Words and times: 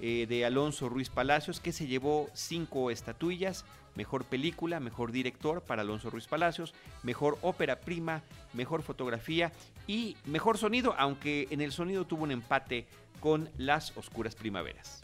eh, 0.00 0.26
de 0.26 0.46
Alonso 0.46 0.88
Ruiz 0.88 1.10
Palacios, 1.10 1.60
que 1.60 1.72
se 1.72 1.86
llevó 1.86 2.30
cinco 2.32 2.90
estatuillas, 2.90 3.66
mejor 3.94 4.24
película, 4.24 4.80
mejor 4.80 5.12
director 5.12 5.62
para 5.62 5.82
Alonso 5.82 6.10
Ruiz 6.10 6.26
Palacios, 6.26 6.74
mejor 7.02 7.38
ópera 7.42 7.80
prima, 7.80 8.22
mejor 8.52 8.82
fotografía 8.82 9.52
y 9.86 10.16
mejor 10.26 10.58
sonido, 10.58 10.94
aunque 10.98 11.48
en 11.50 11.60
el 11.60 11.72
sonido 11.72 12.04
tuvo 12.06 12.24
un 12.24 12.30
empate 12.30 12.86
con 13.20 13.48
Las 13.56 13.96
Oscuras 13.96 14.34
Primaveras. 14.34 15.02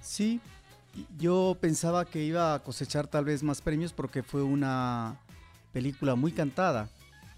Sí, 0.00 0.40
yo 1.18 1.56
pensaba 1.60 2.04
que 2.04 2.22
iba 2.22 2.54
a 2.54 2.62
cosechar 2.62 3.06
tal 3.06 3.24
vez 3.24 3.42
más 3.42 3.60
premios 3.60 3.92
porque 3.92 4.22
fue 4.22 4.42
una 4.42 5.18
película 5.72 6.14
muy 6.14 6.32
cantada. 6.32 6.88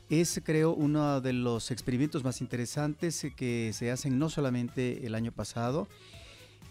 Es, 0.09 0.41
creo, 0.45 0.73
uno 0.73 1.21
de 1.21 1.33
los 1.33 1.71
experimentos 1.71 2.23
más 2.23 2.41
interesantes 2.41 3.27
que 3.35 3.73
se 3.73 3.91
hacen 3.91 4.19
no 4.19 4.29
solamente 4.29 5.07
el 5.07 5.15
año 5.15 5.33
pasado, 5.33 5.89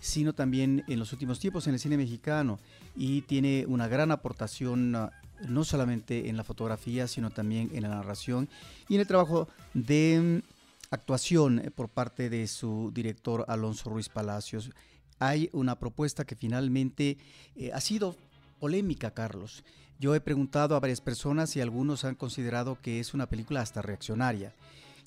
sino 0.05 0.33
también 0.33 0.83
en 0.87 0.99
los 0.99 1.11
últimos 1.13 1.39
tiempos 1.39 1.65
en 1.65 1.73
el 1.73 1.79
cine 1.79 1.97
mexicano 1.97 2.59
y 2.95 3.23
tiene 3.23 3.65
una 3.67 3.87
gran 3.87 4.11
aportación 4.11 4.95
ah, 4.95 5.11
no 5.47 5.63
solamente 5.63 6.29
en 6.29 6.37
la 6.37 6.43
fotografía, 6.43 7.07
sino 7.07 7.31
también 7.31 7.71
en 7.73 7.81
la 7.81 7.89
narración 7.89 8.47
y 8.87 8.95
en 8.95 9.01
el 9.01 9.07
trabajo 9.07 9.47
de 9.73 10.41
mm, 10.43 10.93
actuación 10.93 11.57
eh, 11.59 11.71
por 11.71 11.89
parte 11.89 12.29
de 12.29 12.45
su 12.45 12.91
director 12.93 13.45
Alonso 13.47 13.89
Ruiz 13.89 14.07
Palacios. 14.07 14.69
Hay 15.17 15.49
una 15.53 15.79
propuesta 15.79 16.23
que 16.23 16.35
finalmente 16.35 17.17
eh, 17.55 17.71
ha 17.73 17.81
sido 17.81 18.15
polémica, 18.59 19.09
Carlos. 19.09 19.63
Yo 19.99 20.13
he 20.13 20.21
preguntado 20.21 20.75
a 20.75 20.79
varias 20.79 21.01
personas 21.01 21.55
y 21.55 21.61
algunos 21.61 22.05
han 22.05 22.13
considerado 22.13 22.77
que 22.79 22.99
es 22.99 23.15
una 23.15 23.25
película 23.25 23.61
hasta 23.61 23.81
reaccionaria. 23.81 24.53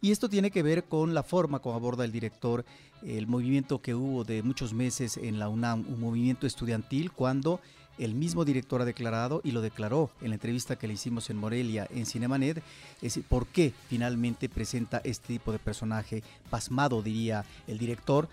Y 0.01 0.13
esto 0.13 0.29
tiene 0.29 0.51
que 0.51 0.63
ver 0.63 0.85
con 0.85 1.15
la 1.15 1.23
forma 1.23 1.59
como 1.59 1.75
aborda 1.75 2.05
el 2.05 2.13
director 2.13 2.65
el 3.03 3.27
movimiento 3.27 3.81
que 3.81 3.95
hubo 3.95 4.25
de 4.25 4.43
muchos 4.43 4.73
meses 4.73 5.17
en 5.17 5.39
la 5.39 5.49
UNAM, 5.49 5.85
un 5.89 6.01
movimiento 6.01 6.47
estudiantil 6.47 7.13
cuando 7.13 7.61
el 7.99 8.15
mismo 8.15 8.45
director 8.45 8.81
ha 8.81 8.85
declarado 8.85 9.41
y 9.45 9.51
lo 9.51 9.61
declaró 9.61 10.11
en 10.21 10.31
la 10.31 10.35
entrevista 10.35 10.77
que 10.77 10.87
le 10.87 10.95
hicimos 10.95 11.31
en 11.31 11.37
Morelia 11.37 11.89
en 11.91 12.07
Cinemanet, 12.07 12.63
es 13.03 13.19
por 13.29 13.47
qué 13.49 13.73
finalmente 13.89 14.49
presenta 14.49 15.01
este 15.05 15.29
tipo 15.29 15.53
de 15.53 15.59
personaje 15.59 16.23
pasmado, 16.49 17.03
diría 17.03 17.45
el 17.67 17.79
director, 17.79 18.29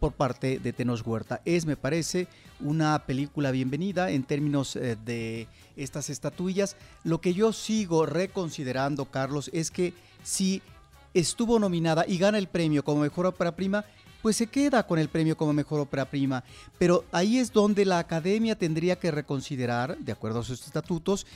por 0.00 0.12
parte 0.12 0.58
de 0.58 0.72
Tenos 0.72 1.02
Huerta. 1.06 1.40
Es, 1.44 1.64
me 1.64 1.76
parece, 1.76 2.26
una 2.60 3.06
película 3.06 3.50
bienvenida 3.52 4.10
en 4.10 4.24
términos 4.24 4.76
eh, 4.76 4.98
de 5.02 5.46
estas 5.76 6.10
estatuillas. 6.10 6.76
Lo 7.04 7.20
que 7.20 7.32
yo 7.32 7.52
sigo 7.52 8.04
reconsiderando, 8.04 9.06
Carlos, 9.06 9.48
es 9.54 9.70
que 9.70 9.94
si 10.22 10.60
estuvo 11.14 11.58
nominada 11.58 12.04
y 12.06 12.18
gana 12.18 12.38
el 12.38 12.48
premio 12.48 12.84
como 12.84 13.00
mejor 13.00 13.26
ópera 13.26 13.56
prima, 13.56 13.84
pues 14.20 14.36
se 14.36 14.46
queda 14.46 14.86
con 14.86 14.98
el 14.98 15.08
premio 15.08 15.36
como 15.36 15.52
mejor 15.52 15.80
ópera 15.80 16.04
prima. 16.04 16.44
Pero 16.78 17.04
ahí 17.12 17.38
es 17.38 17.52
donde 17.52 17.84
la 17.84 17.98
academia 17.98 18.56
tendría 18.58 18.96
que 18.96 19.10
reconsiderar, 19.10 19.96
de 19.98 20.12
acuerdo 20.12 20.40
a 20.40 20.44
sus 20.44 20.66
estatutos, 20.66 21.26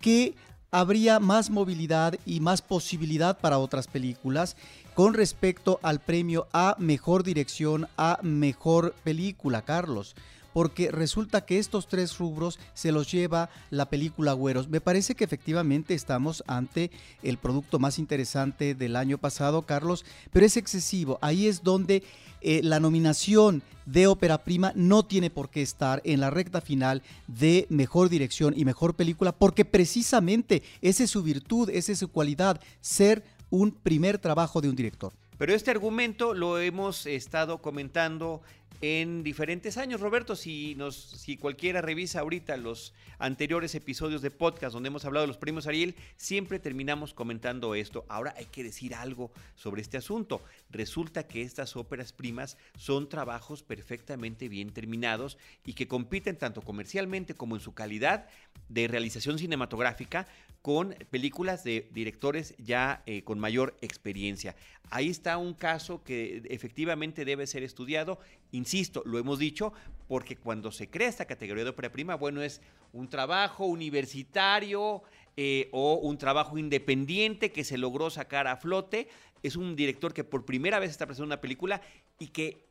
que 0.00 0.34
habría 0.70 1.20
más 1.20 1.50
movilidad 1.50 2.18
y 2.26 2.40
más 2.40 2.60
posibilidad 2.60 3.38
para 3.38 3.58
otras 3.58 3.86
películas 3.86 4.56
con 4.94 5.14
respecto 5.14 5.78
al 5.82 6.00
premio 6.00 6.46
a 6.52 6.76
mejor 6.78 7.22
dirección, 7.22 7.88
a 7.96 8.18
mejor 8.22 8.94
película, 9.04 9.62
Carlos 9.62 10.14
porque 10.54 10.90
resulta 10.90 11.44
que 11.44 11.58
estos 11.58 11.88
tres 11.88 12.16
rubros 12.16 12.58
se 12.72 12.92
los 12.92 13.10
lleva 13.10 13.50
la 13.70 13.90
película 13.90 14.32
Güeros. 14.32 14.68
Me 14.68 14.80
parece 14.80 15.16
que 15.16 15.24
efectivamente 15.24 15.92
estamos 15.94 16.44
ante 16.46 16.92
el 17.22 17.36
producto 17.38 17.78
más 17.78 17.98
interesante 17.98 18.74
del 18.74 18.94
año 18.96 19.18
pasado, 19.18 19.62
Carlos, 19.62 20.06
pero 20.32 20.46
es 20.46 20.56
excesivo. 20.56 21.18
Ahí 21.20 21.48
es 21.48 21.64
donde 21.64 22.04
eh, 22.40 22.60
la 22.62 22.78
nominación 22.78 23.62
de 23.84 24.06
ópera 24.06 24.38
prima 24.38 24.72
no 24.76 25.04
tiene 25.04 25.28
por 25.28 25.50
qué 25.50 25.60
estar 25.60 26.00
en 26.04 26.20
la 26.20 26.30
recta 26.30 26.60
final 26.60 27.02
de 27.26 27.66
mejor 27.68 28.08
dirección 28.08 28.54
y 28.56 28.64
mejor 28.64 28.94
película, 28.94 29.32
porque 29.32 29.64
precisamente 29.64 30.62
esa 30.80 31.02
es 31.02 31.10
su 31.10 31.24
virtud, 31.24 31.68
esa 31.68 31.90
es 31.90 31.98
su 31.98 32.08
cualidad, 32.08 32.60
ser 32.80 33.24
un 33.50 33.72
primer 33.72 34.18
trabajo 34.18 34.60
de 34.60 34.68
un 34.68 34.76
director. 34.76 35.12
Pero 35.36 35.52
este 35.52 35.72
argumento 35.72 36.32
lo 36.32 36.60
hemos 36.60 37.06
estado 37.06 37.58
comentando 37.58 38.40
en 38.80 39.22
diferentes 39.22 39.76
años. 39.76 40.00
Roberto, 40.00 40.36
si, 40.36 40.74
nos, 40.74 40.96
si 40.96 41.36
cualquiera 41.36 41.80
revisa 41.80 42.20
ahorita 42.20 42.56
los 42.56 42.92
anteriores 43.18 43.74
episodios 43.74 44.22
de 44.22 44.30
podcast 44.30 44.74
donde 44.74 44.88
hemos 44.88 45.04
hablado 45.04 45.24
de 45.24 45.28
los 45.28 45.38
premios 45.38 45.66
Ariel, 45.66 45.94
siempre 46.16 46.58
terminamos 46.58 47.14
comentando 47.14 47.74
esto. 47.74 48.04
Ahora 48.08 48.34
hay 48.36 48.46
que 48.46 48.64
decir 48.64 48.94
algo 48.94 49.32
sobre 49.54 49.82
este 49.82 49.96
asunto. 49.96 50.42
Resulta 50.70 51.26
que 51.26 51.42
estas 51.42 51.76
óperas 51.76 52.12
primas 52.12 52.56
son 52.76 53.08
trabajos 53.08 53.62
perfectamente 53.62 54.48
bien 54.48 54.72
terminados 54.72 55.38
y 55.64 55.74
que 55.74 55.88
compiten 55.88 56.36
tanto 56.36 56.62
comercialmente 56.62 57.34
como 57.34 57.56
en 57.56 57.60
su 57.60 57.74
calidad 57.74 58.28
de 58.68 58.88
realización 58.88 59.38
cinematográfica 59.38 60.26
con 60.64 60.94
películas 61.10 61.62
de 61.62 61.90
directores 61.92 62.54
ya 62.56 63.02
eh, 63.04 63.22
con 63.22 63.38
mayor 63.38 63.76
experiencia. 63.82 64.56
Ahí 64.88 65.10
está 65.10 65.36
un 65.36 65.52
caso 65.52 66.02
que 66.02 66.42
efectivamente 66.48 67.26
debe 67.26 67.46
ser 67.46 67.62
estudiado. 67.62 68.18
Insisto, 68.64 69.02
lo 69.04 69.18
hemos 69.18 69.38
dicho, 69.38 69.74
porque 70.08 70.36
cuando 70.36 70.72
se 70.72 70.88
crea 70.88 71.06
esta 71.06 71.26
categoría 71.26 71.64
de 71.64 71.70
ópera 71.70 71.92
prima, 71.92 72.14
bueno, 72.14 72.40
es 72.40 72.62
un 72.94 73.10
trabajo 73.10 73.66
universitario 73.66 75.02
eh, 75.36 75.68
o 75.70 75.96
un 75.96 76.16
trabajo 76.16 76.56
independiente 76.56 77.52
que 77.52 77.62
se 77.62 77.76
logró 77.76 78.08
sacar 78.08 78.46
a 78.46 78.56
flote. 78.56 79.08
Es 79.42 79.56
un 79.56 79.76
director 79.76 80.14
que 80.14 80.24
por 80.24 80.46
primera 80.46 80.78
vez 80.78 80.90
está 80.90 81.04
presentando 81.04 81.34
una 81.34 81.42
película 81.42 81.82
y 82.18 82.28
que 82.28 82.64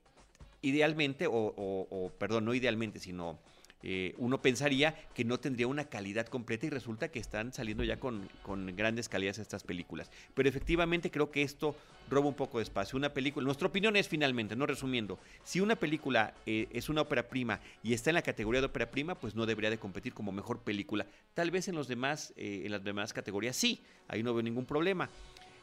idealmente, 0.63 1.27
o, 1.27 1.53
o 1.55 2.11
perdón, 2.17 2.45
no 2.45 2.55
idealmente, 2.55 2.99
sino 2.99 3.37
eh, 3.85 4.15
uno 4.17 4.41
pensaría 4.41 4.95
que 5.13 5.25
no 5.25 5.39
tendría 5.39 5.67
una 5.67 5.83
calidad 5.83 6.27
completa 6.27 6.65
y 6.65 6.69
resulta 6.69 7.09
que 7.09 7.19
están 7.19 7.51
saliendo 7.51 7.83
ya 7.83 7.99
con, 7.99 8.29
grandes 8.77 9.09
calidades 9.09 9.39
estas 9.39 9.63
películas. 9.63 10.09
Pero 10.33 10.47
efectivamente 10.47 11.11
creo 11.11 11.29
que 11.31 11.41
esto 11.41 11.75
roba 12.09 12.29
un 12.29 12.33
poco 12.33 12.59
de 12.59 12.63
espacio. 12.63 12.97
Una 12.97 13.13
película, 13.13 13.43
nuestra 13.43 13.67
opinión 13.67 13.97
es 13.97 14.07
finalmente, 14.07 14.55
no 14.55 14.65
resumiendo, 14.65 15.19
si 15.43 15.59
una 15.59 15.75
película 15.75 16.33
eh, 16.45 16.67
es 16.71 16.87
una 16.87 17.01
ópera 17.01 17.27
prima 17.27 17.59
y 17.83 17.93
está 17.93 18.09
en 18.09 18.15
la 18.15 18.21
categoría 18.21 18.61
de 18.61 18.67
ópera 18.67 18.89
prima, 18.89 19.15
pues 19.15 19.35
no 19.35 19.45
debería 19.45 19.69
de 19.69 19.77
competir 19.77 20.13
como 20.13 20.31
mejor 20.31 20.61
película. 20.61 21.05
Tal 21.33 21.51
vez 21.51 21.67
en 21.67 21.75
los 21.75 21.89
demás, 21.89 22.33
eh, 22.37 22.61
en 22.63 22.71
las 22.71 22.83
demás 22.83 23.11
categorías 23.11 23.57
sí, 23.57 23.81
ahí 24.07 24.23
no 24.23 24.33
veo 24.33 24.43
ningún 24.43 24.65
problema. 24.65 25.09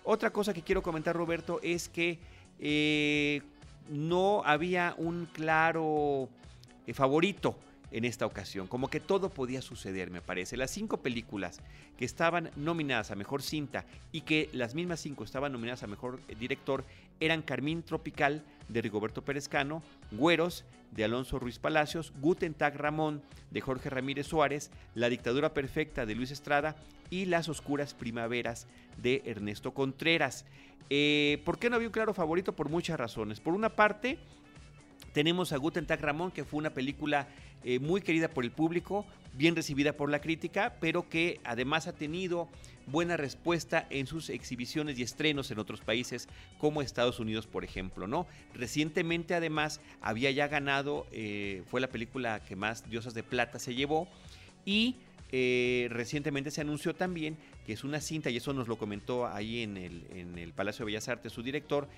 Otra 0.05 0.31
cosa 0.31 0.53
que 0.53 0.63
quiero 0.63 0.83
comentar, 0.83 1.17
Roberto, 1.17 1.61
es 1.63 1.89
que 1.89 2.19
no 3.89 4.43
había 4.45 4.95
un 4.99 5.27
claro 5.27 6.29
favorito 6.93 7.57
en 7.91 8.05
esta 8.05 8.27
ocasión. 8.27 8.67
Como 8.67 8.89
que 8.89 9.01
todo 9.01 9.31
podía 9.31 9.63
suceder, 9.63 10.11
me 10.11 10.23
parece. 10.23 10.57
Las 10.57 10.71
cinco 10.71 10.99
películas 10.99 11.61
que 11.99 12.05
estaban 12.05 12.51
nominadas 12.57 13.11
a 13.11 13.17
Mejor 13.17 13.43
Cinta 13.43 13.85
y 14.13 14.23
que 14.23 14.49
las 14.53 14.75
mismas 14.75 15.01
cinco 15.01 15.25
estaban 15.25 15.53
nominadas 15.53 15.83
a 15.83 15.87
Mejor 15.87 16.21
Director 16.39 16.85
eran 17.21 17.43
Carmín 17.43 17.83
Tropical 17.83 18.43
de 18.69 18.83
Rigoberto 18.83 19.23
Perezcano, 19.23 19.83
Güeros 20.11 20.65
de 20.93 21.05
Alonso 21.05 21.39
Ruiz 21.39 21.59
Palacios, 21.59 22.13
Guten 22.21 22.55
Tag 22.55 22.77
Ramón 22.77 23.23
de 23.51 23.61
Jorge 23.61 23.91
Ramírez 23.91 24.27
Suárez, 24.27 24.71
La 24.95 25.09
Dictadura 25.09 25.55
Perfecta 25.55 26.07
de 26.07 26.15
Luis 26.15 26.31
Estrada 26.31 26.77
y 27.11 27.27
Las 27.27 27.49
Oscuras 27.49 27.95
Primaveras 27.95 28.67
de 28.97 29.23
Ernesto 29.27 29.73
Contreras. 29.73 30.45
Eh, 30.89 31.41
¿Por 31.45 31.59
qué 31.59 31.71
no 31.71 31.77
había 31.77 31.89
un 31.89 31.93
claro 31.93 32.15
favorito? 32.15 32.55
Por 32.55 32.69
muchas 32.69 32.99
razones. 32.99 33.41
Por 33.41 33.55
una 33.55 33.71
parte, 33.71 34.19
tenemos 35.13 35.53
a 35.53 35.57
Guten 35.57 35.87
Tag 35.87 36.01
Ramón, 36.01 36.31
que 36.31 36.45
fue 36.45 36.59
una 36.59 36.71
película 36.71 37.29
eh, 37.65 37.79
muy 37.79 38.01
querida 38.01 38.29
por 38.29 38.45
el 38.45 38.51
público, 38.51 39.07
bien 39.35 39.55
recibida 39.55 39.93
por 39.93 40.11
la 40.11 40.21
crítica, 40.21 40.77
pero 40.81 41.09
que 41.09 41.41
además 41.45 41.87
ha 41.87 41.93
tenido 41.93 42.49
buena 42.87 43.17
respuesta 43.17 43.87
en 43.91 44.07
sus 44.07 44.31
exhibiciones 44.31 44.99
y 44.99 45.03
estrenos 45.03 45.51
en 45.51 45.59
otros 45.59 45.81
países 45.81 46.29
como 46.59 46.83
Estados 46.83 47.21
Unidos, 47.21 47.47
por 47.47 47.65
ejemplo, 47.65 48.07
¿no? 48.07 48.27
Recientemente, 48.55 49.35
además, 49.35 49.81
había 50.01 50.31
ya 50.31 50.49
ganado, 50.49 51.07
eh, 51.13 51.63
fue 51.67 51.81
la 51.81 51.89
película 51.89 52.41
que 52.41 52.57
más 52.57 52.89
Diosas 52.89 53.15
de 53.15 53.23
Plata 53.23 53.59
se 53.59 53.75
llevó 53.75 54.09
y 54.65 54.97
eh, 55.33 55.87
recientemente 55.91 56.51
se 56.51 56.61
anunció 56.61 56.95
también 56.95 57.37
que 57.65 57.75
es 57.75 57.85
una 57.85 58.01
cinta, 58.01 58.31
y 58.31 58.37
eso 58.39 58.53
nos 58.53 58.67
lo 58.67 58.79
comentó 58.79 59.29
ahí 59.29 59.63
en 59.63 59.77
el, 59.77 60.05
en 60.13 60.39
el 60.39 60.53
Palacio 60.53 60.85
de 60.85 60.87
Bellas 60.87 61.09
Artes 61.09 61.33
su 61.33 61.43
director, 61.43 61.89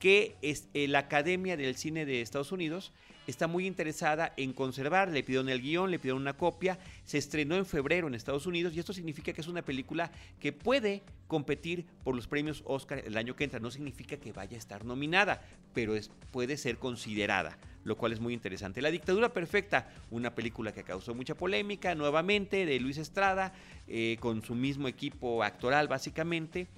que 0.00 0.36
es, 0.42 0.68
la 0.72 1.00
Academia 1.00 1.56
del 1.56 1.76
Cine 1.76 2.04
de 2.06 2.22
Estados 2.22 2.50
Unidos 2.50 2.92
está 3.26 3.46
muy 3.46 3.66
interesada 3.66 4.32
en 4.36 4.52
conservar, 4.52 5.10
le 5.10 5.22
pidieron 5.22 5.48
el 5.50 5.60
guion, 5.60 5.90
le 5.90 5.98
pidieron 5.98 6.22
una 6.22 6.36
copia, 6.36 6.78
se 7.04 7.18
estrenó 7.18 7.54
en 7.54 7.66
febrero 7.66 8.08
en 8.08 8.14
Estados 8.14 8.46
Unidos 8.46 8.74
y 8.74 8.80
esto 8.80 8.92
significa 8.92 9.32
que 9.32 9.42
es 9.42 9.46
una 9.46 9.62
película 9.62 10.10
que 10.40 10.52
puede 10.52 11.02
competir 11.28 11.84
por 12.02 12.16
los 12.16 12.26
premios 12.26 12.62
Oscar 12.66 13.02
el 13.06 13.16
año 13.16 13.36
que 13.36 13.44
entra, 13.44 13.60
no 13.60 13.70
significa 13.70 14.16
que 14.16 14.32
vaya 14.32 14.56
a 14.56 14.58
estar 14.58 14.84
nominada, 14.84 15.42
pero 15.74 15.94
es, 15.94 16.10
puede 16.32 16.56
ser 16.56 16.78
considerada, 16.78 17.58
lo 17.84 17.96
cual 17.96 18.12
es 18.12 18.20
muy 18.20 18.32
interesante. 18.34 18.82
La 18.82 18.90
dictadura 18.90 19.32
perfecta, 19.32 19.90
una 20.10 20.34
película 20.34 20.72
que 20.72 20.82
causó 20.82 21.14
mucha 21.14 21.36
polémica, 21.36 21.94
nuevamente 21.94 22.66
de 22.66 22.80
Luis 22.80 22.96
Estrada, 22.96 23.52
eh, 23.86 24.16
con 24.18 24.42
su 24.42 24.54
mismo 24.54 24.88
equipo 24.88 25.44
actoral 25.44 25.88
básicamente, 25.88 26.68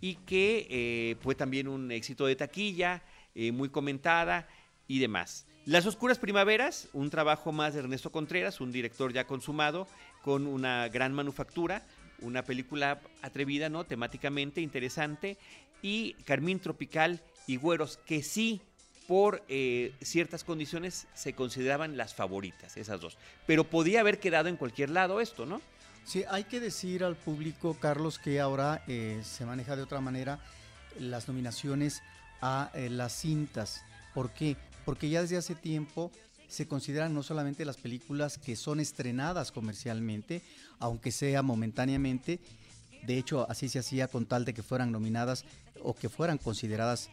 y 0.00 0.16
que 0.16 0.66
eh, 0.70 1.16
fue 1.20 1.34
también 1.34 1.68
un 1.68 1.90
éxito 1.90 2.26
de 2.26 2.36
taquilla, 2.36 3.02
eh, 3.34 3.52
muy 3.52 3.68
comentada 3.68 4.48
y 4.88 4.98
demás. 4.98 5.46
Las 5.66 5.86
Oscuras 5.86 6.18
Primaveras, 6.18 6.88
un 6.92 7.10
trabajo 7.10 7.52
más 7.52 7.74
de 7.74 7.80
Ernesto 7.80 8.10
Contreras, 8.10 8.60
un 8.60 8.72
director 8.72 9.12
ya 9.12 9.26
consumado, 9.26 9.86
con 10.22 10.46
una 10.46 10.88
gran 10.88 11.12
manufactura, 11.12 11.86
una 12.20 12.42
película 12.44 13.00
atrevida, 13.22 13.68
¿no? 13.68 13.84
Temáticamente 13.84 14.60
interesante. 14.60 15.38
Y 15.82 16.14
Carmín 16.24 16.60
Tropical 16.60 17.20
y 17.46 17.56
Güeros, 17.56 17.98
que 17.98 18.22
sí, 18.22 18.60
por 19.06 19.42
eh, 19.48 19.92
ciertas 20.02 20.44
condiciones, 20.44 21.06
se 21.14 21.34
consideraban 21.34 21.96
las 21.96 22.14
favoritas, 22.14 22.76
esas 22.76 23.00
dos. 23.00 23.18
Pero 23.46 23.64
podía 23.64 24.00
haber 24.00 24.18
quedado 24.18 24.48
en 24.48 24.56
cualquier 24.56 24.90
lado 24.90 25.20
esto, 25.20 25.46
¿no? 25.46 25.60
Sí, 26.10 26.24
hay 26.28 26.42
que 26.42 26.58
decir 26.58 27.04
al 27.04 27.14
público, 27.14 27.76
Carlos, 27.78 28.18
que 28.18 28.40
ahora 28.40 28.82
eh, 28.88 29.20
se 29.22 29.46
maneja 29.46 29.76
de 29.76 29.82
otra 29.82 30.00
manera 30.00 30.40
las 30.98 31.28
nominaciones 31.28 32.02
a 32.40 32.72
eh, 32.74 32.90
las 32.90 33.12
cintas. 33.12 33.84
¿Por 34.12 34.32
qué? 34.32 34.56
porque 34.84 35.08
ya 35.08 35.22
desde 35.22 35.36
hace 35.36 35.54
tiempo 35.54 36.10
se 36.48 36.66
consideran 36.66 37.14
no 37.14 37.22
solamente 37.22 37.64
las 37.64 37.76
películas 37.76 38.38
que 38.38 38.56
son 38.56 38.80
estrenadas 38.80 39.52
comercialmente, 39.52 40.42
aunque 40.80 41.12
sea 41.12 41.42
momentáneamente, 41.42 42.40
de 43.04 43.16
hecho 43.16 43.48
así 43.48 43.68
se 43.68 43.78
hacía 43.78 44.08
con 44.08 44.26
tal 44.26 44.44
de 44.44 44.52
que 44.52 44.64
fueran 44.64 44.90
nominadas 44.90 45.44
o 45.80 45.94
que 45.94 46.08
fueran 46.08 46.38
consideradas 46.38 47.08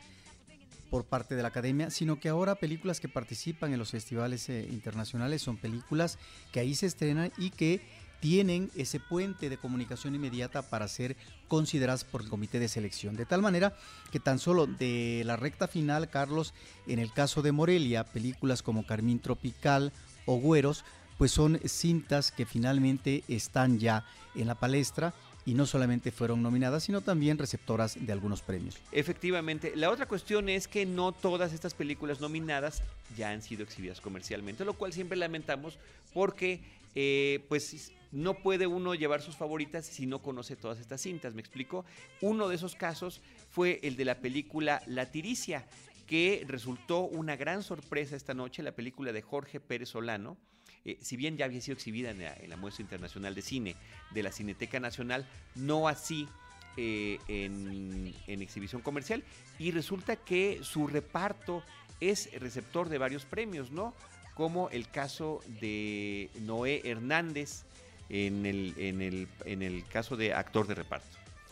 por 0.90 1.06
parte 1.06 1.36
de 1.36 1.44
la 1.44 1.50
academia, 1.50 1.92
sino 1.92 2.20
que 2.20 2.30
ahora 2.30 2.56
películas 2.56 3.00
que 3.00 3.10
participan 3.10 3.74
en 3.74 3.78
los 3.78 3.92
festivales 3.92 4.50
eh, 4.50 4.68
internacionales 4.72 5.44
son 5.44 5.58
películas 5.58 6.18
que 6.52 6.62
ahí 6.62 6.74
se 6.74 6.88
estrenan 6.88 7.32
y 7.38 7.52
que 7.52 8.07
tienen 8.20 8.72
ese 8.76 9.00
puente 9.00 9.50
de 9.50 9.58
comunicación 9.58 10.16
inmediata 10.16 10.62
para 10.62 10.88
ser 10.88 11.16
consideradas 11.48 12.04
por 12.04 12.22
el 12.22 12.30
comité 12.30 12.60
de 12.60 12.68
selección. 12.68 13.16
De 13.16 13.26
tal 13.26 13.42
manera 13.42 13.76
que 14.12 14.20
tan 14.20 14.40
solo 14.40 14.68
de 14.68 15.24
la 15.26 15.36
recta 15.36 15.68
final, 15.68 16.10
Carlos, 16.10 16.54
en 16.88 17.00
el 17.00 17.14
caso 17.14 17.42
de 17.42 17.52
Morelia, 17.52 18.04
películas 18.04 18.62
como 18.62 18.86
Carmín 18.86 19.20
Tropical 19.20 19.92
o 20.26 20.36
Güeros, 20.38 20.84
pues 21.18 21.32
son 21.32 21.60
cintas 21.66 22.32
que 22.32 22.46
finalmente 22.46 23.24
están 23.28 23.80
ya 23.80 24.06
en 24.36 24.48
la 24.48 24.56
palestra 24.56 25.14
y 25.48 25.54
no 25.54 25.66
solamente 25.66 26.12
fueron 26.12 26.44
nominadas, 26.44 26.84
sino 26.84 27.00
también 27.00 27.38
receptoras 27.38 27.98
de 28.06 28.12
algunos 28.12 28.42
premios. 28.42 28.76
Efectivamente, 28.92 29.72
la 29.78 29.90
otra 29.90 30.06
cuestión 30.06 30.50
es 30.50 30.68
que 30.68 30.86
no 30.86 31.14
todas 31.14 31.54
estas 31.54 31.74
películas 31.74 32.20
nominadas 32.20 32.84
ya 33.16 33.30
han 33.30 33.42
sido 33.42 33.64
exhibidas 33.64 34.02
comercialmente, 34.02 34.66
lo 34.66 34.74
cual 34.74 34.92
siempre 34.92 35.18
lamentamos 35.18 35.80
porque 36.14 36.60
eh, 36.96 37.46
pues 37.50 37.92
no 38.12 38.36
puede 38.36 38.68
uno 38.68 38.96
llevar 38.96 39.22
sus 39.22 39.36
favoritas 39.36 39.86
si 39.86 40.06
no 40.06 40.22
conoce 40.22 40.56
todas 40.56 40.80
estas 40.80 41.02
cintas, 41.02 41.34
¿me 41.34 41.42
explico? 41.42 41.86
Uno 42.22 42.48
de 42.48 42.56
esos 42.56 42.76
casos 42.76 43.22
fue 43.50 43.80
el 43.84 43.96
de 43.96 44.06
la 44.06 44.20
película 44.20 44.82
La 44.88 45.12
Tiricia, 45.12 45.68
que 46.06 46.46
resultó 46.48 47.02
una 47.02 47.36
gran 47.36 47.64
sorpresa 47.64 48.16
esta 48.16 48.34
noche, 48.34 48.64
la 48.64 48.72
película 48.72 49.12
de 49.12 49.22
Jorge 49.22 49.60
Pérez 49.60 49.90
Solano. 49.90 50.38
Eh, 50.86 50.98
si 51.02 51.18
bien 51.18 51.36
ya 51.36 51.46
había 51.46 51.60
sido 51.60 51.76
exhibida 51.76 52.12
en 52.12 52.50
la, 52.50 52.58
Muestra 52.58 52.82
Internacional 52.82 53.36
de 53.36 53.42
Cine 53.42 53.76
de 54.12 54.24
la 54.24 54.32
Cineteca 54.32 54.80
Nacional, 54.80 55.28
no 55.56 55.90
así 55.90 56.30
eh, 56.78 57.20
en, 57.28 58.14
en 58.28 58.42
exhibición 58.42 58.82
comercial. 58.82 59.24
Y 59.60 59.72
resulta 59.72 60.16
que 60.16 60.60
su 60.64 60.88
reparto 60.88 61.62
es 62.00 62.32
receptor 62.40 62.88
de 62.88 63.00
varios 63.00 63.26
premios, 63.26 63.72
¿no? 63.72 63.94
Como 64.38 64.70
el 64.70 64.88
caso 64.88 65.42
de 65.60 66.30
Noé 66.42 66.84
Hernández, 66.86 67.64
en 68.08 68.46
el, 68.46 68.76
en 68.78 69.02
el, 69.02 69.28
en 69.46 69.64
el 69.64 69.84
caso 69.88 70.16
de 70.16 70.34
actor 70.34 70.68
de 70.68 70.76
reparto. 70.76 71.08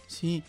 Sí, 0.05 0.43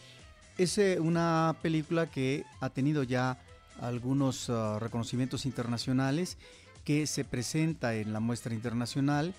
es 0.59 0.77
eh, 0.77 1.01
una 1.01 1.57
película 1.63 2.07
que 2.11 2.45
ha 2.61 2.69
tenido 2.69 3.03
ya 3.05 3.39
algunos 3.81 4.51
ah, 4.51 4.79
reconocimientos 4.79 5.47
internacionales, 5.47 6.37
que 6.85 7.07
se 7.07 7.25
presenta 7.25 7.95
en 7.95 8.13
la 8.13 8.21
muestra 8.21 8.55
internacional, 8.55 9.35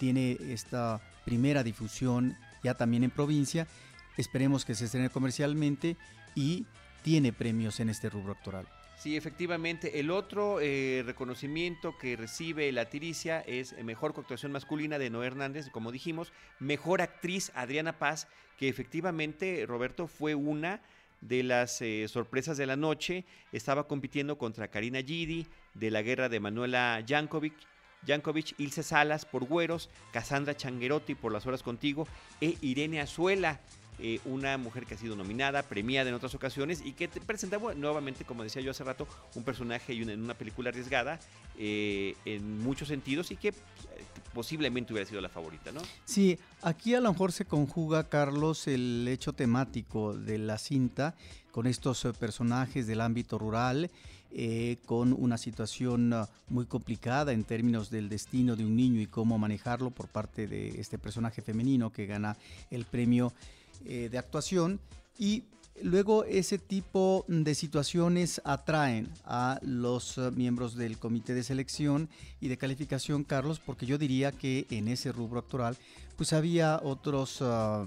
tiene 0.00 0.36
esta 0.48 1.00
primera 1.24 1.62
difusión 1.62 2.36
ya 2.64 2.74
también 2.74 3.04
en 3.04 3.10
provincia, 3.10 3.68
esperemos 4.16 4.64
que 4.64 4.74
se 4.74 4.86
estrene 4.86 5.08
comercialmente 5.08 5.96
y 6.34 6.66
tiene 7.02 7.32
premios 7.32 7.78
en 7.80 7.90
este 7.90 8.10
rubro 8.10 8.32
actoral. 8.32 8.66
Sí, 9.00 9.16
efectivamente. 9.16 9.98
El 9.98 10.10
otro 10.10 10.60
eh, 10.60 11.02
reconocimiento 11.06 11.96
que 11.96 12.16
recibe 12.16 12.70
la 12.70 12.90
Tiricia 12.90 13.40
es 13.40 13.72
eh, 13.72 13.82
Mejor 13.82 14.12
Actuación 14.14 14.52
Masculina 14.52 14.98
de 14.98 15.08
Noé 15.08 15.28
Hernández, 15.28 15.70
como 15.70 15.90
dijimos. 15.90 16.34
Mejor 16.58 17.00
Actriz 17.00 17.50
Adriana 17.54 17.98
Paz, 17.98 18.28
que 18.58 18.68
efectivamente, 18.68 19.64
Roberto, 19.66 20.06
fue 20.06 20.34
una 20.34 20.82
de 21.22 21.42
las 21.42 21.80
eh, 21.80 22.08
sorpresas 22.08 22.58
de 22.58 22.66
la 22.66 22.76
noche. 22.76 23.24
Estaba 23.52 23.88
compitiendo 23.88 24.36
contra 24.36 24.68
Karina 24.68 25.00
Gidi, 25.00 25.46
de 25.72 25.90
la 25.90 26.02
guerra 26.02 26.28
de 26.28 26.40
Manuela 26.40 27.02
Jankovic. 27.08 27.54
Jankovic, 28.06 28.54
Ilse 28.58 28.82
Salas 28.82 29.24
por 29.24 29.46
Güeros, 29.46 29.88
Cassandra 30.12 30.54
Changuerotti 30.54 31.14
por 31.14 31.32
Las 31.32 31.46
Horas 31.46 31.62
Contigo 31.62 32.06
e 32.42 32.58
Irene 32.60 33.00
Azuela 33.00 33.60
eh, 34.02 34.18
una 34.24 34.56
mujer 34.56 34.86
que 34.86 34.94
ha 34.94 34.96
sido 34.96 35.14
nominada, 35.14 35.62
premiada 35.62 36.08
en 36.08 36.14
otras 36.14 36.34
ocasiones 36.34 36.80
y 36.82 36.92
que 36.92 37.06
te 37.06 37.20
presentaba 37.20 37.74
nuevamente, 37.74 38.24
como 38.24 38.42
decía 38.42 38.62
yo 38.62 38.70
hace 38.70 38.82
rato, 38.82 39.06
un 39.34 39.42
personaje 39.42 39.92
y 39.92 40.00
en 40.00 40.22
una 40.22 40.32
película 40.32 40.70
arriesgada 40.70 41.20
eh, 41.58 42.16
en 42.24 42.60
muchos 42.60 42.88
sentidos 42.88 43.30
y 43.30 43.36
que 43.36 43.48
eh, 43.48 43.54
posiblemente 44.32 44.94
hubiera 44.94 45.06
sido 45.06 45.20
la 45.20 45.28
favorita, 45.28 45.70
¿no? 45.70 45.82
Sí, 46.06 46.38
aquí 46.62 46.94
a 46.94 47.00
lo 47.02 47.12
mejor 47.12 47.32
se 47.32 47.44
conjuga, 47.44 48.08
Carlos, 48.08 48.66
el 48.68 49.06
hecho 49.06 49.34
temático 49.34 50.16
de 50.16 50.38
la 50.38 50.56
cinta 50.56 51.14
con 51.52 51.66
estos 51.66 52.02
personajes 52.18 52.86
del 52.86 53.02
ámbito 53.02 53.38
rural 53.38 53.90
con 54.86 55.12
una 55.12 55.36
situación 55.36 56.14
muy 56.48 56.64
complicada 56.64 57.32
en 57.32 57.42
términos 57.42 57.90
del 57.90 58.08
destino 58.08 58.54
de 58.54 58.64
un 58.64 58.76
niño 58.76 59.00
y 59.00 59.06
cómo 59.06 59.38
manejarlo 59.38 59.90
por 59.90 60.06
parte 60.06 60.46
de 60.46 60.80
este 60.80 60.98
personaje 60.98 61.42
femenino 61.42 61.90
que 61.90 62.06
gana 62.06 62.36
el 62.70 62.84
premio 62.84 63.32
eh, 63.84 64.08
de 64.10 64.18
actuación. 64.18 64.80
Y 65.18 65.44
luego 65.82 66.24
ese 66.24 66.58
tipo 66.58 67.24
de 67.28 67.54
situaciones 67.54 68.40
atraen 68.44 69.08
a 69.24 69.58
los 69.62 70.18
ah, 70.18 70.30
miembros 70.30 70.74
del 70.74 70.98
comité 70.98 71.34
de 71.34 71.42
selección 71.42 72.08
y 72.40 72.48
de 72.48 72.56
calificación, 72.56 73.24
Carlos, 73.24 73.60
porque 73.60 73.86
yo 73.86 73.98
diría 73.98 74.32
que 74.32 74.66
en 74.70 74.88
ese 74.88 75.12
rubro 75.12 75.40
actoral 75.40 75.76
pues 76.16 76.32
había 76.32 76.80
otros 76.82 77.38
ah, 77.40 77.84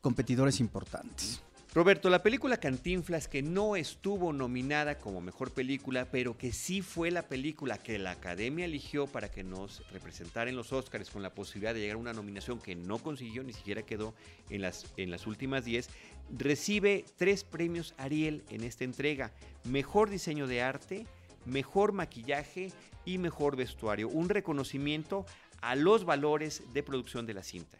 competidores 0.00 0.60
importantes. 0.60 1.40
Roberto, 1.78 2.10
la 2.10 2.24
película 2.24 2.56
Cantinflas 2.56 3.28
que 3.28 3.40
no 3.40 3.76
estuvo 3.76 4.32
nominada 4.32 4.98
como 4.98 5.20
mejor 5.20 5.52
película, 5.52 6.08
pero 6.10 6.36
que 6.36 6.50
sí 6.50 6.82
fue 6.82 7.12
la 7.12 7.28
película 7.28 7.78
que 7.78 8.00
la 8.00 8.10
Academia 8.10 8.64
eligió 8.64 9.06
para 9.06 9.30
que 9.30 9.44
nos 9.44 9.88
representara 9.92 10.50
en 10.50 10.56
los 10.56 10.72
Oscars 10.72 11.08
con 11.08 11.22
la 11.22 11.32
posibilidad 11.32 11.74
de 11.74 11.78
llegar 11.78 11.94
a 11.94 12.00
una 12.00 12.12
nominación 12.12 12.58
que 12.58 12.74
no 12.74 12.98
consiguió, 12.98 13.44
ni 13.44 13.52
siquiera 13.52 13.82
quedó 13.82 14.12
en 14.50 14.62
las, 14.62 14.92
en 14.96 15.12
las 15.12 15.28
últimas 15.28 15.64
10, 15.64 15.88
recibe 16.36 17.04
tres 17.16 17.44
premios 17.44 17.94
Ariel 17.96 18.42
en 18.50 18.64
esta 18.64 18.82
entrega. 18.82 19.30
Mejor 19.62 20.10
diseño 20.10 20.48
de 20.48 20.62
arte, 20.62 21.06
mejor 21.44 21.92
maquillaje 21.92 22.72
y 23.04 23.18
mejor 23.18 23.54
vestuario. 23.54 24.08
Un 24.08 24.28
reconocimiento 24.30 25.26
a 25.60 25.76
los 25.76 26.04
valores 26.04 26.60
de 26.72 26.82
producción 26.82 27.24
de 27.24 27.34
la 27.34 27.44
cinta. 27.44 27.78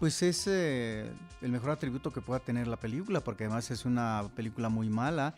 Pues 0.00 0.22
es 0.22 0.46
eh, 0.46 1.12
el 1.42 1.52
mejor 1.52 1.72
atributo 1.72 2.10
que 2.10 2.22
pueda 2.22 2.40
tener 2.40 2.66
la 2.66 2.78
película, 2.78 3.20
porque 3.20 3.44
además 3.44 3.70
es 3.70 3.84
una 3.84 4.30
película 4.34 4.70
muy 4.70 4.88
mala, 4.88 5.34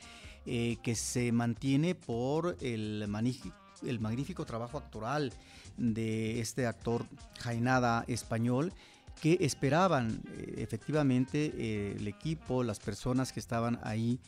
eh, 0.47 0.77
que 0.85 0.95
se 0.95 1.33
mantiene 1.33 1.97
por 1.97 2.57
el, 2.61 3.05
magnífico 3.09 4.45
trabajo 4.45 4.79
actoral 4.79 5.33
de 5.77 6.39
este 6.39 6.69
actor 6.69 7.07
Jainada 7.41 8.05
español, 8.07 8.73
que 9.21 9.37
esperaban 9.41 10.23
eh, 10.31 10.55
efectivamente 10.59 11.97
el 11.97 12.07
equipo, 12.07 12.63
las 12.63 12.79
personas 12.79 13.33
que 13.33 13.41
estaban 13.41 13.81
ahí 13.83 14.21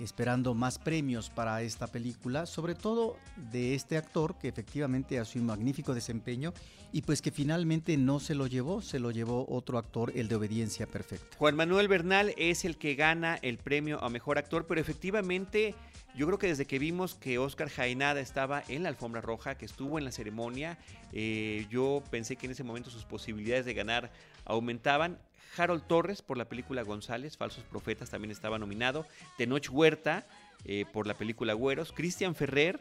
esperando 0.00 0.54
más 0.54 0.78
premios 0.78 1.30
para 1.30 1.62
esta 1.62 1.86
película, 1.86 2.46
sobre 2.46 2.74
todo 2.74 3.16
de 3.52 3.74
este 3.74 3.96
actor 3.96 4.36
que 4.38 4.48
efectivamente 4.48 5.18
hace 5.18 5.38
un 5.38 5.46
magnífico 5.46 5.94
desempeño 5.94 6.52
y 6.92 7.02
pues 7.02 7.22
que 7.22 7.30
finalmente 7.30 7.96
no 7.96 8.18
se 8.18 8.34
lo 8.34 8.46
llevó, 8.46 8.82
se 8.82 8.98
lo 8.98 9.10
llevó 9.10 9.46
otro 9.48 9.78
actor, 9.78 10.12
el 10.16 10.28
de 10.28 10.34
Obediencia 10.36 10.86
Perfecta. 10.86 11.36
Juan 11.38 11.54
Manuel 11.54 11.88
Bernal 11.88 12.34
es 12.36 12.64
el 12.64 12.76
que 12.76 12.94
gana 12.94 13.38
el 13.42 13.58
premio 13.58 14.02
a 14.02 14.08
mejor 14.08 14.38
actor, 14.38 14.66
pero 14.66 14.80
efectivamente 14.80 15.74
yo 16.16 16.26
creo 16.26 16.38
que 16.38 16.48
desde 16.48 16.66
que 16.66 16.78
vimos 16.78 17.14
que 17.14 17.38
Oscar 17.38 17.68
Jaenada 17.68 18.20
estaba 18.20 18.64
en 18.68 18.82
la 18.82 18.88
alfombra 18.88 19.20
roja, 19.20 19.56
que 19.56 19.64
estuvo 19.64 19.98
en 19.98 20.04
la 20.04 20.10
ceremonia, 20.10 20.78
eh, 21.12 21.66
yo 21.70 22.02
pensé 22.10 22.36
que 22.36 22.46
en 22.46 22.52
ese 22.52 22.64
momento 22.64 22.90
sus 22.90 23.04
posibilidades 23.04 23.64
de 23.64 23.74
ganar 23.74 24.10
aumentaban. 24.44 25.18
Harold 25.56 25.86
Torres 25.86 26.22
por 26.22 26.36
la 26.36 26.46
película 26.46 26.82
González, 26.82 27.36
Falsos 27.36 27.64
Profetas 27.64 28.10
también 28.10 28.30
estaba 28.30 28.58
nominado. 28.58 29.06
Tenoch 29.36 29.68
Huerta 29.70 30.26
eh, 30.64 30.84
por 30.92 31.06
la 31.06 31.14
película 31.14 31.54
Güeros. 31.54 31.92
Cristian 31.92 32.34
Ferrer. 32.34 32.80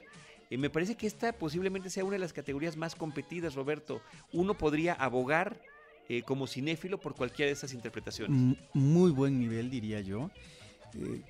Eh, 0.49 0.57
me 0.57 0.69
parece 0.69 0.95
que 0.95 1.07
esta 1.07 1.33
posiblemente 1.33 1.89
sea 1.89 2.03
una 2.03 2.13
de 2.13 2.19
las 2.19 2.33
categorías 2.33 2.77
más 2.77 2.95
competidas, 2.95 3.55
Roberto. 3.55 4.01
Uno 4.31 4.55
podría 4.55 4.93
abogar 4.93 5.61
eh, 6.07 6.23
como 6.23 6.47
cinéfilo 6.47 6.99
por 6.99 7.15
cualquiera 7.15 7.47
de 7.47 7.53
esas 7.53 7.73
interpretaciones. 7.73 8.57
Muy 8.73 9.11
buen 9.11 9.39
nivel, 9.39 9.69
diría 9.69 10.01
yo. 10.01 10.29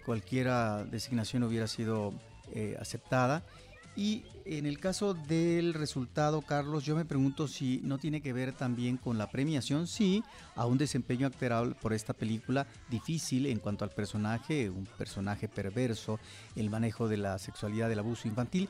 cualquiera 0.06 0.86
designación 0.86 1.44
hubiera 1.44 1.68
sido 1.68 2.14
aceptada. 2.80 3.44
Y 4.00 4.24
en 4.46 4.66
el 4.66 4.80
caso 4.80 5.14
del 5.14 5.74
resultado, 5.74 6.42
Carlos, 6.42 6.86
yo 6.86 6.96
me 6.96 7.04
pregunto 7.04 7.50
si 7.50 7.82
no 7.84 7.98
tiene 7.98 8.22
que 8.22 8.32
ver 8.32 8.54
también 8.54 8.96
con 8.96 9.18
la 9.18 9.30
premiación, 9.30 9.88
sí, 9.88 10.24
a 10.56 10.66
un 10.66 10.78
desempeño 10.78 11.28
actoral 11.28 11.76
por 11.76 11.92
esta 11.92 12.14
película 12.14 12.66
difícil 12.88 13.46
en 13.46 13.60
cuanto 13.60 13.84
al 13.84 13.90
personaje, 13.90 14.70
un 14.70 14.86
personaje 14.86 15.50
perverso, 15.50 16.18
el 16.56 16.70
manejo 16.70 17.10
de 17.10 17.18
la 17.18 17.38
sexualidad, 17.40 17.90
del 17.90 18.00
abuso 18.00 18.30
infantil, 18.30 18.70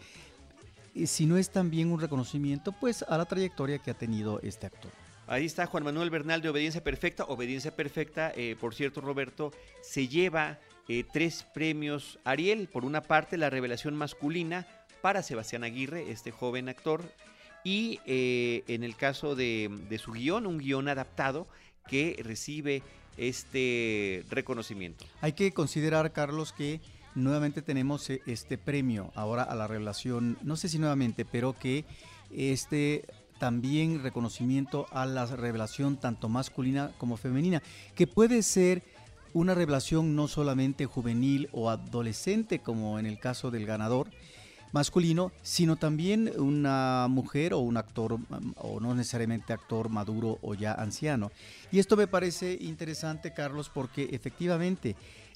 si 1.05 1.27
no 1.27 1.37
es 1.37 1.51
también 1.51 1.91
un 1.91 2.01
reconocimiento 2.01 2.71
pues 2.71 3.03
a 3.03 3.15
la 3.15 3.25
trayectoria 3.25 3.77
que 3.77 3.91
ha 3.91 3.93
tenido 3.93 4.39
este 4.41 4.65
actor. 4.65 4.89
Ahí 5.27 5.45
está 5.45 5.67
Juan 5.67 5.83
Manuel 5.83 6.09
Bernal 6.09 6.41
de 6.41 6.49
Obediencia 6.49 6.83
Perfecta. 6.83 7.25
Obediencia 7.25 7.75
Perfecta, 7.75 8.33
eh, 8.35 8.55
por 8.59 8.73
cierto, 8.73 8.99
Roberto, 8.99 9.51
se 9.83 10.07
lleva 10.07 10.57
eh, 10.87 11.03
tres 11.13 11.45
premios 11.53 12.17
Ariel. 12.23 12.67
Por 12.67 12.83
una 12.83 13.03
parte, 13.03 13.37
la 13.37 13.51
revelación 13.51 13.95
masculina, 13.95 14.65
para 15.01 15.23
Sebastián 15.23 15.63
Aguirre, 15.63 16.11
este 16.11 16.31
joven 16.31 16.69
actor, 16.69 17.03
y 17.63 17.99
eh, 18.05 18.63
en 18.67 18.83
el 18.83 18.95
caso 18.95 19.35
de, 19.35 19.99
su 20.01 20.13
guion, 20.13 20.45
un 20.45 20.59
guion 20.59 20.87
adaptado 20.87 21.47
que 21.87 22.19
recibe 22.23 22.83
este 23.17 24.23
reconocimiento. 24.29 25.05
Hay 25.21 25.33
que 25.33 25.51
considerar, 25.51 26.13
Carlos, 26.13 26.53
que 26.53 26.79
nuevamente 27.15 27.61
tenemos 27.61 28.09
eh, 28.09 28.21
este 28.25 28.57
premio 28.57 29.11
ahora 29.15 29.43
a 29.43 29.55
la 29.55 29.67
revelación, 29.67 30.37
no 30.41 30.55
sé 30.55 30.69
si 30.69 30.79
nuevamente, 30.79 31.25
pero 31.25 31.53
que 31.53 31.85
este 32.31 33.05
también 33.39 34.03
reconocimiento 34.03 34.85
a 34.91 35.05
la 35.05 35.25
revelación 35.25 35.97
tanto 35.97 36.29
masculina 36.29 36.91
como 36.97 37.17
femenina, 37.17 37.63
que 37.95 38.05
puede 38.05 38.43
ser 38.43 38.83
una 39.33 39.55
revelación 39.55 40.15
no 40.15 40.27
solamente 40.27 40.85
juvenil 40.85 41.49
o 41.51 41.69
adolescente 41.69 42.59
como 42.59 42.99
en 42.99 43.05
el 43.05 43.19
caso 43.19 43.51
del 43.51 43.65
ganador, 43.65 44.09
masculino, 44.71 45.31
sino 45.41 45.75
también 45.75 46.31
una 46.39 47.07
mujer 47.09 47.53
o 47.53 47.59
un 47.59 47.77
actor, 47.77 48.17
o 48.57 48.79
no 48.79 48.95
necesariamente 48.95 49.53
actor 49.53 49.89
maduro 49.89 50.37
o 50.41 50.53
ya 50.53 50.73
anciano. 50.73 51.31
Y 51.71 51.79
esto 51.79 51.97
me 51.97 52.07
parece 52.07 52.57
interesante, 52.61 53.33
Carlos, 53.33 53.69
porque 53.73 54.09
efectivamente 54.11 54.95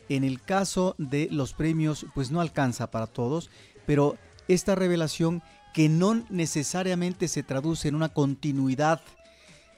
en 0.09 0.23
el 0.23 0.41
caso 0.41 0.95
de 0.97 1.29
los 1.31 1.53
premios, 1.53 2.05
pues 2.13 2.31
no 2.31 2.41
alcanza 2.41 2.91
para 2.91 3.07
todos, 3.07 3.49
pero 3.85 4.17
esta 4.47 4.75
revelación 4.75 5.41
que 5.73 5.89
no 5.89 6.23
necesariamente 6.29 7.27
se 7.27 7.43
traduce 7.43 7.87
en 7.87 7.95
una 7.95 8.09
continuidad 8.09 9.01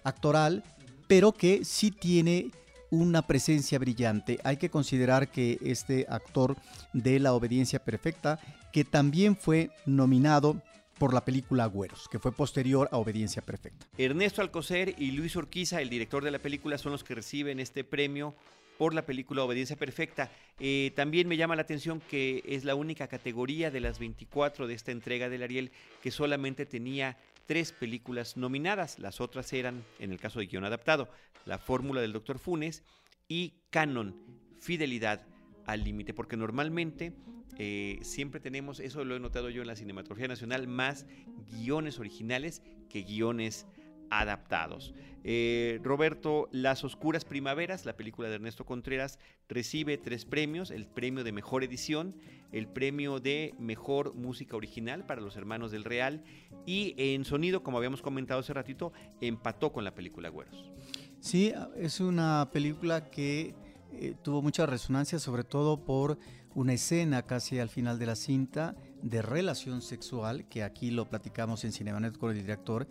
actoral, 0.03 0.63
pero 1.07 1.31
que 1.31 1.63
sí 1.63 1.91
tiene 1.91 2.51
una 2.91 3.21
presencia 3.27 3.79
brillante. 3.79 4.39
Hay 4.43 4.57
que 4.57 4.69
considerar 4.69 5.29
que 5.29 5.57
este 5.61 6.05
actor 6.09 6.57
de 6.93 7.19
La 7.19 7.33
Obediencia 7.33 7.83
Perfecta, 7.83 8.39
que 8.75 8.83
también 8.83 9.37
fue 9.37 9.69
nominado 9.85 10.61
por 10.99 11.13
la 11.13 11.23
película 11.23 11.65
Güeros, 11.65 12.09
que 12.09 12.19
fue 12.19 12.33
posterior 12.33 12.89
a 12.91 12.97
Obediencia 12.97 13.41
Perfecta. 13.41 13.87
Ernesto 13.97 14.41
Alcocer 14.41 14.95
y 14.97 15.11
Luis 15.11 15.37
Orquiza, 15.37 15.81
el 15.81 15.89
director 15.89 16.25
de 16.25 16.31
la 16.31 16.39
película, 16.39 16.77
son 16.77 16.91
los 16.91 17.05
que 17.05 17.15
reciben 17.15 17.61
este 17.61 17.85
premio 17.85 18.35
por 18.77 18.93
la 18.93 19.05
película 19.05 19.45
Obediencia 19.45 19.77
Perfecta. 19.77 20.29
Eh, 20.59 20.91
también 20.93 21.29
me 21.29 21.37
llama 21.37 21.55
la 21.55 21.61
atención 21.61 22.01
que 22.01 22.43
es 22.45 22.65
la 22.65 22.75
única 22.75 23.07
categoría 23.07 23.71
de 23.71 23.79
las 23.79 23.97
24 23.97 24.67
de 24.67 24.73
esta 24.73 24.91
entrega 24.91 25.29
del 25.29 25.43
Ariel 25.43 25.71
que 26.01 26.11
solamente 26.11 26.65
tenía 26.65 27.17
tres 27.45 27.71
películas 27.71 28.35
nominadas. 28.35 28.99
Las 28.99 29.21
otras 29.21 29.53
eran, 29.53 29.85
en 29.99 30.11
el 30.11 30.19
caso 30.19 30.39
de 30.39 30.47
guion 30.47 30.65
adaptado, 30.65 31.07
La 31.45 31.59
Fórmula 31.59 32.01
del 32.01 32.11
Dr. 32.11 32.39
Funes 32.39 32.83
y 33.29 33.53
Canon, 33.69 34.17
Fidelidad 34.59 35.25
al 35.65 35.83
Límite, 35.83 36.13
porque 36.13 36.37
normalmente 36.37 37.13
eh, 37.57 37.99
siempre 38.01 38.39
tenemos, 38.39 38.79
eso 38.79 39.03
lo 39.03 39.15
he 39.15 39.19
notado 39.19 39.49
yo 39.49 39.61
en 39.61 39.67
la 39.67 39.75
Cinematografía 39.75 40.27
Nacional, 40.27 40.67
más 40.67 41.05
guiones 41.51 41.99
originales 41.99 42.61
que 42.89 43.03
guiones 43.03 43.67
adaptados. 44.09 44.93
Eh, 45.23 45.79
Roberto, 45.83 46.49
Las 46.51 46.83
Oscuras 46.83 47.25
Primaveras, 47.25 47.85
la 47.85 47.97
película 47.97 48.29
de 48.29 48.35
Ernesto 48.35 48.65
Contreras, 48.65 49.19
recibe 49.49 49.97
tres 49.97 50.25
premios, 50.25 50.69
el 50.69 50.85
premio 50.85 51.23
de 51.23 51.31
mejor 51.31 51.63
edición, 51.63 52.15
el 52.51 52.67
premio 52.67 53.19
de 53.19 53.55
mejor 53.57 54.13
música 54.13 54.55
original 54.55 55.05
para 55.05 55.21
los 55.21 55.35
hermanos 55.35 55.71
del 55.71 55.83
Real 55.83 56.23
y 56.65 56.93
en 56.97 57.25
sonido, 57.25 57.63
como 57.63 57.77
habíamos 57.77 58.01
comentado 58.01 58.41
hace 58.41 58.53
ratito, 58.53 58.93
empató 59.19 59.71
con 59.71 59.83
la 59.83 59.95
película 59.95 60.29
Güeros. 60.29 60.71
Sí, 61.19 61.51
es 61.75 61.99
una 61.99 62.49
película 62.53 63.09
que 63.09 63.55
eh, 63.99 64.15
tuvo 64.21 64.41
mucha 64.41 64.65
resonancia, 64.65 65.19
sobre 65.19 65.43
todo 65.43 65.83
por 65.83 66.17
una 66.53 66.73
escena 66.73 67.23
casi 67.23 67.59
al 67.59 67.69
final 67.69 67.99
de 67.99 68.05
la 68.05 68.15
cinta 68.15 68.75
de 69.01 69.21
relación 69.21 69.81
sexual, 69.81 70.47
que 70.47 70.63
aquí 70.63 70.91
lo 70.91 71.09
platicamos 71.09 71.63
en 71.63 71.71
Cinemanet 71.71 72.17
con 72.17 72.31
el 72.31 72.37
director, 72.37 72.87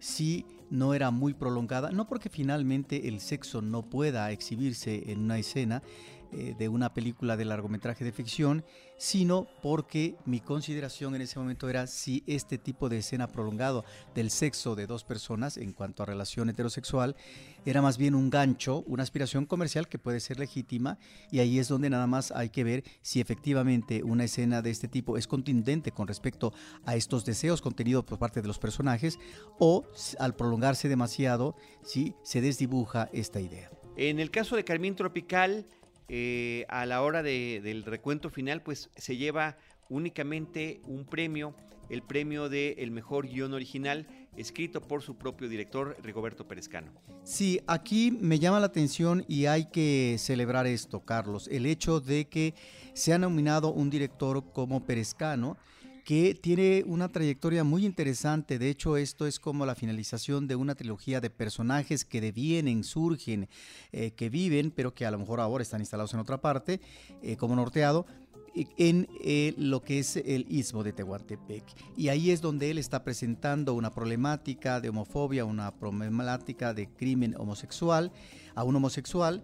si 0.00 0.46
no 0.70 0.94
era 0.94 1.10
muy 1.10 1.34
prolongada, 1.34 1.92
no 1.92 2.08
porque 2.08 2.28
finalmente 2.28 3.08
el 3.08 3.20
sexo 3.20 3.62
no 3.62 3.88
pueda 3.88 4.30
exhibirse 4.32 5.12
en 5.12 5.20
una 5.20 5.38
escena, 5.38 5.82
eh, 6.32 6.54
de 6.58 6.68
una 6.68 6.94
película 6.94 7.36
de 7.36 7.44
largometraje 7.44 8.04
de 8.04 8.12
ficción, 8.12 8.64
sino 8.96 9.48
porque 9.62 10.14
mi 10.24 10.40
consideración 10.40 11.14
en 11.14 11.22
ese 11.22 11.38
momento 11.38 11.68
era 11.68 11.86
si 11.86 12.22
este 12.26 12.56
tipo 12.56 12.88
de 12.88 12.98
escena 12.98 13.28
prolongado 13.28 13.84
del 14.14 14.30
sexo 14.30 14.74
de 14.74 14.86
dos 14.86 15.04
personas 15.04 15.56
en 15.56 15.72
cuanto 15.72 16.02
a 16.02 16.06
relación 16.06 16.48
heterosexual 16.48 17.16
era 17.64 17.82
más 17.82 17.98
bien 17.98 18.14
un 18.14 18.30
gancho, 18.30 18.82
una 18.86 19.02
aspiración 19.02 19.46
comercial 19.46 19.88
que 19.88 19.98
puede 19.98 20.20
ser 20.20 20.38
legítima 20.38 20.98
y 21.30 21.40
ahí 21.40 21.58
es 21.58 21.68
donde 21.68 21.90
nada 21.90 22.06
más 22.06 22.32
hay 22.32 22.50
que 22.50 22.64
ver 22.64 22.84
si 23.02 23.20
efectivamente 23.20 24.02
una 24.02 24.24
escena 24.24 24.62
de 24.62 24.70
este 24.70 24.88
tipo 24.88 25.18
es 25.18 25.26
contundente 25.26 25.92
con 25.92 26.08
respecto 26.08 26.52
a 26.84 26.96
estos 26.96 27.24
deseos 27.24 27.60
contenidos 27.60 28.04
por 28.04 28.18
parte 28.18 28.40
de 28.40 28.48
los 28.48 28.58
personajes 28.58 29.18
o 29.58 29.84
al 30.18 30.34
prolongarse 30.34 30.88
demasiado 30.88 31.56
si 31.84 32.14
se 32.22 32.40
desdibuja 32.40 33.08
esta 33.12 33.40
idea. 33.40 33.70
En 33.96 34.20
el 34.20 34.30
caso 34.30 34.56
de 34.56 34.64
Carmín 34.64 34.96
Tropical, 34.96 35.66
eh, 36.08 36.66
a 36.68 36.86
la 36.86 37.02
hora 37.02 37.22
del 37.22 37.84
recuento 37.84 38.30
final, 38.30 38.62
pues 38.62 38.90
se 38.96 39.16
lleva 39.16 39.56
únicamente 39.88 40.80
un 40.86 41.04
premio, 41.04 41.54
el 41.90 42.02
premio 42.02 42.48
de 42.48 42.76
el 42.78 42.90
mejor 42.90 43.28
guion 43.28 43.52
original, 43.54 44.06
escrito 44.36 44.80
por 44.80 45.02
su 45.02 45.16
propio 45.16 45.48
director, 45.48 45.96
Rigoberto 46.02 46.48
Perezcano. 46.48 46.92
Sí, 47.22 47.60
aquí 47.66 48.10
me 48.10 48.38
llama 48.38 48.60
la 48.60 48.66
atención 48.66 49.24
y 49.28 49.46
hay 49.46 49.66
que 49.66 50.16
celebrar 50.18 50.66
esto, 50.66 51.00
Carlos, 51.00 51.48
el 51.48 51.66
hecho 51.66 52.00
de 52.00 52.26
que 52.26 52.54
se 52.94 53.12
ha 53.12 53.18
nominado 53.18 53.72
un 53.72 53.90
director 53.90 54.52
como 54.52 54.84
Perezcano, 54.84 55.56
que 56.04 56.34
tiene 56.34 56.82
una 56.86 57.08
trayectoria 57.08 57.64
muy 57.64 57.86
interesante. 57.86 58.58
De 58.58 58.68
hecho, 58.68 58.96
esto 58.96 59.26
es 59.26 59.38
como 59.38 59.66
la 59.66 59.74
finalización 59.74 60.48
de 60.48 60.56
una 60.56 60.74
trilogía 60.74 61.20
de 61.20 61.30
personajes 61.30 62.04
que 62.04 62.20
devienen, 62.20 62.84
surgen, 62.84 63.48
eh, 63.92 64.10
que 64.12 64.28
viven, 64.28 64.72
pero 64.72 64.94
que 64.94 65.06
a 65.06 65.10
lo 65.10 65.18
mejor 65.18 65.40
ahora 65.40 65.62
están 65.62 65.80
instalados 65.80 66.12
en 66.14 66.20
otra 66.20 66.40
parte, 66.40 66.80
eh, 67.22 67.36
como 67.36 67.54
norteado 67.54 68.06
en 68.76 69.08
eh, 69.24 69.54
lo 69.56 69.82
que 69.82 69.98
es 69.98 70.16
el 70.16 70.44
istmo 70.50 70.82
de 70.82 70.92
Tehuantepec. 70.92 71.64
Y 71.96 72.08
ahí 72.08 72.30
es 72.30 72.42
donde 72.42 72.70
él 72.70 72.76
está 72.76 73.02
presentando 73.02 73.72
una 73.72 73.90
problemática 73.90 74.80
de 74.80 74.90
homofobia, 74.90 75.46
una 75.46 75.70
problemática 75.70 76.74
de 76.74 76.88
crimen 76.88 77.34
homosexual 77.38 78.12
a 78.54 78.64
un 78.64 78.76
homosexual, 78.76 79.42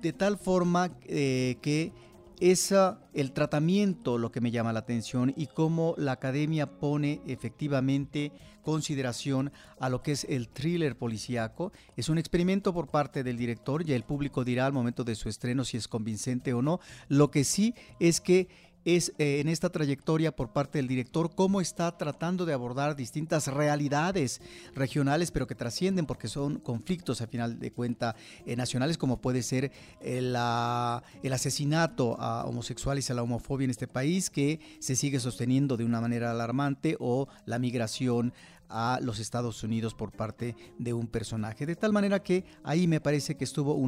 de 0.00 0.12
tal 0.12 0.38
forma 0.38 0.88
que 0.98 1.92
es 2.40 2.74
el 3.14 3.32
tratamiento 3.32 4.18
lo 4.18 4.30
que 4.30 4.40
me 4.40 4.50
llama 4.50 4.72
la 4.72 4.80
atención 4.80 5.32
y 5.36 5.46
cómo 5.46 5.94
la 5.98 6.12
academia 6.12 6.78
pone 6.78 7.20
efectivamente 7.26 8.32
consideración 8.62 9.50
a 9.80 9.88
lo 9.88 10.02
que 10.02 10.12
es 10.12 10.24
el 10.24 10.48
thriller 10.48 10.96
policíaco. 10.96 11.72
Es 11.96 12.08
un 12.08 12.18
experimento 12.18 12.72
por 12.74 12.88
parte 12.88 13.22
del 13.22 13.36
director, 13.36 13.84
ya 13.84 13.96
el 13.96 14.04
público 14.04 14.44
dirá 14.44 14.66
al 14.66 14.72
momento 14.72 15.04
de 15.04 15.14
su 15.14 15.28
estreno 15.28 15.64
si 15.64 15.76
es 15.76 15.88
convincente 15.88 16.52
o 16.52 16.62
no. 16.62 16.80
Lo 17.08 17.30
que 17.30 17.44
sí 17.44 17.74
es 17.98 18.20
que 18.20 18.48
es 18.96 19.12
eh, 19.18 19.40
en 19.40 19.48
esta 19.48 19.68
trayectoria 19.68 20.34
por 20.34 20.52
parte 20.54 20.78
del 20.78 20.88
director 20.88 21.34
cómo 21.34 21.60
está 21.60 21.98
tratando 21.98 22.46
de 22.46 22.54
abordar 22.54 22.96
distintas 22.96 23.46
realidades 23.48 24.40
regionales, 24.74 25.30
pero 25.30 25.46
que 25.46 25.54
trascienden 25.54 26.06
porque 26.06 26.26
son 26.26 26.58
conflictos 26.58 27.20
a 27.20 27.26
final 27.26 27.58
de 27.58 27.70
cuenta 27.70 28.16
eh, 28.46 28.56
nacionales, 28.56 28.96
como 28.96 29.20
puede 29.20 29.42
ser 29.42 29.72
el, 30.00 30.34
asesinato 30.34 32.18
a 32.18 32.46
homosexuales 32.46 33.06
y 33.08 33.12
a 33.12 33.16
la 33.16 33.22
homofobia 33.22 33.66
en 33.66 33.70
este 33.70 33.88
país, 33.88 34.30
que 34.30 34.58
se 34.78 34.96
sigue 34.96 35.20
sosteniendo 35.20 35.76
de 35.76 35.84
una 35.84 36.00
manera 36.00 36.30
alarmante, 36.30 36.96
o 36.98 37.28
la 37.44 37.58
migración 37.58 38.32
a 38.70 39.00
los 39.02 39.18
Estados 39.18 39.62
Unidos 39.62 39.94
por 39.94 40.12
parte 40.12 40.56
de 40.78 40.94
un 40.94 41.08
personaje. 41.08 41.66
De 41.66 41.76
tal 41.76 41.92
manera 41.92 42.22
que 42.22 42.44
ahí 42.62 42.86
me 42.86 43.00
parece 43.00 43.36
que 43.36 43.44
estuvo 43.44 43.78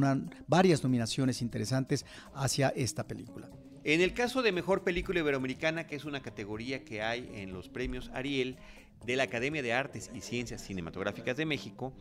varias 0.47 0.83
nominaciones 0.83 1.41
interesantes 1.41 2.05
hacia 2.35 2.69
esta 2.69 3.07
película. 3.07 3.49
En 3.83 4.01
el 4.01 4.13
caso 4.13 4.43
de 4.43 4.51
Mejor 4.51 4.83
Película 4.83 5.21
Iberoamericana, 5.21 5.87
que 5.87 5.95
es 5.95 6.05
una 6.05 6.21
categoría 6.21 6.85
que 6.85 7.01
hay 7.01 7.31
en 7.33 7.51
los 7.51 7.67
premios 7.67 8.11
Ariel 8.13 8.57
de 9.05 9.15
la 9.15 9.23
Academia 9.23 9.63
de 9.63 9.73
Artes 9.73 10.11
y 10.13 10.21
Ciencias 10.21 10.61
Cinematográficas 10.61 11.35
de 11.35 11.47
México, 11.47 11.91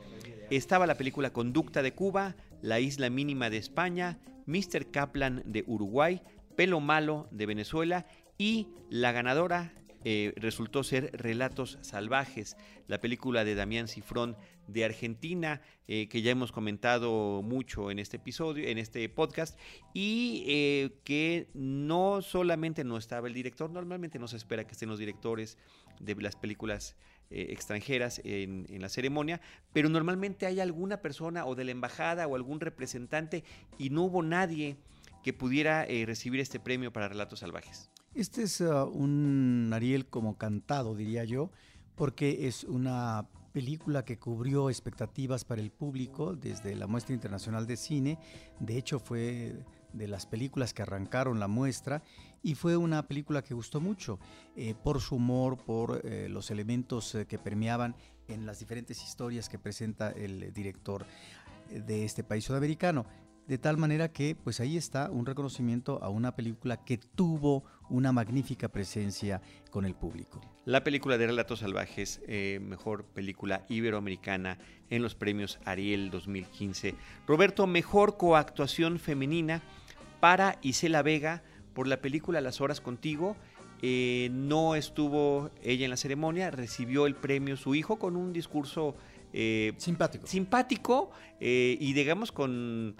estaba 0.50 0.86
la 0.86 0.96
película 0.96 1.32
Conducta 1.32 1.82
de 1.82 1.94
Cuba, 1.94 2.36
La 2.60 2.80
Isla 2.80 3.08
Mínima 3.08 3.48
de 3.48 3.56
España, 3.56 4.18
Mr. 4.44 4.90
Kaplan 4.90 5.42
de 5.46 5.64
Uruguay, 5.66 6.20
Pelo 6.54 6.80
Malo 6.80 7.28
de 7.30 7.46
Venezuela 7.46 8.04
y 8.36 8.68
la 8.90 9.12
ganadora 9.12 9.72
eh, 10.02 10.32
resultó 10.36 10.82
ser 10.82 11.10
Relatos 11.12 11.78
Salvajes, 11.82 12.56
la 12.86 13.00
película 13.00 13.44
de 13.44 13.54
Damián 13.54 13.86
Cifrón 13.86 14.36
de 14.66 14.84
Argentina, 14.86 15.60
eh, 15.88 16.08
que 16.08 16.22
ya 16.22 16.30
hemos 16.30 16.52
comentado 16.52 17.42
mucho 17.42 17.90
en 17.90 17.98
este 17.98 18.16
episodio, 18.16 18.66
en 18.66 18.78
este 18.78 19.06
podcast, 19.10 19.58
y 19.92 20.44
eh, 20.46 21.00
que 21.04 21.48
no 21.52 22.22
solamente 22.22 22.82
no 22.82 22.96
estaba 22.96 23.28
el 23.28 23.34
director, 23.34 23.70
normalmente 23.70 24.18
no 24.18 24.26
se 24.26 24.38
espera 24.38 24.66
que 24.66 24.72
estén 24.72 24.88
los 24.88 24.98
directores 24.98 25.58
de 26.00 26.14
las 26.14 26.36
películas 26.36 26.96
extranjeras 27.32 28.20
en, 28.24 28.66
la 28.80 28.88
ceremonia, 28.88 29.40
pero 29.72 29.88
normalmente 29.88 30.46
hay 30.46 30.58
alguna 30.58 31.00
persona 31.00 31.46
o 31.46 31.54
de 31.54 31.62
la 31.62 31.70
embajada 31.70 32.26
o 32.26 32.34
algún 32.34 32.58
representante 32.58 33.44
y 33.78 33.90
no 33.90 34.02
hubo 34.02 34.24
nadie 34.24 34.78
que 35.22 35.32
pudiera 35.32 35.84
recibir 35.84 36.40
este 36.40 36.58
premio 36.58 36.92
para 36.92 37.08
Relatos 37.08 37.38
Salvajes. 37.38 37.88
Este 38.14 38.42
es 38.42 38.60
uh, 38.60 38.84
un 38.86 39.70
Ariel 39.72 40.06
como 40.06 40.36
cantado, 40.36 40.94
diría 40.94 41.24
yo, 41.24 41.50
porque 41.94 42.48
es 42.48 42.64
una 42.64 43.28
película 43.52 44.04
que 44.04 44.18
cubrió 44.18 44.68
expectativas 44.68 45.44
para 45.44 45.60
el 45.60 45.70
público 45.70 46.34
desde 46.34 46.74
la 46.74 46.86
muestra 46.86 47.14
internacional 47.14 47.66
de 47.66 47.76
cine. 47.76 48.18
De 48.58 48.76
hecho, 48.76 48.98
fue 48.98 49.64
de 49.92 50.08
las 50.08 50.26
películas 50.26 50.72
que 50.72 50.82
arrancaron 50.82 51.40
la 51.40 51.48
muestra 51.48 52.02
y 52.42 52.54
fue 52.54 52.76
una 52.76 53.06
película 53.06 53.42
que 53.42 53.54
gustó 53.54 53.80
mucho 53.80 54.18
eh, 54.56 54.74
por 54.74 55.00
su 55.00 55.16
humor, 55.16 55.58
por 55.58 56.00
eh, 56.04 56.28
los 56.28 56.50
elementos 56.50 57.14
eh, 57.14 57.26
que 57.26 57.38
permeaban 57.38 57.94
en 58.28 58.46
las 58.46 58.60
diferentes 58.60 59.02
historias 59.02 59.48
que 59.48 59.58
presenta 59.58 60.10
el 60.10 60.52
director 60.52 61.04
de 61.70 62.04
este 62.04 62.22
país 62.22 62.44
sudamericano. 62.44 63.06
De 63.50 63.58
tal 63.58 63.78
manera 63.78 64.12
que, 64.12 64.36
pues 64.36 64.60
ahí 64.60 64.76
está 64.76 65.10
un 65.10 65.26
reconocimiento 65.26 65.98
a 66.04 66.08
una 66.08 66.36
película 66.36 66.84
que 66.84 66.98
tuvo 66.98 67.64
una 67.88 68.12
magnífica 68.12 68.68
presencia 68.68 69.42
con 69.72 69.84
el 69.84 69.96
público. 69.96 70.40
La 70.66 70.84
película 70.84 71.18
de 71.18 71.26
Relatos 71.26 71.58
Salvajes, 71.58 72.20
eh, 72.28 72.60
mejor 72.62 73.06
película 73.06 73.64
iberoamericana 73.68 74.58
en 74.88 75.02
los 75.02 75.16
premios 75.16 75.58
Ariel 75.64 76.12
2015. 76.12 76.94
Roberto, 77.26 77.66
mejor 77.66 78.16
coactuación 78.16 79.00
femenina 79.00 79.62
para 80.20 80.56
Isela 80.62 81.02
Vega 81.02 81.42
por 81.74 81.88
la 81.88 82.00
película 82.00 82.40
Las 82.40 82.60
Horas 82.60 82.80
Contigo. 82.80 83.36
Eh, 83.82 84.28
no 84.30 84.76
estuvo 84.76 85.50
ella 85.60 85.86
en 85.86 85.90
la 85.90 85.96
ceremonia, 85.96 86.52
recibió 86.52 87.04
el 87.04 87.16
premio 87.16 87.56
su 87.56 87.74
hijo 87.74 87.98
con 87.98 88.14
un 88.14 88.32
discurso 88.32 88.94
eh, 89.32 89.72
simpático. 89.76 90.28
Simpático 90.28 91.10
y 91.40 91.92
digamos 91.94 92.30
con 92.30 92.94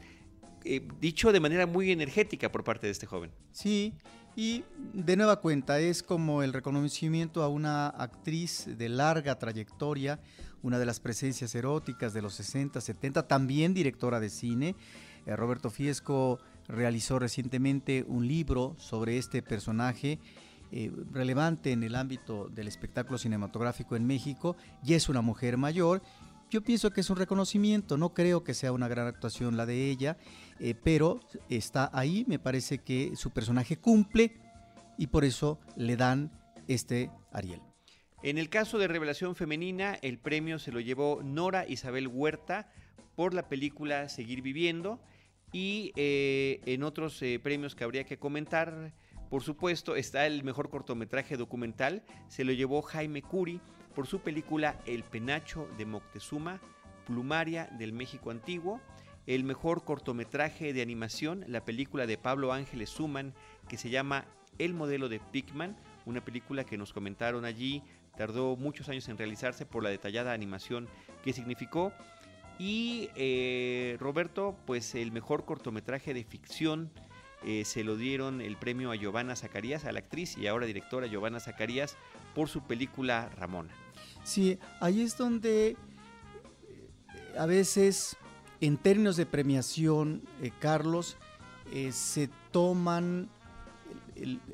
eh, 0.64 0.86
dicho 1.00 1.32
de 1.32 1.40
manera 1.40 1.66
muy 1.66 1.90
energética 1.90 2.50
por 2.50 2.64
parte 2.64 2.86
de 2.86 2.92
este 2.92 3.06
joven. 3.06 3.30
Sí, 3.52 3.94
y 4.36 4.64
de 4.92 5.16
nueva 5.16 5.40
cuenta 5.40 5.80
es 5.80 6.02
como 6.02 6.42
el 6.42 6.52
reconocimiento 6.52 7.42
a 7.42 7.48
una 7.48 7.88
actriz 7.88 8.66
de 8.78 8.88
larga 8.88 9.38
trayectoria, 9.38 10.20
una 10.62 10.78
de 10.78 10.86
las 10.86 11.00
presencias 11.00 11.54
eróticas 11.54 12.12
de 12.12 12.22
los 12.22 12.34
60, 12.34 12.80
70, 12.80 13.26
también 13.26 13.74
directora 13.74 14.20
de 14.20 14.30
cine. 14.30 14.76
Eh, 15.26 15.36
Roberto 15.36 15.70
Fiesco 15.70 16.38
realizó 16.68 17.18
recientemente 17.18 18.04
un 18.06 18.26
libro 18.28 18.76
sobre 18.78 19.18
este 19.18 19.42
personaje. 19.42 20.18
Eh, 20.72 20.92
relevante 21.10 21.72
en 21.72 21.82
el 21.82 21.96
ámbito 21.96 22.48
del 22.48 22.68
espectáculo 22.68 23.18
cinematográfico 23.18 23.96
en 23.96 24.06
México 24.06 24.56
y 24.84 24.94
es 24.94 25.08
una 25.08 25.20
mujer 25.20 25.56
mayor 25.56 26.00
yo 26.50 26.62
pienso 26.62 26.92
que 26.92 27.00
es 27.00 27.10
un 27.10 27.16
reconocimiento, 27.16 27.96
no 27.96 28.12
creo 28.12 28.42
que 28.42 28.54
sea 28.54 28.72
una 28.72 28.88
gran 28.88 29.06
actuación 29.06 29.56
la 29.56 29.66
de 29.66 29.90
ella, 29.90 30.16
eh, 30.58 30.74
pero 30.74 31.20
está 31.48 31.90
ahí, 31.92 32.24
me 32.26 32.38
parece 32.38 32.78
que 32.78 33.14
su 33.16 33.30
personaje 33.30 33.76
cumple 33.76 34.36
y 34.98 35.06
por 35.06 35.24
eso 35.24 35.60
le 35.76 35.96
dan 35.96 36.30
este 36.68 37.10
Ariel. 37.32 37.60
En 38.22 38.36
el 38.36 38.50
caso 38.50 38.78
de 38.78 38.88
Revelación 38.88 39.34
Femenina, 39.34 39.94
el 40.02 40.18
premio 40.18 40.58
se 40.58 40.72
lo 40.72 40.80
llevó 40.80 41.22
Nora 41.22 41.66
Isabel 41.66 42.08
Huerta 42.08 42.70
por 43.14 43.32
la 43.32 43.48
película 43.48 44.08
Seguir 44.08 44.42
Viviendo 44.42 45.00
y 45.52 45.92
eh, 45.96 46.60
en 46.66 46.82
otros 46.82 47.22
eh, 47.22 47.40
premios 47.42 47.74
que 47.74 47.84
habría 47.84 48.04
que 48.04 48.18
comentar, 48.18 48.92
por 49.30 49.44
supuesto, 49.44 49.94
está 49.94 50.26
el 50.26 50.42
mejor 50.42 50.70
cortometraje 50.70 51.36
documental, 51.36 52.02
se 52.26 52.42
lo 52.42 52.52
llevó 52.52 52.82
Jaime 52.82 53.22
Curi 53.22 53.60
por 53.94 54.08
su 54.08 54.18
película 54.18 54.80
El 54.86 55.04
Penacho 55.04 55.68
de 55.78 55.86
Moctezuma, 55.86 56.60
Plumaria 57.06 57.66
del 57.78 57.92
México 57.92 58.32
Antiguo, 58.32 58.80
el 59.28 59.44
mejor 59.44 59.84
cortometraje 59.84 60.72
de 60.72 60.82
animación, 60.82 61.44
la 61.46 61.64
película 61.64 62.08
de 62.08 62.18
Pablo 62.18 62.52
Ángeles 62.52 62.90
Suman, 62.90 63.32
que 63.68 63.76
se 63.76 63.88
llama 63.88 64.24
El 64.58 64.74
modelo 64.74 65.08
de 65.08 65.20
Pigman, 65.20 65.76
una 66.06 66.24
película 66.24 66.64
que 66.64 66.76
nos 66.76 66.92
comentaron 66.92 67.44
allí, 67.44 67.84
tardó 68.16 68.56
muchos 68.56 68.88
años 68.88 69.08
en 69.08 69.16
realizarse 69.16 69.64
por 69.64 69.84
la 69.84 69.90
detallada 69.90 70.32
animación 70.32 70.88
que 71.22 71.32
significó. 71.32 71.92
Y 72.58 73.08
eh, 73.14 73.96
Roberto, 74.00 74.56
pues 74.66 74.96
el 74.96 75.12
mejor 75.12 75.44
cortometraje 75.44 76.14
de 76.14 76.24
ficción 76.24 76.90
eh, 77.44 77.64
se 77.64 77.85
lo 77.85 77.96
dieron 77.96 78.40
el 78.40 78.57
premio 78.57 78.90
a 78.90 78.96
Giovanna 78.96 79.35
Zacarías, 79.35 79.85
a 79.85 79.92
la 79.92 80.00
actriz 80.00 80.37
y 80.37 80.46
ahora 80.46 80.66
directora 80.66 81.07
Giovanna 81.07 81.40
Zacarías, 81.40 81.96
por 82.35 82.48
su 82.48 82.62
película 82.62 83.31
Ramona. 83.37 83.72
Sí, 84.24 84.59
ahí 84.81 85.00
es 85.00 85.16
donde 85.16 85.68
eh, 85.68 85.76
a 87.38 87.46
veces, 87.46 88.16
en 88.61 88.76
términos 88.76 89.16
de 89.16 89.26
premiación, 89.26 90.22
eh, 90.42 90.50
Carlos, 90.59 91.16
se 91.92 92.29
toman 92.50 93.29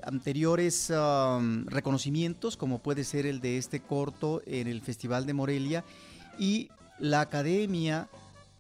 anteriores 0.03 0.92
reconocimientos, 1.64 2.59
como 2.59 2.83
puede 2.83 3.05
ser 3.05 3.25
el 3.25 3.40
de 3.40 3.57
este 3.57 3.81
corto 3.81 4.42
en 4.44 4.66
el 4.66 4.83
Festival 4.83 5.25
de 5.25 5.33
Morelia, 5.33 5.83
y 6.38 6.68
la 6.99 7.22
academia 7.22 8.11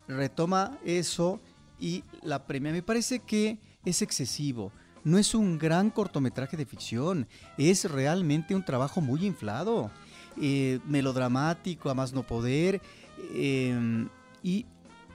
retoma 0.08 0.78
eso 0.86 1.38
y 1.78 2.02
la 2.22 2.46
premia. 2.46 2.72
Me 2.72 2.82
parece 2.82 3.18
que 3.18 3.58
es 3.86 4.02
excesivo. 4.02 4.72
No 5.04 5.16
es 5.16 5.34
un 5.34 5.56
gran 5.56 5.90
cortometraje 5.90 6.56
de 6.56 6.66
ficción, 6.66 7.26
es 7.56 7.90
realmente 7.90 8.54
un 8.54 8.64
trabajo 8.64 9.00
muy 9.00 9.24
inflado, 9.24 9.90
eh, 10.38 10.80
melodramático, 10.84 11.88
a 11.88 11.94
más 11.94 12.12
no 12.12 12.26
poder. 12.26 12.82
Em, 13.32 14.08
y 14.42 14.66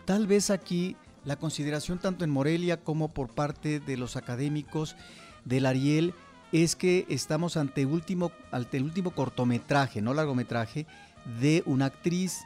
tal 0.06 0.26
vez 0.26 0.50
aquí 0.50 0.96
la 1.26 1.36
consideración 1.36 2.00
tanto 2.00 2.24
en 2.24 2.32
Morelia 2.32 2.78
como 2.78 3.10
por 3.10 3.30
parte 3.30 3.80
de 3.80 3.98
los 3.98 4.16
académicos 4.16 4.96
del 5.46 5.66
Ariel 5.66 6.14
es 6.52 6.76
que 6.76 7.06
estamos 7.10 7.58
ante, 7.58 7.86
último, 7.86 8.32
ante 8.52 8.78
el 8.78 8.84
último 8.84 9.12
cortometraje, 9.12 10.02
no 10.02 10.14
largometraje, 10.14 10.88
de 11.40 11.64
una 11.66 11.86
actriz 11.86 12.40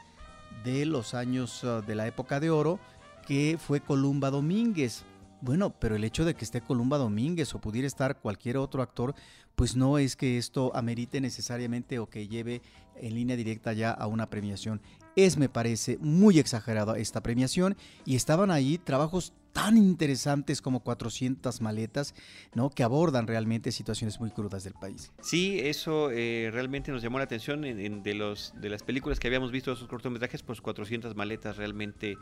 de 0.64 0.84
los 0.84 1.14
años 1.14 1.64
ah, 1.64 1.80
de 1.80 1.94
la 1.94 2.06
época 2.06 2.40
de 2.40 2.50
oro, 2.50 2.78
que 3.26 3.58
fue 3.58 3.80
Columba 3.80 4.30
Domínguez. 4.30 5.04
Bueno, 5.40 5.74
pero 5.78 5.96
el 5.96 6.04
hecho 6.04 6.24
de 6.24 6.34
que 6.34 6.44
esté 6.44 6.60
Columba 6.60 6.98
Domínguez 6.98 7.54
o 7.54 7.60
pudiera 7.60 7.86
estar 7.86 8.20
cualquier 8.20 8.56
otro 8.56 8.82
actor, 8.82 9.14
pues 9.54 9.76
no 9.76 9.98
es 9.98 10.16
que 10.16 10.38
esto 10.38 10.70
amerite 10.74 11.20
necesariamente 11.20 11.98
o 11.98 12.08
que 12.08 12.28
lleve 12.28 12.62
en 13.00 13.14
línea 13.14 13.36
directa 13.36 13.72
ya 13.72 13.90
a 13.90 14.06
una 14.06 14.28
premiación. 14.30 14.80
Es, 15.16 15.38
me 15.38 15.48
parece, 15.48 15.98
muy 15.98 16.38
exagerada 16.38 16.98
esta 16.98 17.22
premiación 17.22 17.76
y 18.04 18.16
estaban 18.16 18.50
ahí 18.50 18.78
trabajos 18.78 19.32
tan 19.56 19.78
interesantes 19.78 20.60
como 20.60 20.80
400 20.80 21.62
maletas, 21.62 22.14
¿no? 22.54 22.68
Que 22.68 22.82
abordan 22.82 23.26
realmente 23.26 23.72
situaciones 23.72 24.20
muy 24.20 24.30
crudas 24.30 24.64
del 24.64 24.74
país. 24.74 25.10
Sí, 25.22 25.58
eso 25.58 26.10
eh, 26.10 26.50
realmente 26.52 26.92
nos 26.92 27.02
llamó 27.02 27.16
la 27.16 27.24
atención 27.24 27.64
en, 27.64 28.02
de, 28.02 28.36
de 28.60 28.68
las 28.68 28.82
películas 28.82 29.18
que 29.18 29.28
habíamos 29.28 29.52
visto, 29.52 29.72
esos 29.72 29.88
cortometrajes, 29.88 30.42
pues 30.42 30.60
400 30.60 31.16
maletas 31.16 31.56
realmente 31.56 32.18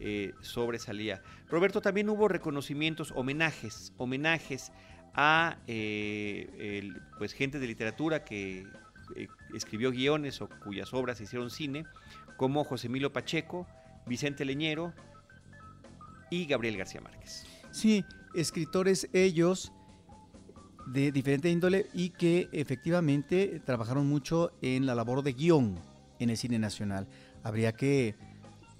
eh, 0.00 0.32
sobresalía. 0.40 1.22
Roberto, 1.48 1.80
también 1.80 2.08
hubo 2.08 2.28
reconocimientos, 2.28 3.12
homenajes, 3.14 3.92
homenajes 3.96 4.72
a 5.14 5.58
eh, 5.66 6.92
pues 7.18 7.32
gente 7.32 7.58
de 7.58 7.66
literatura 7.66 8.24
que 8.24 8.66
escribió 9.54 9.90
guiones 9.90 10.40
o 10.42 10.48
cuyas 10.48 10.92
obras 10.92 11.20
hicieron 11.20 11.50
cine, 11.50 11.84
como 12.36 12.62
José 12.64 12.88
Emilio 12.88 13.12
Pacheco, 13.12 13.66
Vicente 14.06 14.44
Leñero, 14.44 14.92
y 16.30 16.46
Gabriel 16.46 16.76
García 16.76 17.00
Márquez. 17.00 17.46
Sí, 17.70 18.04
escritores 18.34 19.08
ellos 19.12 19.72
de 20.86 21.12
diferente 21.12 21.50
índole 21.50 21.86
y 21.92 22.10
que 22.10 22.48
efectivamente 22.52 23.60
trabajaron 23.64 24.06
mucho 24.06 24.52
en 24.62 24.86
la 24.86 24.94
labor 24.94 25.22
de 25.22 25.34
guion 25.34 25.78
en 26.18 26.30
el 26.30 26.36
cine 26.36 26.58
nacional. 26.58 27.06
Habría 27.42 27.72
que 27.72 28.16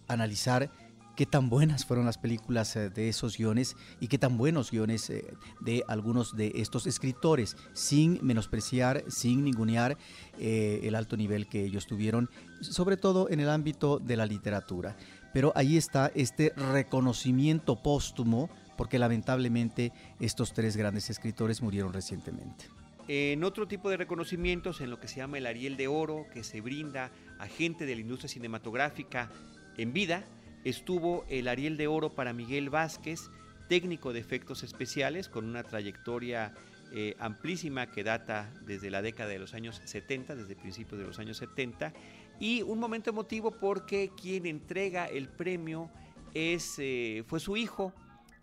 analizar 0.09 0.71
qué 1.19 1.27
tan 1.27 1.51
buenas 1.51 1.85
fueron 1.85 2.07
las 2.07 2.17
películas 2.17 2.77
eh, 2.77 2.91
de 2.91 3.09
esos 3.09 3.37
guiones 3.37 3.77
y 3.99 4.07
qué 4.07 4.19
tan 4.19 4.39
buenos 4.39 4.71
guiones 4.71 5.11
eh, 5.11 5.25
de 5.59 5.83
algunos 5.89 6.37
de 6.37 6.53
estos 6.55 6.87
escritores, 6.87 7.57
sin 7.73 8.21
menospreciar, 8.23 9.03
sin 9.09 9.43
ningunear 9.43 9.99
eh, 10.39 10.79
el 10.85 10.95
alto 10.95 11.17
nivel 11.17 11.49
que 11.49 11.65
ellos 11.65 11.89
tuvieron, 11.89 12.31
sobre 12.61 12.97
todo 12.97 13.29
en 13.31 13.41
el 13.41 13.51
ámbito 13.51 13.99
de 13.99 14.17
la 14.17 14.27
literatura 14.27 14.97
pero 15.35 15.53
ahí 15.57 15.77
está 15.77 16.11
este 16.15 16.55
reconocimiento 16.57 17.83
póstumo, 17.83 18.49
porque 18.79 18.99
lamentablemente 18.99 19.93
estos 20.21 20.55
tres 20.55 20.75
grandes 20.77 21.11
escritores 21.11 21.61
murieron 21.61 21.93
recientemente. 21.93 22.65
En 23.09 23.45
otro 23.45 23.69
tipo 23.69 23.91
de 23.91 23.99
reconocimientos, 23.99 24.81
en 24.81 24.89
lo 24.89 24.99
que 24.99 25.07
se 25.07 25.17
llama 25.17 25.37
el 25.37 25.47
Ariel 25.47 25.77
de 25.77 25.87
Oro, 25.87 26.27
que 26.33 26.43
se 26.43 26.63
brinda 26.63 27.11
a 27.39 27.47
gente 27.47 27.85
de 27.85 27.95
la 27.95 28.01
industria 28.01 28.29
cinematográfica 28.29 29.31
en 29.77 29.93
vida, 29.93 30.25
estuvo 30.69 31.25
el 31.29 31.49
Ariel 31.49 31.77
de 31.77 31.87
Oro 31.87 32.15
para 32.15 32.33
Miguel 32.33 32.71
Vázquez, 32.71 33.31
técnico 33.69 34.13
de 34.13 34.21
efectos 34.21 34.63
especiales, 34.63 35.29
con 35.29 35.45
una 35.45 35.63
trayectoria 35.63 36.55
eh, 36.93 37.15
amplísima 37.19 37.91
que 37.91 38.03
data 38.03 38.51
desde 38.65 38.91
la 38.91 39.03
década 39.03 39.31
de 39.31 39.39
los 39.39 39.55
años 39.55 39.81
70, 39.85 40.37
desde 40.37 40.57
principios 40.57 41.01
de 41.01 41.07
los 41.07 41.19
años 41.19 41.37
70, 41.37 41.93
y 42.41 42.63
un 42.63 42.79
momento 42.79 43.11
emotivo 43.11 43.51
porque 43.51 44.11
quien 44.21 44.47
entrega 44.47 45.07
el 45.07 45.29
premio 45.29 45.91
es, 46.35 46.77
eh, 46.79 47.25
fue 47.27 47.41
su 47.41 47.57
hijo. 47.57 47.93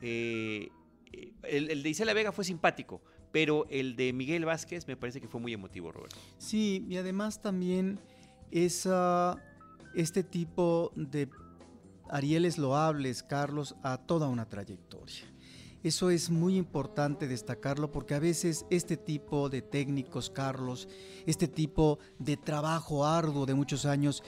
Eh, 0.01 0.69
el, 1.43 1.81
de 1.81 1.89
Isela 1.89 2.13
Vega 2.13 2.31
fue 2.31 2.43
simpático, 2.43 3.01
pero 3.31 3.65
el 3.69 3.95
de 3.95 4.13
Miguel 4.13 4.45
Vázquez 4.45 4.87
me 4.87 4.97
parece 4.97 5.21
que 5.21 5.27
fue 5.27 5.39
muy 5.39 5.53
emotivo, 5.53 5.91
Roberto. 5.91 6.17
Sí, 6.37 6.85
y 6.89 6.97
además 6.97 7.41
también 7.41 7.99
esa, 8.51 9.41
este 9.95 10.23
tipo 10.23 10.91
de 10.95 11.29
Arieles 12.09 12.57
loables, 12.57 13.23
Carlos, 13.23 13.75
a 13.83 13.97
toda 13.97 14.27
una 14.27 14.47
trayectoria. 14.47 15.23
Eso 15.83 16.09
es 16.09 16.31
muy 16.31 16.57
importante 16.57 17.27
destacarlo 17.27 17.91
porque 17.91 18.15
a 18.15 18.19
veces 18.19 18.65
este 18.71 18.97
tipo 18.97 19.49
de 19.49 19.61
técnicos, 19.61 20.31
Carlos, 20.31 20.87
este 21.27 21.47
tipo 21.47 21.99
de 22.17 22.37
trabajo 22.37 23.05
arduo 23.05 23.45
de 23.45 23.53
muchos 23.53 23.85
años, 23.85 24.23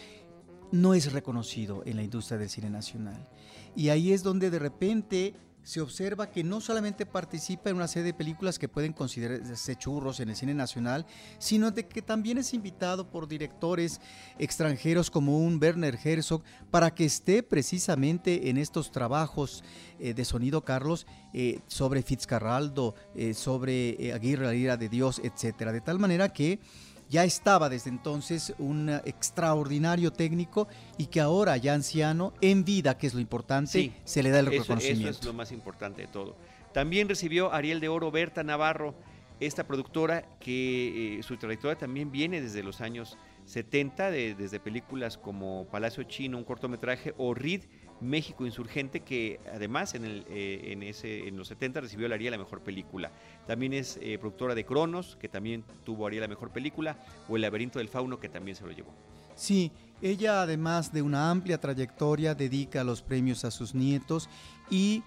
no 0.71 0.93
es 0.93 1.11
reconocido 1.13 1.81
en 1.85 1.95
la 1.95 2.03
industria 2.03 2.37
del 2.37 2.49
cine 2.49 2.69
nacional. 2.69 3.27
Y 3.75 3.89
ahí 3.89 4.11
es 4.11 4.21
donde 4.21 4.49
de 4.49 4.59
repente 4.59 5.33
se 5.67 5.81
observa 5.81 6.31
que 6.31 6.45
no 6.45 6.61
solamente 6.61 7.05
participa 7.05 7.69
en 7.69 7.75
una 7.75 7.89
serie 7.89 8.05
de 8.05 8.13
películas 8.13 8.57
que 8.57 8.69
pueden 8.69 8.93
considerarse 8.93 9.75
churros 9.75 10.21
en 10.21 10.29
el 10.29 10.37
cine 10.37 10.53
nacional, 10.53 11.05
sino 11.39 11.71
de 11.71 11.85
que 11.85 12.01
también 12.01 12.37
es 12.37 12.53
invitado 12.53 13.09
por 13.09 13.27
directores 13.27 13.99
extranjeros 14.39 15.11
como 15.11 15.37
un 15.39 15.59
Werner 15.61 15.99
Herzog 16.01 16.41
para 16.71 16.95
que 16.95 17.03
esté 17.03 17.43
precisamente 17.43 18.49
en 18.49 18.57
estos 18.57 18.91
trabajos 18.91 19.61
eh, 19.99 20.13
de 20.13 20.23
sonido 20.23 20.63
Carlos 20.63 21.05
eh, 21.33 21.59
sobre 21.67 22.01
Fitzcarraldo, 22.01 22.95
eh, 23.13 23.33
sobre 23.33 24.13
Aguirre, 24.13 24.45
la 24.45 24.55
ira 24.55 24.77
de 24.77 24.87
Dios, 24.87 25.19
etcétera, 25.21 25.73
de 25.73 25.81
tal 25.81 25.99
manera 25.99 26.29
que 26.29 26.61
ya 27.09 27.23
estaba 27.23 27.69
desde 27.69 27.89
entonces 27.89 28.53
un 28.57 28.89
extraordinario 29.05 30.11
técnico 30.11 30.67
y 30.97 31.07
que 31.07 31.21
ahora 31.21 31.57
ya 31.57 31.73
anciano, 31.73 32.33
en 32.41 32.65
vida, 32.65 32.97
que 32.97 33.07
es 33.07 33.13
lo 33.13 33.19
importante, 33.19 33.93
se 34.03 34.23
le 34.23 34.29
da 34.29 34.39
el 34.39 34.47
reconocimiento. 34.47 35.09
Eso 35.09 35.19
es 35.19 35.25
lo 35.25 35.33
más 35.33 35.51
importante 35.51 36.03
de 36.03 36.07
todo. 36.07 36.35
También 36.73 37.09
recibió 37.09 37.53
Ariel 37.53 37.79
de 37.79 37.89
Oro 37.89 38.11
Berta 38.11 38.43
Navarro, 38.43 38.93
esta 39.39 39.65
productora 39.65 40.23
que 40.39 41.19
eh, 41.19 41.23
su 41.23 41.37
trayectoria 41.37 41.77
también 41.77 42.11
viene 42.11 42.41
desde 42.41 42.63
los 42.63 42.81
años 42.81 43.17
70, 43.45 44.11
desde 44.11 44.59
películas 44.59 45.17
como 45.17 45.67
Palacio 45.71 46.03
Chino, 46.03 46.37
un 46.37 46.43
cortometraje, 46.43 47.13
o 47.17 47.33
Reed, 47.33 47.63
México 48.01 48.45
Insurgente, 48.45 48.99
que 48.99 49.39
además 49.53 49.95
en, 49.95 50.05
el, 50.05 50.25
eh, 50.29 50.71
en, 50.71 50.83
ese, 50.83 51.27
en 51.27 51.37
los 51.37 51.47
70 51.47 51.81
recibió 51.81 52.07
la 52.07 52.15
Ariel 52.15 52.31
la 52.31 52.37
mejor 52.37 52.61
película. 52.61 53.11
También 53.47 53.73
es 53.73 53.97
eh, 54.01 54.17
productora 54.19 54.53
de 54.53 54.65
Cronos, 54.65 55.17
que 55.19 55.29
también 55.29 55.63
tuvo 55.83 56.05
Ariel 56.05 56.21
la 56.21 56.27
mejor 56.27 56.51
película, 56.51 56.97
o 57.29 57.37
El 57.37 57.43
laberinto 57.43 57.79
del 57.79 57.87
fauno, 57.87 58.19
que 58.19 58.29
también 58.29 58.55
se 58.55 58.65
lo 58.65 58.71
llevó. 58.71 58.93
Sí, 59.35 59.71
ella 60.01 60.41
además 60.41 60.91
de 60.91 61.01
una 61.01 61.29
amplia 61.29 61.59
trayectoria 61.59 62.35
dedica 62.35 62.83
los 62.83 63.01
premios 63.01 63.45
a 63.45 63.51
sus 63.51 63.73
nietos 63.75 64.29
y 64.69 65.03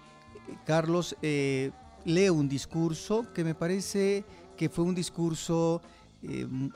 eh, 1.21 1.71
Lee 2.05 2.29
un 2.29 2.49
discurso 2.49 3.31
que 3.33 3.43
me 3.43 3.55
parece 3.55 4.25
que 4.57 4.69
fue 4.69 4.85
un 4.85 4.95
discurso 4.95 5.81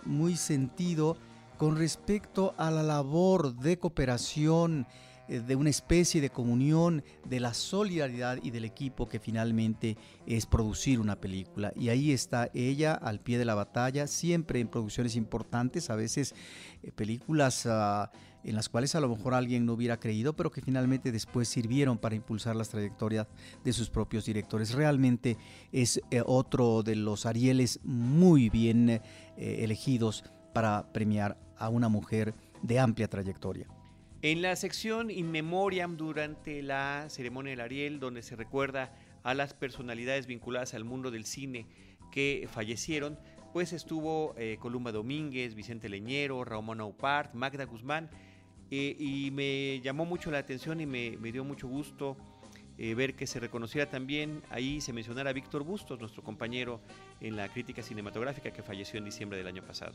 muy 0.05 0.35
sentido 0.35 1.17
con 1.57 1.77
respecto 1.77 2.53
a 2.57 2.71
la 2.71 2.83
labor 2.83 3.55
de 3.55 3.77
cooperación 3.77 4.87
eh, 5.27 5.39
de 5.39 5.55
una 5.55 5.69
especie 5.69 6.21
de 6.21 6.29
comunión, 6.29 7.03
de 7.27 7.39
la 7.39 7.53
solidaridad 7.53 8.37
y 8.43 8.51
del 8.51 8.65
equipo 8.65 9.07
que 9.07 9.19
finalmente 9.19 9.97
es 10.27 10.45
producir 10.45 10.99
una 10.99 11.15
película. 11.15 11.73
Y 11.75 11.89
ahí 11.89 12.11
está 12.11 12.49
ella 12.53 12.93
al 12.93 13.19
pie 13.19 13.39
de 13.39 13.45
la 13.45 13.55
batalla, 13.55 14.05
siempre 14.05 14.59
en 14.59 14.67
producciones 14.67 15.15
importantes, 15.15 15.89
a 15.89 15.95
veces 15.95 16.35
eh, 16.83 16.91
películas 16.91 17.65
ah, 17.65 18.11
en 18.45 18.55
las 18.55 18.69
cuales 18.69 18.95
a 18.95 18.99
lo 18.99 19.09
mejor 19.09 19.33
alguien 19.33 19.65
no 19.65 19.73
hubiera 19.73 19.99
creído, 19.99 20.35
pero 20.35 20.51
que 20.51 20.61
finalmente 20.61 21.11
después 21.11 21.49
sirvieron 21.49 21.97
para 21.97 22.15
impulsar 22.15 22.55
las 22.55 22.69
trayectorias 22.69 23.27
de 23.63 23.73
sus 23.73 23.89
propios 23.89 24.25
directores. 24.25 24.73
Realmente 24.73 25.37
es 25.71 26.01
eh, 26.11 26.21
otro 26.25 26.83
de 26.83 26.95
los 26.95 27.25
Arieles 27.25 27.79
muy 27.83 28.49
bien 28.49 29.01
elegidos 29.37 30.23
para 30.53 30.93
premiar 30.93 31.37
a 31.57 31.69
una 31.69 31.89
mujer 31.89 32.33
de 32.61 32.79
amplia 32.79 33.09
trayectoria. 33.09 33.67
En 34.21 34.41
la 34.41 34.55
sección 34.55 35.11
In 35.11 35.29
Memoriam 35.29 35.97
durante 35.97 36.63
la 36.63 37.05
ceremonia 37.09 37.51
del 37.51 37.59
Ariel, 37.59 37.99
donde 37.99 38.23
se 38.23 38.35
recuerda 38.35 38.91
a 39.23 39.33
las 39.33 39.53
personalidades 39.53 40.25
vinculadas 40.25 40.73
al 40.73 40.83
mundo 40.83 41.11
del 41.11 41.25
cine 41.25 41.67
que 42.11 42.47
fallecieron, 42.51 43.19
pues 43.53 43.71
estuvo 43.71 44.33
eh, 44.37 44.57
Columba 44.59 44.91
Domínguez, 44.91 45.53
Vicente 45.53 45.89
Leñero, 45.89 46.43
Ramón 46.43 46.81
Aupart, 46.81 47.33
Magda 47.33 47.65
Guzmán, 47.65 48.09
y 48.69 49.29
me 49.31 49.79
llamó 49.81 50.05
mucho 50.05 50.31
la 50.31 50.39
atención 50.39 50.81
y 50.81 50.85
me, 50.85 51.31
dio 51.31 51.43
mucho 51.43 51.67
gusto 51.67 52.17
eh, 52.77 52.93
ver 52.93 53.15
que 53.15 53.25
se 53.25 53.39
reconociera 53.39 53.89
también, 53.89 54.41
ahí 54.49 54.81
se 54.81 54.91
mencionara 54.91 55.29
a 55.29 55.33
Víctor 55.33 55.63
Bustos, 55.63 55.99
nuestro 55.99 56.23
compañero 56.23 56.81
en 57.21 57.37
la 57.37 57.47
crítica 57.47 57.81
cinematográfica 57.81 58.51
que 58.51 58.61
falleció 58.61 58.97
en 58.97 59.05
diciembre 59.05 59.37
del 59.37 59.47
año 59.47 59.63
pasado. 59.63 59.93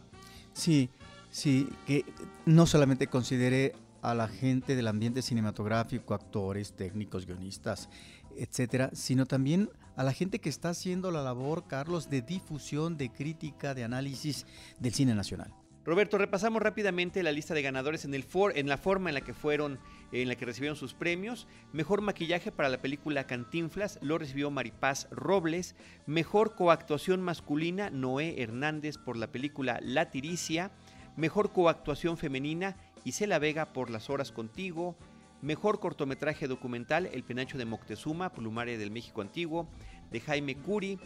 Sí, 0.54 0.88
sí, 1.30 1.68
que 1.86 2.04
no 2.46 2.66
solamente 2.66 3.06
considere 3.06 3.74
a 4.00 4.14
la 4.14 4.28
gente 4.28 4.76
del 4.76 4.88
ambiente 4.88 5.20
cinematográfico, 5.20 6.14
actores, 6.14 6.72
técnicos, 6.72 7.26
guionistas, 7.26 7.90
etcétera, 8.36 8.90
sino 8.94 9.26
también 9.26 9.68
a 9.96 10.02
la 10.02 10.14
gente 10.14 10.38
que 10.38 10.48
está 10.48 10.70
haciendo 10.70 11.10
la 11.10 11.22
labor, 11.22 11.66
Carlos, 11.66 12.08
de 12.08 12.22
difusión, 12.22 12.96
de 12.96 13.10
crítica, 13.10 13.74
de 13.74 13.84
análisis 13.84 14.46
del 14.78 14.94
cine 14.94 15.14
nacional. 15.14 15.52
Roberto, 15.82 16.18
repasamos 16.18 16.60
rápidamente 16.60 17.22
la 17.22 17.32
lista 17.32 17.54
de 17.54 17.62
ganadores 17.62 18.04
en, 18.04 18.12
el 18.12 18.22
for, 18.22 18.52
en 18.56 18.68
la 18.68 18.76
forma 18.76 19.08
en 19.08 19.14
la 19.14 19.22
que 19.22 19.32
fueron, 19.32 19.78
en 20.12 20.28
la 20.28 20.34
que 20.34 20.44
recibieron 20.44 20.76
sus 20.76 20.92
premios. 20.92 21.48
Mejor 21.72 22.02
maquillaje 22.02 22.52
para 22.52 22.68
la 22.68 22.82
película 22.82 23.26
Cantinflas 23.26 23.98
lo 24.02 24.18
recibió 24.18 24.50
Maripaz 24.50 25.08
Robles. 25.10 25.74
Mejor 26.06 26.54
coactuación 26.54 27.22
masculina 27.22 27.88
Noé 27.88 28.42
Hernández 28.42 28.98
por 28.98 29.16
la 29.16 29.32
película 29.32 29.78
La 29.82 30.10
Tiricia. 30.10 30.70
Mejor 31.16 31.50
coactuación 31.50 32.18
femenina 32.18 32.76
Isela 33.04 33.38
Vega 33.38 33.72
por 33.72 33.88
Las 33.88 34.10
Horas 34.10 34.32
Contigo. 34.32 34.96
Mejor 35.40 35.80
cortometraje 35.80 36.46
documental 36.46 37.08
El 37.10 37.24
Penacho 37.24 37.56
de 37.56 37.64
Moctezuma, 37.64 38.32
Plumaria 38.34 38.76
del 38.76 38.90
México 38.90 39.22
Antiguo, 39.22 39.66
de 40.10 40.20
Jaime 40.20 40.56
Curi. 40.56 40.98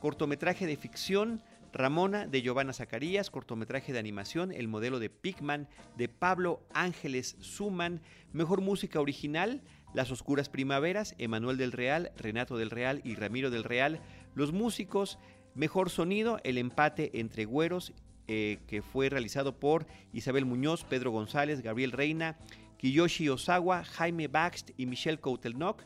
Cortometraje 0.00 0.66
de 0.66 0.76
ficción 0.76 1.42
Ramona 1.72 2.26
de 2.26 2.42
Giovanna 2.42 2.72
Zacarías, 2.72 3.30
cortometraje 3.30 3.92
de 3.92 3.98
animación 3.98 4.52
El 4.52 4.68
modelo 4.68 4.98
de 4.98 5.10
Pigman 5.10 5.68
de 5.96 6.08
Pablo 6.08 6.62
Ángeles 6.72 7.36
Suman, 7.40 8.00
mejor 8.32 8.60
música 8.60 9.00
original 9.00 9.62
Las 9.94 10.10
Oscuras 10.10 10.48
Primaveras, 10.48 11.14
Emanuel 11.18 11.56
del 11.56 11.72
Real, 11.72 12.12
Renato 12.16 12.56
del 12.56 12.70
Real 12.70 13.00
y 13.04 13.14
Ramiro 13.14 13.50
del 13.50 13.64
Real, 13.64 14.00
los 14.34 14.52
músicos, 14.52 15.18
mejor 15.54 15.90
sonido 15.90 16.40
El 16.44 16.58
empate 16.58 17.10
entre 17.20 17.44
güeros 17.44 17.92
eh, 18.30 18.58
que 18.66 18.82
fue 18.82 19.08
realizado 19.08 19.58
por 19.58 19.86
Isabel 20.12 20.44
Muñoz, 20.44 20.84
Pedro 20.84 21.10
González, 21.10 21.62
Gabriel 21.62 21.92
Reina, 21.92 22.36
Kiyoshi 22.76 23.30
Osawa, 23.30 23.84
Jaime 23.84 24.28
Baxt 24.28 24.70
y 24.76 24.84
Michelle 24.84 25.18
Coutelnock, 25.18 25.82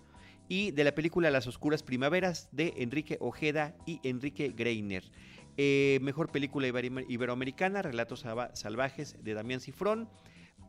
y 0.49 0.73
de 0.73 0.85
la 0.85 0.95
película 0.95 1.31
Las 1.31 1.47
Oscuras 1.47 1.83
Primaveras 1.83 2.49
de 2.53 2.75
Enrique 2.79 3.17
Ojeda 3.21 3.75
y 3.87 4.01
Enrique 4.03 4.53
Greiner. 4.55 5.05
Eh, 5.57 5.99
mejor 6.03 6.31
película 6.31 6.67
iberoamericana, 6.67 7.83
Relatos 7.83 8.25
Salvajes 8.55 9.17
de 9.23 9.35
Damián 9.35 9.61
Cifrón. 9.61 10.09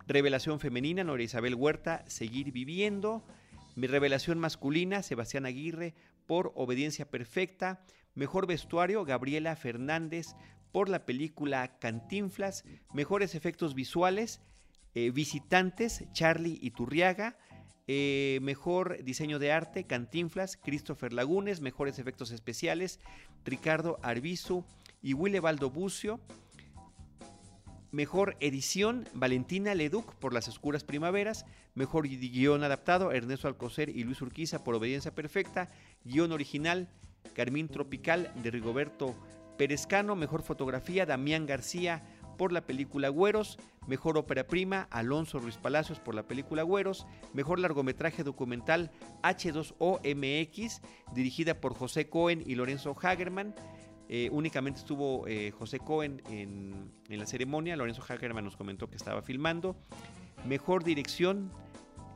Revelación 0.08 0.60
femenina, 0.60 1.04
Nora 1.04 1.24
Isabel 1.24 1.56
Huerta, 1.56 2.04
Seguir 2.08 2.52
Viviendo. 2.52 3.24
Mi 3.76 3.88
revelación 3.88 4.38
masculina, 4.40 5.02
Sebastián 5.02 5.46
Aguirre, 5.46 5.94
por 6.28 6.52
Obediencia 6.56 7.10
Perfecta. 7.10 7.86
Mejor 8.14 8.46
vestuario, 8.46 9.06
Gabriela 9.06 9.56
Fernández, 9.56 10.36
por 10.72 10.90
la 10.90 11.06
película 11.06 11.80
Cantinflas, 11.80 12.66
mejores 12.94 13.36
efectos 13.36 13.76
visuales, 13.76 14.42
eh, 14.96 15.12
visitantes, 15.12 16.04
Charlie 16.12 16.60
Iturriaga, 16.62 17.38
eh, 17.88 18.40
mejor 18.42 19.04
diseño 19.04 19.40
de 19.40 19.52
arte, 19.52 19.84
Cantinflas, 19.86 20.58
Christopher 20.58 21.12
Lagunes, 21.12 21.60
mejores 21.60 22.00
efectos 22.00 22.32
especiales, 22.32 23.00
Ricardo 23.44 24.00
Arbizu 24.02 24.64
y 25.02 25.14
Willebaldo 25.14 25.70
Bucio. 25.70 26.20
Mejor 27.92 28.38
edición, 28.40 29.08
Valentina 29.14 29.76
Leduc 29.76 30.16
por 30.16 30.34
Las 30.34 30.48
Oscuras 30.48 30.84
Primaveras. 30.84 31.46
Mejor 31.76 32.08
guion 32.08 32.64
adaptado, 32.64 33.12
Ernesto 33.12 33.48
Alcocer 33.48 33.90
y 33.90 34.04
Luis 34.04 34.22
Urquiza 34.22 34.64
por 34.64 34.76
Obediencia 34.76 35.14
Perfecta. 35.14 35.70
Guión 36.04 36.32
original, 36.32 36.88
Carmín 37.34 37.68
Tropical 37.68 38.32
de 38.42 38.50
Rigoberto 38.50 39.14
Perezcano, 39.58 40.16
mejor 40.16 40.42
fotografía, 40.42 41.06
Damián 41.06 41.46
García 41.46 42.02
por 42.38 42.52
la 42.52 42.62
película 42.62 43.10
Güeros, 43.10 43.58
mejor 43.88 44.18
ópera 44.18 44.48
prima, 44.48 44.88
Alonso 44.92 45.40
Ruiz 45.40 45.58
Palacios 45.58 46.00
por 46.00 46.16
la 46.16 46.24
película 46.24 46.64
Güeros, 46.64 47.06
mejor 47.34 47.60
largometraje 47.60 48.24
documental 48.24 48.92
H2OMX, 49.24 50.82
dirigida 51.14 51.60
por 51.60 51.74
José 51.74 52.10
Cohen 52.10 52.44
y 52.46 52.56
Lorenzo 52.56 52.96
Hagerman. 53.00 53.56
Eh, 54.10 54.30
únicamente 54.32 54.80
estuvo 54.80 55.28
eh, 55.28 55.52
José 55.52 55.80
Cohen 55.80 56.22
en, 56.30 56.92
la 57.10 57.26
ceremonia, 57.26 57.76
Lorenzo 57.76 58.04
Hagerman 58.08 58.44
nos 58.44 58.58
comentó 58.58 58.90
que 58.90 58.96
estaba 58.96 59.22
filmando. 59.22 59.76
Mejor 60.46 60.84
dirección, 60.84 61.52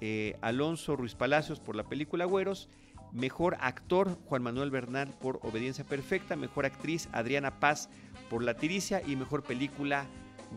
eh, 0.02 0.38
Alonso 0.42 0.96
Ruiz 0.96 1.16
Palacios 1.16 1.60
por 1.60 1.76
la 1.76 1.84
película 1.84 2.26
Güeros. 2.26 2.70
Mejor 3.12 3.58
actor, 3.60 4.18
Juan 4.26 4.44
Manuel 4.44 4.70
Bernal 4.70 5.10
por 5.20 5.40
Obediencia 5.44 5.84
Perfecta. 5.84 6.36
Mejor 6.36 6.66
actriz, 6.66 7.10
Adriana 7.12 7.60
Paz 7.60 7.90
por 8.30 8.44
La 8.44 8.56
Tiricia. 8.56 9.02
Y 9.06 9.16
mejor 9.16 9.44
película, 9.44 10.06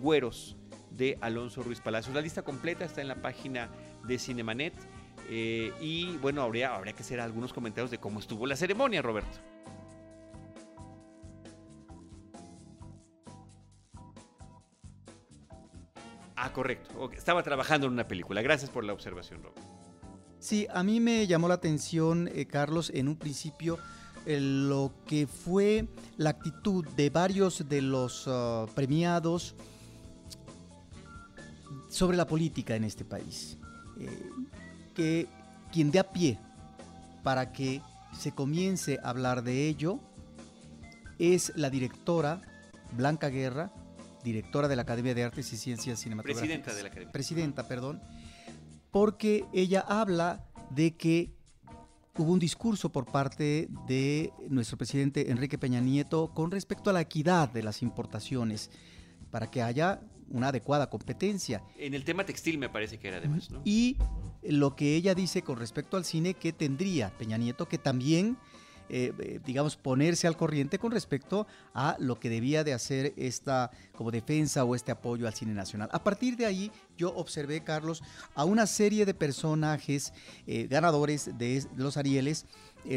Güeros, 0.00 0.56
de 0.90 1.18
Alonso 1.20 1.62
Ruiz 1.62 1.80
Palacios. 1.80 2.14
La 2.14 2.20
lista 2.20 2.42
completa 2.42 2.84
está 2.84 3.00
en 3.00 3.08
la 3.08 3.16
página 3.16 3.70
de 4.06 4.18
Cinemanet. 4.18 4.74
Eh, 5.28 5.72
y 5.80 6.16
bueno, 6.18 6.42
habría, 6.42 6.74
habría 6.74 6.92
que 6.92 7.02
hacer 7.02 7.20
algunos 7.20 7.52
comentarios 7.52 7.90
de 7.90 7.98
cómo 7.98 8.18
estuvo 8.18 8.46
la 8.46 8.56
ceremonia, 8.56 9.00
Roberto. 9.00 9.38
Ah, 16.42 16.52
correcto. 16.52 17.10
Estaba 17.12 17.42
trabajando 17.42 17.86
en 17.86 17.92
una 17.92 18.08
película. 18.08 18.40
Gracias 18.40 18.70
por 18.70 18.82
la 18.82 18.94
observación, 18.94 19.42
Roberto. 19.42 19.79
Sí, 20.40 20.66
a 20.72 20.82
mí 20.82 21.00
me 21.00 21.26
llamó 21.26 21.48
la 21.48 21.54
atención, 21.54 22.28
eh, 22.34 22.46
Carlos, 22.46 22.90
en 22.94 23.08
un 23.08 23.16
principio 23.16 23.78
lo 24.26 24.92
que 25.06 25.26
fue 25.26 25.86
la 26.16 26.30
actitud 26.30 26.86
de 26.88 27.10
varios 27.10 27.68
de 27.68 27.82
los 27.82 28.24
ah, 28.26 28.66
premiados 28.74 29.54
sobre 31.88 32.16
la 32.16 32.26
política 32.26 32.74
en 32.76 32.84
este 32.84 33.04
país. 33.04 33.58
Eh, 33.98 34.30
que 34.94 35.26
quien 35.72 35.90
dé 35.90 35.98
a 35.98 36.10
pie 36.10 36.38
para 37.22 37.52
que 37.52 37.82
se 38.18 38.32
comience 38.32 38.98
a 39.02 39.10
hablar 39.10 39.42
de 39.42 39.68
ello 39.68 40.00
es 41.18 41.52
la 41.56 41.70
directora 41.70 42.40
Blanca 42.92 43.28
Guerra, 43.28 43.72
directora 44.24 44.68
de 44.68 44.76
la 44.76 44.82
Academia 44.82 45.14
de 45.14 45.24
Artes 45.24 45.52
y 45.52 45.56
Ciencias 45.56 46.00
Cinematográficas. 46.00 46.46
Presidenta 46.46 46.74
de 46.74 46.82
la 46.82 46.88
Academia. 46.88 47.12
Presidenta, 47.12 47.68
perdón 47.68 48.00
porque 48.90 49.44
ella 49.52 49.80
habla 49.80 50.46
de 50.70 50.96
que 50.96 51.32
hubo 52.16 52.32
un 52.32 52.38
discurso 52.38 52.90
por 52.90 53.06
parte 53.06 53.68
de 53.86 54.32
nuestro 54.48 54.76
presidente 54.76 55.30
Enrique 55.30 55.58
Peña 55.58 55.80
Nieto 55.80 56.32
con 56.34 56.50
respecto 56.50 56.90
a 56.90 56.92
la 56.92 57.00
equidad 57.00 57.48
de 57.48 57.62
las 57.62 57.82
importaciones, 57.82 58.70
para 59.30 59.50
que 59.50 59.62
haya 59.62 60.00
una 60.28 60.48
adecuada 60.48 60.90
competencia. 60.90 61.62
En 61.78 61.94
el 61.94 62.04
tema 62.04 62.24
textil 62.24 62.58
me 62.58 62.68
parece 62.68 62.98
que 62.98 63.08
era 63.08 63.18
además, 63.18 63.50
¿no? 63.50 63.62
Y 63.64 63.96
lo 64.42 64.76
que 64.76 64.96
ella 64.96 65.14
dice 65.14 65.42
con 65.42 65.58
respecto 65.58 65.96
al 65.96 66.04
cine 66.04 66.34
que 66.34 66.52
tendría 66.52 67.10
Peña 67.16 67.36
Nieto, 67.36 67.68
que 67.68 67.78
también 67.78 68.36
eh, 68.92 69.12
eh, 69.20 69.40
digamos, 69.46 69.76
ponerse 69.76 70.26
al 70.26 70.36
corriente 70.36 70.80
con 70.80 70.90
respecto 70.90 71.46
a 71.74 71.94
lo 72.00 72.18
que 72.18 72.28
debía 72.28 72.64
de 72.64 72.72
hacer 72.72 73.14
esta 73.16 73.70
como 73.94 74.10
defensa 74.10 74.64
o 74.64 74.74
este 74.74 74.90
apoyo 74.90 75.28
al 75.28 75.34
cine 75.34 75.54
nacional. 75.54 75.88
A 75.92 76.02
partir 76.02 76.36
de 76.36 76.46
ahí 76.46 76.72
yo 76.98 77.14
observé, 77.14 77.62
Carlos, 77.62 78.02
a 78.34 78.44
una 78.44 78.66
serie 78.66 79.06
de 79.06 79.14
personajes 79.14 80.12
eh, 80.48 80.66
ganadores 80.68 81.38
de, 81.38 81.64
los 81.76 81.96
Arieles 81.96 82.46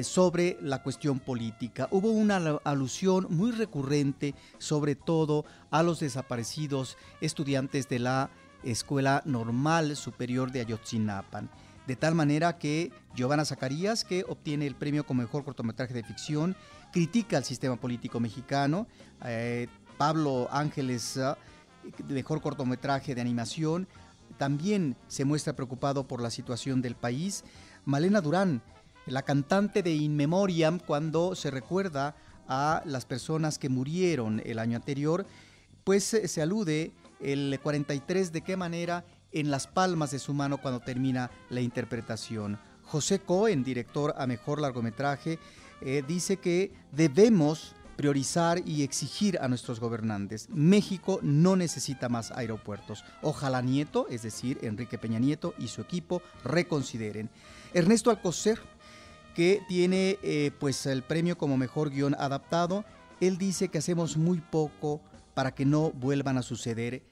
sobre 0.03 0.57
la 0.61 0.81
cuestión 0.81 1.19
política. 1.19 1.89
Hubo 1.91 2.09
una 2.09 2.37
alusión 2.63 3.27
muy 3.29 3.51
recurrente, 3.51 4.33
sobre 4.57 4.95
todo 4.95 5.43
a 5.71 5.83
los 5.83 5.99
desaparecidos 5.99 6.97
estudiantes 7.19 7.89
de 7.89 7.99
la 7.99 8.29
Escuela 8.63 9.21
Normal 9.25 9.97
Superior 9.97 10.53
de 10.53 10.61
Ayotzinapan 10.61 11.49
de 11.87 11.95
tal 11.95 12.15
manera 12.15 12.57
que 12.57 12.91
Giovanna 13.15 13.45
Zacarías, 13.45 14.03
que 14.03 14.23
obtiene 14.27 14.65
el 14.65 14.75
premio 14.75 15.05
como 15.05 15.21
mejor 15.21 15.43
cortometraje 15.43 15.93
de 15.93 16.03
ficción, 16.03 16.55
critica 16.91 17.37
al 17.37 17.43
sistema 17.43 17.75
político 17.75 18.19
mexicano, 18.19 18.87
eh, 19.25 19.67
Pablo 19.97 20.47
Ángeles, 20.51 21.17
ah, 21.17 21.37
mejor 22.07 22.41
cortometraje 22.41 23.15
de 23.15 23.21
animación, 23.21 23.87
también 24.37 24.95
se 25.07 25.25
muestra 25.25 25.53
preocupado 25.53 26.07
por 26.07 26.21
la 26.21 26.29
situación 26.29 26.81
del 26.81 26.95
país, 26.95 27.43
Malena 27.85 28.21
Durán, 28.21 28.61
la 29.05 29.23
cantante 29.23 29.83
de 29.83 29.93
In 29.93 30.15
Memoriam, 30.15 30.79
cuando 30.79 31.35
se 31.35 31.51
recuerda 31.51 32.15
a 32.47 32.81
las 32.85 33.05
personas 33.05 33.59
que 33.59 33.69
murieron 33.69 34.41
el 34.45 34.59
año 34.59 34.77
anterior, 34.77 35.25
pues 35.83 36.03
se 36.03 36.41
alude 36.41 36.93
el 37.19 37.59
43 37.61 38.31
de 38.31 38.41
qué 38.41 38.55
manera 38.57 39.03
en 39.33 39.51
las 39.51 39.67
palmas 39.67 40.11
de 40.11 40.19
su 40.19 40.33
mano 40.33 40.57
cuando 40.57 40.79
termina 40.79 41.31
la 41.49 41.61
interpretación. 41.61 42.59
José 42.83 43.19
Cohen, 43.19 43.63
director 43.63 44.13
a 44.17 44.27
mejor 44.27 44.61
largometraje, 44.61 45.39
eh, 45.81 46.03
dice 46.07 46.37
que 46.37 46.71
debemos 46.91 47.75
priorizar 47.95 48.61
y 48.65 48.83
exigir 48.83 49.37
a 49.39 49.47
nuestros 49.47 49.79
gobernantes. 49.79 50.47
México 50.49 51.19
no 51.21 51.55
necesita 51.55 52.09
más 52.09 52.31
aeropuertos. 52.31 53.03
Ojalá 53.21 53.61
Nieto, 53.61 54.07
es 54.09 54.23
decir, 54.23 54.59
Enrique 54.61 54.97
Peña 54.97 55.19
Nieto 55.19 55.53
y 55.57 55.67
su 55.67 55.81
equipo 55.81 56.21
reconsideren. 56.43 57.29
Ernesto 57.73 58.09
Alcocer, 58.09 58.59
que 59.35 59.61
tiene 59.67 60.17
eh, 60.23 60.51
pues 60.59 60.85
el 60.85 61.03
premio 61.03 61.37
como 61.37 61.57
mejor 61.57 61.89
guion 61.89 62.15
adaptado, 62.15 62.85
él 63.19 63.37
dice 63.37 63.69
que 63.69 63.77
hacemos 63.77 64.17
muy 64.17 64.41
poco 64.41 65.01
para 65.33 65.53
que 65.55 65.65
no 65.65 65.91
vuelvan 65.91 66.37
a 66.37 66.43
suceder 66.43 67.03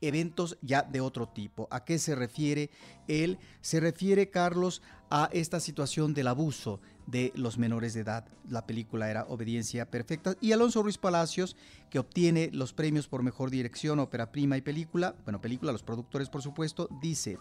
eventos 0.00 0.58
ya 0.62 0.82
de 0.82 1.00
otro 1.00 1.28
tipo. 1.28 1.68
¿A 1.70 1.84
qué 1.84 1.98
se 1.98 2.14
refiere? 2.14 2.70
Él 3.08 3.38
se 3.60 3.80
refiere, 3.80 4.30
Carlos, 4.30 4.82
a 5.10 5.28
esta 5.32 5.60
situación 5.60 6.14
del 6.14 6.28
abuso 6.28 6.80
de 7.06 7.32
los 7.34 7.58
menores 7.58 7.94
de 7.94 8.00
edad. 8.00 8.26
La 8.48 8.66
película 8.66 9.10
era 9.10 9.24
Obediencia 9.24 9.90
Perfecta. 9.90 10.36
Y 10.40 10.52
Alonso 10.52 10.82
Ruiz 10.82 10.98
Palacios, 10.98 11.56
que 11.90 11.98
obtiene 11.98 12.50
los 12.52 12.72
premios 12.72 13.08
por 13.08 13.22
mejor 13.22 13.50
dirección, 13.50 13.98
ópera 13.98 14.30
prima 14.30 14.56
y 14.56 14.60
película, 14.60 15.16
bueno, 15.24 15.40
película, 15.40 15.72
los 15.72 15.82
productores 15.82 16.28
por 16.28 16.42
supuesto, 16.42 16.88
dice 17.00 17.38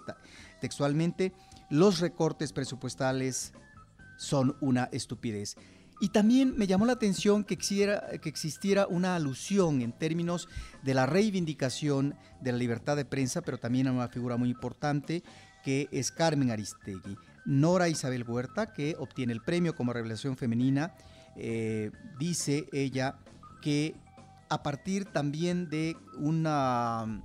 textualmente, 0.59 1.33
los 1.69 1.99
recortes 1.99 2.51
presupuestales 2.51 3.53
son 4.17 4.57
una 4.59 4.89
estupidez. 4.91 5.55
Y 6.01 6.09
también 6.09 6.53
me 6.57 6.65
llamó 6.65 6.85
la 6.85 6.93
atención 6.93 7.43
que, 7.43 7.55
existiera 7.55 8.87
una 8.87 9.15
alusión 9.15 9.81
en 9.81 9.91
términos 9.91 10.47
de 10.81 10.93
la 10.93 11.05
reivindicación 11.05 12.15
de 12.41 12.51
la 12.53 12.57
libertad 12.57 12.95
de 12.95 13.03
prensa, 13.03 13.41
pero 13.41 13.57
también 13.57 13.87
a 13.87 13.91
una 13.91 14.07
figura 14.07 14.37
muy 14.37 14.49
importante 14.49 15.23
que 15.63 15.89
es 15.91 16.11
Carmen 16.11 16.51
Aristegui. 16.51 17.17
Nora 17.45 17.89
Isabel 17.89 18.23
Huerta, 18.23 18.71
que 18.71 18.95
obtiene 18.97 19.33
el 19.33 19.41
premio 19.41 19.75
como 19.75 19.91
revelación 19.91 20.37
femenina, 20.37 20.93
eh, 21.35 21.91
dice 22.17 22.67
ella 22.71 23.17
que 23.61 23.95
a 24.49 24.63
partir 24.63 25.05
también 25.05 25.69
de 25.69 25.97
una 26.17 27.23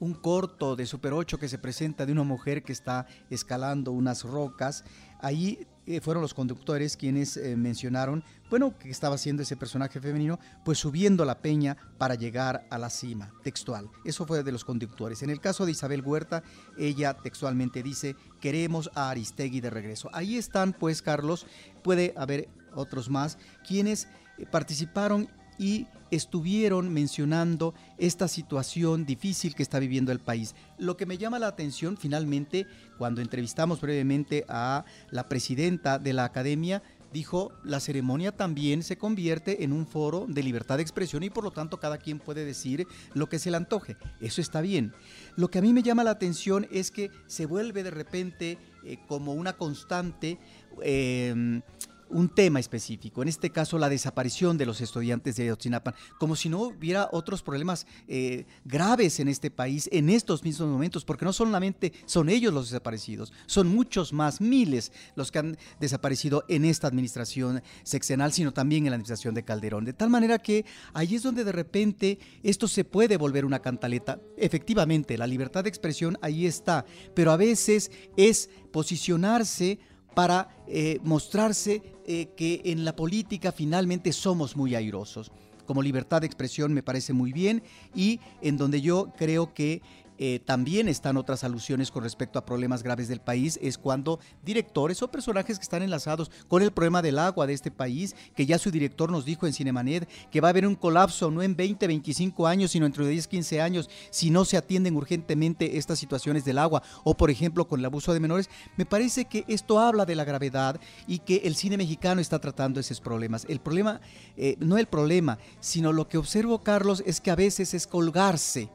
un 0.00 0.14
corto 0.14 0.76
de 0.76 0.86
Super 0.86 1.12
8 1.12 1.38
que 1.38 1.48
se 1.48 1.58
presenta 1.58 2.06
de 2.06 2.12
una 2.12 2.22
mujer 2.22 2.62
que 2.62 2.72
está 2.72 3.06
escalando 3.30 3.92
unas 3.92 4.22
rocas. 4.24 4.84
Ahí 5.20 5.66
eh, 5.86 6.00
fueron 6.00 6.22
los 6.22 6.32
conductores 6.32 6.96
quienes 6.96 7.36
eh, 7.36 7.56
mencionaron, 7.56 8.24
bueno, 8.48 8.78
que 8.78 8.88
estaba 8.88 9.16
haciendo 9.16 9.42
ese 9.42 9.56
personaje 9.56 10.00
femenino, 10.00 10.38
pues 10.64 10.78
subiendo 10.78 11.24
la 11.24 11.42
peña 11.42 11.76
para 11.98 12.14
llegar 12.14 12.66
a 12.70 12.78
la 12.78 12.88
cima, 12.88 13.32
textual. 13.42 13.90
Eso 14.04 14.26
fue 14.26 14.42
de 14.42 14.52
los 14.52 14.64
conductores. 14.64 15.22
En 15.22 15.30
el 15.30 15.40
caso 15.40 15.66
de 15.66 15.72
Isabel 15.72 16.02
Huerta, 16.02 16.42
ella 16.78 17.14
textualmente 17.14 17.82
dice, 17.82 18.16
queremos 18.40 18.90
a 18.94 19.10
Aristegui 19.10 19.60
de 19.60 19.70
regreso. 19.70 20.08
Ahí 20.14 20.36
están, 20.36 20.72
pues, 20.72 21.02
Carlos, 21.02 21.46
puede 21.82 22.14
haber 22.16 22.48
otros 22.74 23.10
más, 23.10 23.36
quienes 23.66 24.08
eh, 24.38 24.46
participaron 24.50 25.28
y 25.58 25.86
estuvieron 26.10 26.92
mencionando 26.92 27.74
esta 27.98 28.28
situación 28.28 29.04
difícil 29.04 29.54
que 29.54 29.62
está 29.62 29.78
viviendo 29.78 30.12
el 30.12 30.20
país. 30.20 30.54
Lo 30.78 30.96
que 30.96 31.06
me 31.06 31.18
llama 31.18 31.38
la 31.38 31.48
atención 31.48 31.96
finalmente, 31.96 32.66
cuando 32.98 33.20
entrevistamos 33.20 33.80
brevemente 33.80 34.44
a 34.48 34.84
la 35.10 35.28
presidenta 35.28 35.98
de 35.98 36.12
la 36.12 36.24
academia, 36.24 36.82
dijo, 37.12 37.52
la 37.62 37.78
ceremonia 37.78 38.32
también 38.32 38.82
se 38.82 38.98
convierte 38.98 39.62
en 39.62 39.72
un 39.72 39.86
foro 39.86 40.26
de 40.28 40.42
libertad 40.42 40.78
de 40.78 40.82
expresión 40.82 41.22
y 41.22 41.30
por 41.30 41.44
lo 41.44 41.52
tanto 41.52 41.78
cada 41.78 41.98
quien 41.98 42.18
puede 42.18 42.44
decir 42.44 42.86
lo 43.14 43.28
que 43.28 43.38
se 43.38 43.52
le 43.52 43.56
antoje. 43.56 43.96
Eso 44.20 44.40
está 44.40 44.60
bien. 44.60 44.92
Lo 45.36 45.48
que 45.48 45.60
a 45.60 45.62
mí 45.62 45.72
me 45.72 45.84
llama 45.84 46.02
la 46.02 46.10
atención 46.10 46.66
es 46.72 46.90
que 46.90 47.10
se 47.26 47.46
vuelve 47.46 47.84
de 47.84 47.92
repente 47.92 48.58
eh, 48.84 48.98
como 49.06 49.32
una 49.32 49.52
constante. 49.52 50.38
Eh, 50.82 51.62
un 52.10 52.28
tema 52.28 52.60
específico, 52.60 53.22
en 53.22 53.28
este 53.28 53.50
caso 53.50 53.78
la 53.78 53.88
desaparición 53.88 54.58
de 54.58 54.66
los 54.66 54.80
estudiantes 54.80 55.36
de 55.36 55.52
Otzinapan, 55.52 55.94
como 56.18 56.36
si 56.36 56.48
no 56.48 56.60
hubiera 56.60 57.08
otros 57.12 57.42
problemas 57.42 57.86
eh, 58.08 58.46
graves 58.64 59.20
en 59.20 59.28
este 59.28 59.50
país 59.50 59.88
en 59.92 60.10
estos 60.10 60.42
mismos 60.44 60.68
momentos, 60.68 61.04
porque 61.04 61.24
no 61.24 61.32
solamente 61.32 61.92
son 62.06 62.28
ellos 62.28 62.52
los 62.52 62.70
desaparecidos, 62.70 63.32
son 63.46 63.68
muchos 63.68 64.12
más, 64.12 64.40
miles 64.40 64.92
los 65.16 65.30
que 65.30 65.38
han 65.38 65.56
desaparecido 65.80 66.44
en 66.48 66.64
esta 66.64 66.86
administración 66.86 67.62
sexenal, 67.82 68.32
sino 68.32 68.52
también 68.52 68.86
en 68.86 68.90
la 68.90 68.96
administración 68.96 69.34
de 69.34 69.44
Calderón. 69.44 69.84
De 69.84 69.92
tal 69.92 70.10
manera 70.10 70.38
que 70.38 70.64
ahí 70.92 71.14
es 71.14 71.22
donde 71.22 71.44
de 71.44 71.52
repente 71.52 72.18
esto 72.42 72.68
se 72.68 72.84
puede 72.84 73.16
volver 73.16 73.44
una 73.44 73.60
cantaleta. 73.60 74.20
Efectivamente, 74.36 75.18
la 75.18 75.26
libertad 75.26 75.64
de 75.64 75.70
expresión 75.70 76.18
ahí 76.20 76.46
está, 76.46 76.84
pero 77.14 77.32
a 77.32 77.36
veces 77.36 77.90
es 78.16 78.50
posicionarse 78.72 79.78
para 80.14 80.48
eh, 80.66 80.98
mostrarse 81.02 81.82
eh, 82.06 82.28
que 82.36 82.62
en 82.64 82.84
la 82.84 82.96
política 82.96 83.52
finalmente 83.52 84.12
somos 84.12 84.56
muy 84.56 84.74
airosos. 84.74 85.30
Como 85.66 85.82
libertad 85.82 86.20
de 86.20 86.26
expresión 86.26 86.72
me 86.74 86.82
parece 86.82 87.12
muy 87.12 87.32
bien 87.32 87.62
y 87.94 88.20
en 88.42 88.56
donde 88.56 88.80
yo 88.80 89.12
creo 89.16 89.54
que 89.54 89.80
eh, 90.18 90.40
también 90.44 90.88
están 90.88 91.16
otras 91.16 91.44
alusiones 91.44 91.90
con 91.90 92.02
respecto 92.02 92.38
a 92.38 92.44
problemas 92.44 92.82
graves 92.82 93.08
del 93.08 93.20
país, 93.20 93.58
es 93.62 93.78
cuando 93.78 94.20
directores 94.44 95.02
o 95.02 95.10
personajes 95.10 95.58
que 95.58 95.62
están 95.62 95.82
enlazados 95.82 96.30
con 96.48 96.62
el 96.62 96.72
problema 96.72 97.02
del 97.02 97.18
agua 97.18 97.46
de 97.46 97.52
este 97.52 97.70
país, 97.70 98.14
que 98.34 98.46
ya 98.46 98.58
su 98.58 98.70
director 98.70 99.10
nos 99.10 99.24
dijo 99.24 99.46
en 99.46 99.52
Cinemanet 99.52 100.08
que 100.30 100.40
va 100.40 100.48
a 100.48 100.50
haber 100.50 100.66
un 100.66 100.74
colapso 100.74 101.30
no 101.30 101.42
en 101.42 101.56
20, 101.56 101.86
25 101.86 102.46
años, 102.46 102.70
sino 102.70 102.86
entre 102.86 103.06
10, 103.06 103.26
15 103.26 103.60
años, 103.60 103.90
si 104.10 104.30
no 104.30 104.44
se 104.44 104.56
atienden 104.56 104.96
urgentemente 104.96 105.78
estas 105.78 105.98
situaciones 105.98 106.44
del 106.44 106.58
agua, 106.58 106.82
o 107.02 107.16
por 107.16 107.30
ejemplo 107.30 107.66
con 107.66 107.80
el 107.80 107.86
abuso 107.86 108.12
de 108.12 108.20
menores, 108.20 108.48
me 108.76 108.86
parece 108.86 109.24
que 109.24 109.44
esto 109.48 109.80
habla 109.80 110.06
de 110.06 110.14
la 110.14 110.24
gravedad 110.24 110.80
y 111.06 111.18
que 111.18 111.42
el 111.44 111.56
cine 111.56 111.76
mexicano 111.76 112.20
está 112.20 112.38
tratando 112.38 112.80
esos 112.80 113.00
problemas. 113.00 113.46
El 113.48 113.60
problema, 113.60 114.00
eh, 114.36 114.56
no 114.60 114.78
el 114.78 114.86
problema, 114.86 115.38
sino 115.60 115.92
lo 115.92 116.08
que 116.08 116.18
observo, 116.18 116.62
Carlos, 116.62 117.02
es 117.06 117.20
que 117.20 117.30
a 117.30 117.36
veces 117.36 117.74
es 117.74 117.86
colgarse 117.86 118.70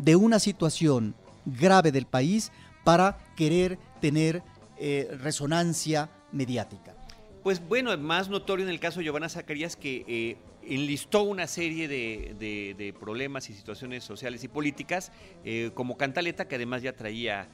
de 0.00 0.16
una 0.16 0.38
situación 0.38 1.14
grave 1.44 1.92
del 1.92 2.06
país 2.06 2.52
para 2.84 3.18
querer 3.36 3.78
tener 4.00 4.42
eh, 4.78 5.08
resonancia 5.20 6.10
mediática. 6.32 6.94
Pues 7.42 7.66
bueno, 7.66 7.96
más 7.98 8.28
notorio 8.28 8.64
en 8.64 8.70
el 8.70 8.80
caso 8.80 9.00
de 9.00 9.04
Giovanna 9.04 9.28
Zacarías 9.28 9.76
que 9.76 10.04
eh, 10.06 10.36
enlistó 10.62 11.22
una 11.22 11.46
serie 11.46 11.88
de, 11.88 12.94
problemas 12.98 13.48
y 13.48 13.54
situaciones 13.54 14.04
sociales 14.04 14.44
y 14.44 14.48
políticas 14.48 15.10
eh, 15.44 15.70
como 15.74 15.96
cantaleta 15.96 16.48
que 16.48 16.56
además 16.56 16.82
ya 16.82 16.94
traía 16.94 17.48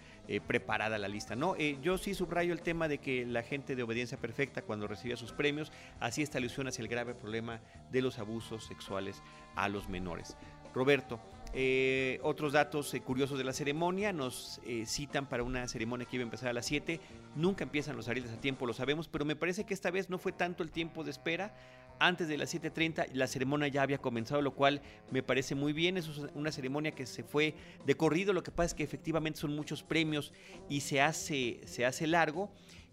preparada 0.49 0.99
la 0.99 1.07
lista. 1.07 1.37
¿no? 1.37 1.57
yo 1.57 1.99
sí 1.99 2.13
subrayo 2.13 2.53
el 2.53 2.61
tema 2.61 2.89
de 2.89 2.99
que 2.99 3.25
la 3.25 3.45
gente 3.45 3.77
de 3.77 3.85
obediencia 3.85 4.19
perfecta 4.19 4.61
cuando 4.61 4.89
recibía 4.89 5.17
sus 5.17 5.31
premios 5.31 5.71
hacía 6.01 6.25
esta 6.25 6.39
alusión 6.39 6.67
hacia 6.67 6.83
el 6.83 6.89
grave 6.89 7.15
problema 7.15 7.61
de 7.93 8.03
los 8.03 8.19
abusos 8.19 8.67
sexuales 8.67 9.23
a 9.55 9.69
los 9.69 9.89
menores. 9.89 10.37
Roberto, 10.75 11.21
eh, 11.59 12.21
otros 12.23 12.53
datos 12.53 12.93
eh, 12.93 13.01
curiosos 13.01 13.39
de 13.39 13.45
la 13.45 13.55
ceremonia 13.55 14.13
nos 14.13 14.61
eh, 14.67 14.85
citan 14.85 15.27
para 15.27 15.43
una 15.43 15.67
ceremonia 15.69 16.07
que 16.07 16.17
iba 16.17 16.23
a 16.23 16.29
empezar 16.29 16.51
a 16.51 16.53
las 16.53 16.67
7. 16.67 17.01
Nunca 17.35 17.65
empiezan 17.65 17.97
los 17.97 18.09
ariles 18.09 18.31
a 18.31 18.39
tiempo, 18.39 18.67
lo 18.67 18.75
sabemos, 18.75 19.09
pero 19.09 19.25
me 19.25 19.37
parece 19.37 19.65
que 19.65 19.73
esta 19.73 19.91
vez 19.91 20.11
no 20.11 20.19
fue 20.19 20.33
tanto 20.33 20.63
el 20.63 20.71
tiempo 20.71 21.03
de 21.03 21.13
espera. 21.13 21.57
Antes 21.99 22.29
de 22.29 22.37
las 22.37 22.55
7.30 22.55 23.07
la 23.15 23.27
ceremonia 23.27 23.69
ya 23.69 23.81
había 23.81 23.97
comenzado, 23.97 24.43
lo 24.43 24.51
cual 24.51 24.83
me 25.11 25.23
parece 25.23 25.55
muy 25.55 25.73
bien. 25.73 25.97
Es 25.97 26.09
una 26.35 26.53
ceremonia 26.53 26.93
que 26.93 27.07
se 27.07 27.23
fue 27.23 27.55
de 27.87 27.97
corrido. 27.97 28.35
Lo 28.35 28.43
que 28.43 28.51
pasa 28.51 28.67
es 28.67 28.75
que 28.75 28.85
efectivamente 28.85 29.41
son 29.41 29.57
muchos 29.57 29.83
premios 29.83 30.35
y 30.69 30.83
se 30.83 31.01
hace, 31.01 31.63
se 31.65 31.87
hace 31.87 32.07
largo. 32.07 32.51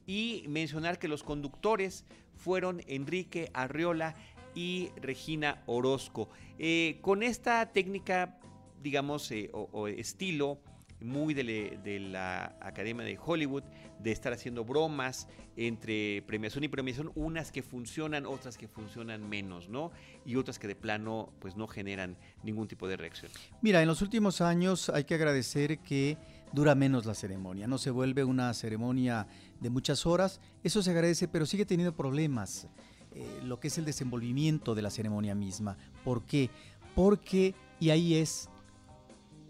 Y 0.08 0.46
mencionar 0.48 1.00
que 1.00 1.10
los 1.10 1.24
conductores 1.24 2.06
fueron 2.38 2.82
Enrique 2.88 3.52
Arriola 3.54 4.16
y 4.56 4.92
Regina 4.96 5.64
Orozco. 5.66 6.30
con 7.02 7.24
esta 7.24 7.74
técnica 7.74 8.40
digamos, 8.84 9.32
eh, 9.32 9.50
o, 9.54 9.88
estilo 9.88 10.60
muy 11.00 11.34
de, 11.34 12.00
la 12.00 12.56
Academia 12.62 13.04
de 13.04 13.18
Hollywood, 13.22 13.64
de 14.00 14.12
estar 14.12 14.32
haciendo 14.32 14.64
bromas 14.64 15.28
entre 15.58 16.22
premiación 16.22 16.64
y 16.64 16.70
premiación, 16.70 17.12
unas 17.16 17.52
que 17.52 17.62
funcionan, 17.62 18.26
otras 18.26 18.58
que 18.58 18.68
funcionan 18.68 19.28
menos, 19.28 19.68
¿no? 19.68 19.92
Y 20.26 20.38
otras 20.38 20.60
que 20.60 20.68
de 20.68 20.76
plano, 20.76 21.34
pues 21.40 21.58
no 21.58 21.68
generan 21.68 22.18
ningún 22.42 22.68
tipo 22.68 22.88
de 22.88 22.96
reacción. 22.96 23.32
Mira, 23.62 23.82
en 23.82 23.88
los 23.88 24.02
últimos 24.02 24.40
años 24.40 24.90
hay 24.90 25.04
que 25.04 25.16
agradecer 25.16 25.80
que 25.80 26.18
dura 26.54 26.74
menos 26.74 27.06
la 27.06 27.16
ceremonia, 27.16 27.68
no 27.68 27.78
se 27.78 27.92
vuelve 27.92 28.24
una 28.24 28.54
ceremonia 28.54 29.28
de 29.60 29.70
muchas 29.70 30.06
horas, 30.06 30.40
eso 30.64 30.82
se 30.82 30.92
agradece, 30.92 31.28
pero 31.28 31.46
sigue 31.46 31.66
teniendo 31.66 31.96
problemas. 31.96 32.68
Eh, 33.16 33.42
lo 33.44 33.60
que 33.60 33.68
es 33.68 33.78
el 33.78 33.86
desenvolvimiento 33.86 34.74
de 34.74 34.82
la 34.82 34.90
ceremonia 34.90 35.36
misma. 35.36 35.78
¿Por 36.04 36.24
qué? 36.24 36.50
Porque, 36.96 37.54
y 37.80 37.92
ahí 37.92 38.16
es 38.16 38.50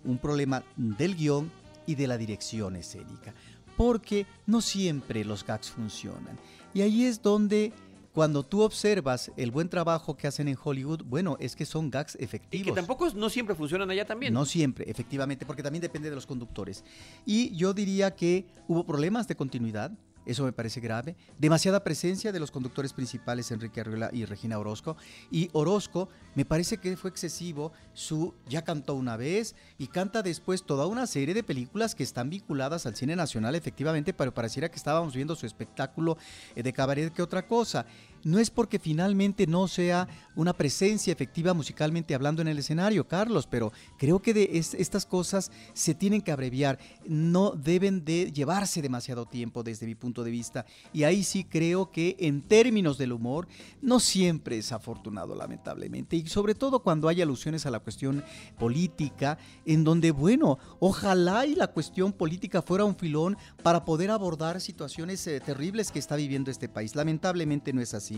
un 0.03 0.17
problema 0.17 0.63
del 0.75 1.15
guion 1.15 1.51
y 1.85 1.95
de 1.95 2.07
la 2.07 2.17
dirección 2.17 2.75
escénica, 2.75 3.33
porque 3.77 4.25
no 4.45 4.61
siempre 4.61 5.25
los 5.25 5.45
gags 5.45 5.71
funcionan. 5.71 6.37
Y 6.73 6.81
ahí 6.81 7.05
es 7.05 7.21
donde 7.21 7.73
cuando 8.13 8.43
tú 8.43 8.61
observas 8.61 9.31
el 9.37 9.49
buen 9.49 9.69
trabajo 9.69 10.15
que 10.15 10.27
hacen 10.27 10.47
en 10.47 10.57
Hollywood, 10.61 11.01
bueno, 11.03 11.35
es 11.39 11.55
que 11.55 11.65
son 11.65 11.89
gags 11.89 12.15
efectivos. 12.19 12.67
Y 12.67 12.69
que 12.69 12.75
tampoco 12.75 13.09
no 13.15 13.29
siempre 13.29 13.55
funcionan 13.55 13.89
allá 13.89 14.05
también. 14.05 14.33
No 14.33 14.45
siempre, 14.45 14.89
efectivamente, 14.89 15.45
porque 15.45 15.63
también 15.63 15.81
depende 15.81 16.09
de 16.09 16.15
los 16.15 16.27
conductores. 16.27 16.83
Y 17.25 17.55
yo 17.55 17.73
diría 17.73 18.15
que 18.15 18.45
hubo 18.67 18.85
problemas 18.85 19.27
de 19.27 19.35
continuidad, 19.35 19.91
eso 20.25 20.43
me 20.43 20.51
parece 20.51 20.79
grave. 20.79 21.15
Demasiada 21.37 21.83
presencia 21.83 22.31
de 22.31 22.39
los 22.39 22.51
conductores 22.51 22.93
principales, 22.93 23.51
Enrique 23.51 23.81
Arriola 23.81 24.09
y 24.13 24.25
Regina 24.25 24.59
Orozco. 24.59 24.97
Y 25.31 25.49
Orozco, 25.53 26.09
me 26.35 26.45
parece 26.45 26.77
que 26.77 26.95
fue 26.97 27.09
excesivo 27.09 27.71
su 27.93 28.33
ya 28.47 28.63
cantó 28.63 28.95
una 28.95 29.17
vez 29.17 29.55
y 29.77 29.87
canta 29.87 30.21
después 30.21 30.63
toda 30.63 30.87
una 30.87 31.07
serie 31.07 31.33
de 31.33 31.43
películas 31.43 31.95
que 31.95 32.03
están 32.03 32.29
vinculadas 32.29 32.85
al 32.85 32.95
cine 32.95 33.15
nacional, 33.15 33.55
efectivamente, 33.55 34.13
pero 34.13 34.33
pareciera 34.33 34.69
que 34.69 34.77
estábamos 34.77 35.13
viendo 35.15 35.35
su 35.35 35.45
espectáculo 35.45 36.17
eh, 36.55 36.63
de 36.63 36.73
cabaret 36.73 37.13
que 37.13 37.21
otra 37.21 37.47
cosa 37.47 37.85
no 38.23 38.39
es 38.39 38.49
porque 38.49 38.79
finalmente 38.79 39.47
no 39.47 39.67
sea 39.67 40.07
una 40.35 40.53
presencia 40.53 41.13
efectiva 41.13 41.53
musicalmente 41.53 42.15
hablando 42.15 42.41
en 42.41 42.47
el 42.47 42.57
escenario, 42.57 43.07
Carlos, 43.07 43.47
pero 43.47 43.71
creo 43.97 44.19
que 44.19 44.33
de 44.33 44.49
estas 44.53 45.05
cosas 45.05 45.51
se 45.73 45.93
tienen 45.93 46.21
que 46.21 46.31
abreviar, 46.31 46.79
no 47.05 47.51
deben 47.51 48.03
de 48.03 48.31
llevarse 48.31 48.81
demasiado 48.81 49.25
tiempo 49.25 49.63
desde 49.63 49.85
mi 49.85 49.95
punto 49.95 50.23
de 50.23 50.31
vista. 50.31 50.65
Y 50.91 51.03
ahí 51.03 51.23
sí 51.23 51.43
creo 51.43 51.91
que 51.91 52.15
en 52.19 52.41
términos 52.41 52.97
del 52.97 53.11
humor, 53.11 53.47
no 53.81 53.99
siempre 53.99 54.57
es 54.57 54.71
afortunado, 54.71 55.35
lamentablemente, 55.35 56.15
y 56.15 56.27
sobre 56.27 56.55
todo 56.55 56.79
cuando 56.79 57.07
hay 57.07 57.21
alusiones 57.21 57.65
a 57.65 57.71
la 57.71 57.79
cuestión 57.79 58.23
política, 58.57 59.37
en 59.65 59.83
donde, 59.83 60.11
bueno, 60.11 60.57
ojalá 60.79 61.45
y 61.45 61.55
la 61.55 61.67
cuestión 61.67 62.13
política 62.13 62.61
fuera 62.61 62.85
un 62.85 62.95
filón 62.95 63.37
para 63.61 63.85
poder 63.85 64.11
abordar 64.11 64.61
situaciones 64.61 65.25
eh, 65.27 65.39
terribles 65.39 65.91
que 65.91 65.99
está 65.99 66.15
viviendo 66.15 66.51
este 66.51 66.69
país. 66.69 66.95
Lamentablemente 66.95 67.73
no 67.73 67.81
es 67.81 67.93
así. 67.93 68.12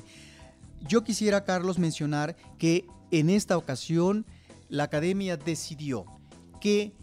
Yo 0.87 1.03
quisiera, 1.03 1.43
Carlos, 1.43 1.79
mencionar 1.79 2.35
que 2.57 2.85
en 3.11 3.29
esta 3.29 3.57
ocasión 3.57 4.25
la 4.69 4.83
academia 4.83 5.37
decidió 5.37 6.05
que 6.59 6.93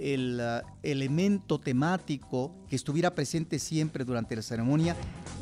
el 0.00 0.40
uh, 0.40 0.66
elemento 0.82 1.60
temático 1.60 2.54
que 2.68 2.76
estuviera 2.76 3.14
presente 3.14 3.58
siempre 3.58 4.04
durante 4.04 4.34
la 4.34 4.42
ceremonia 4.42 4.96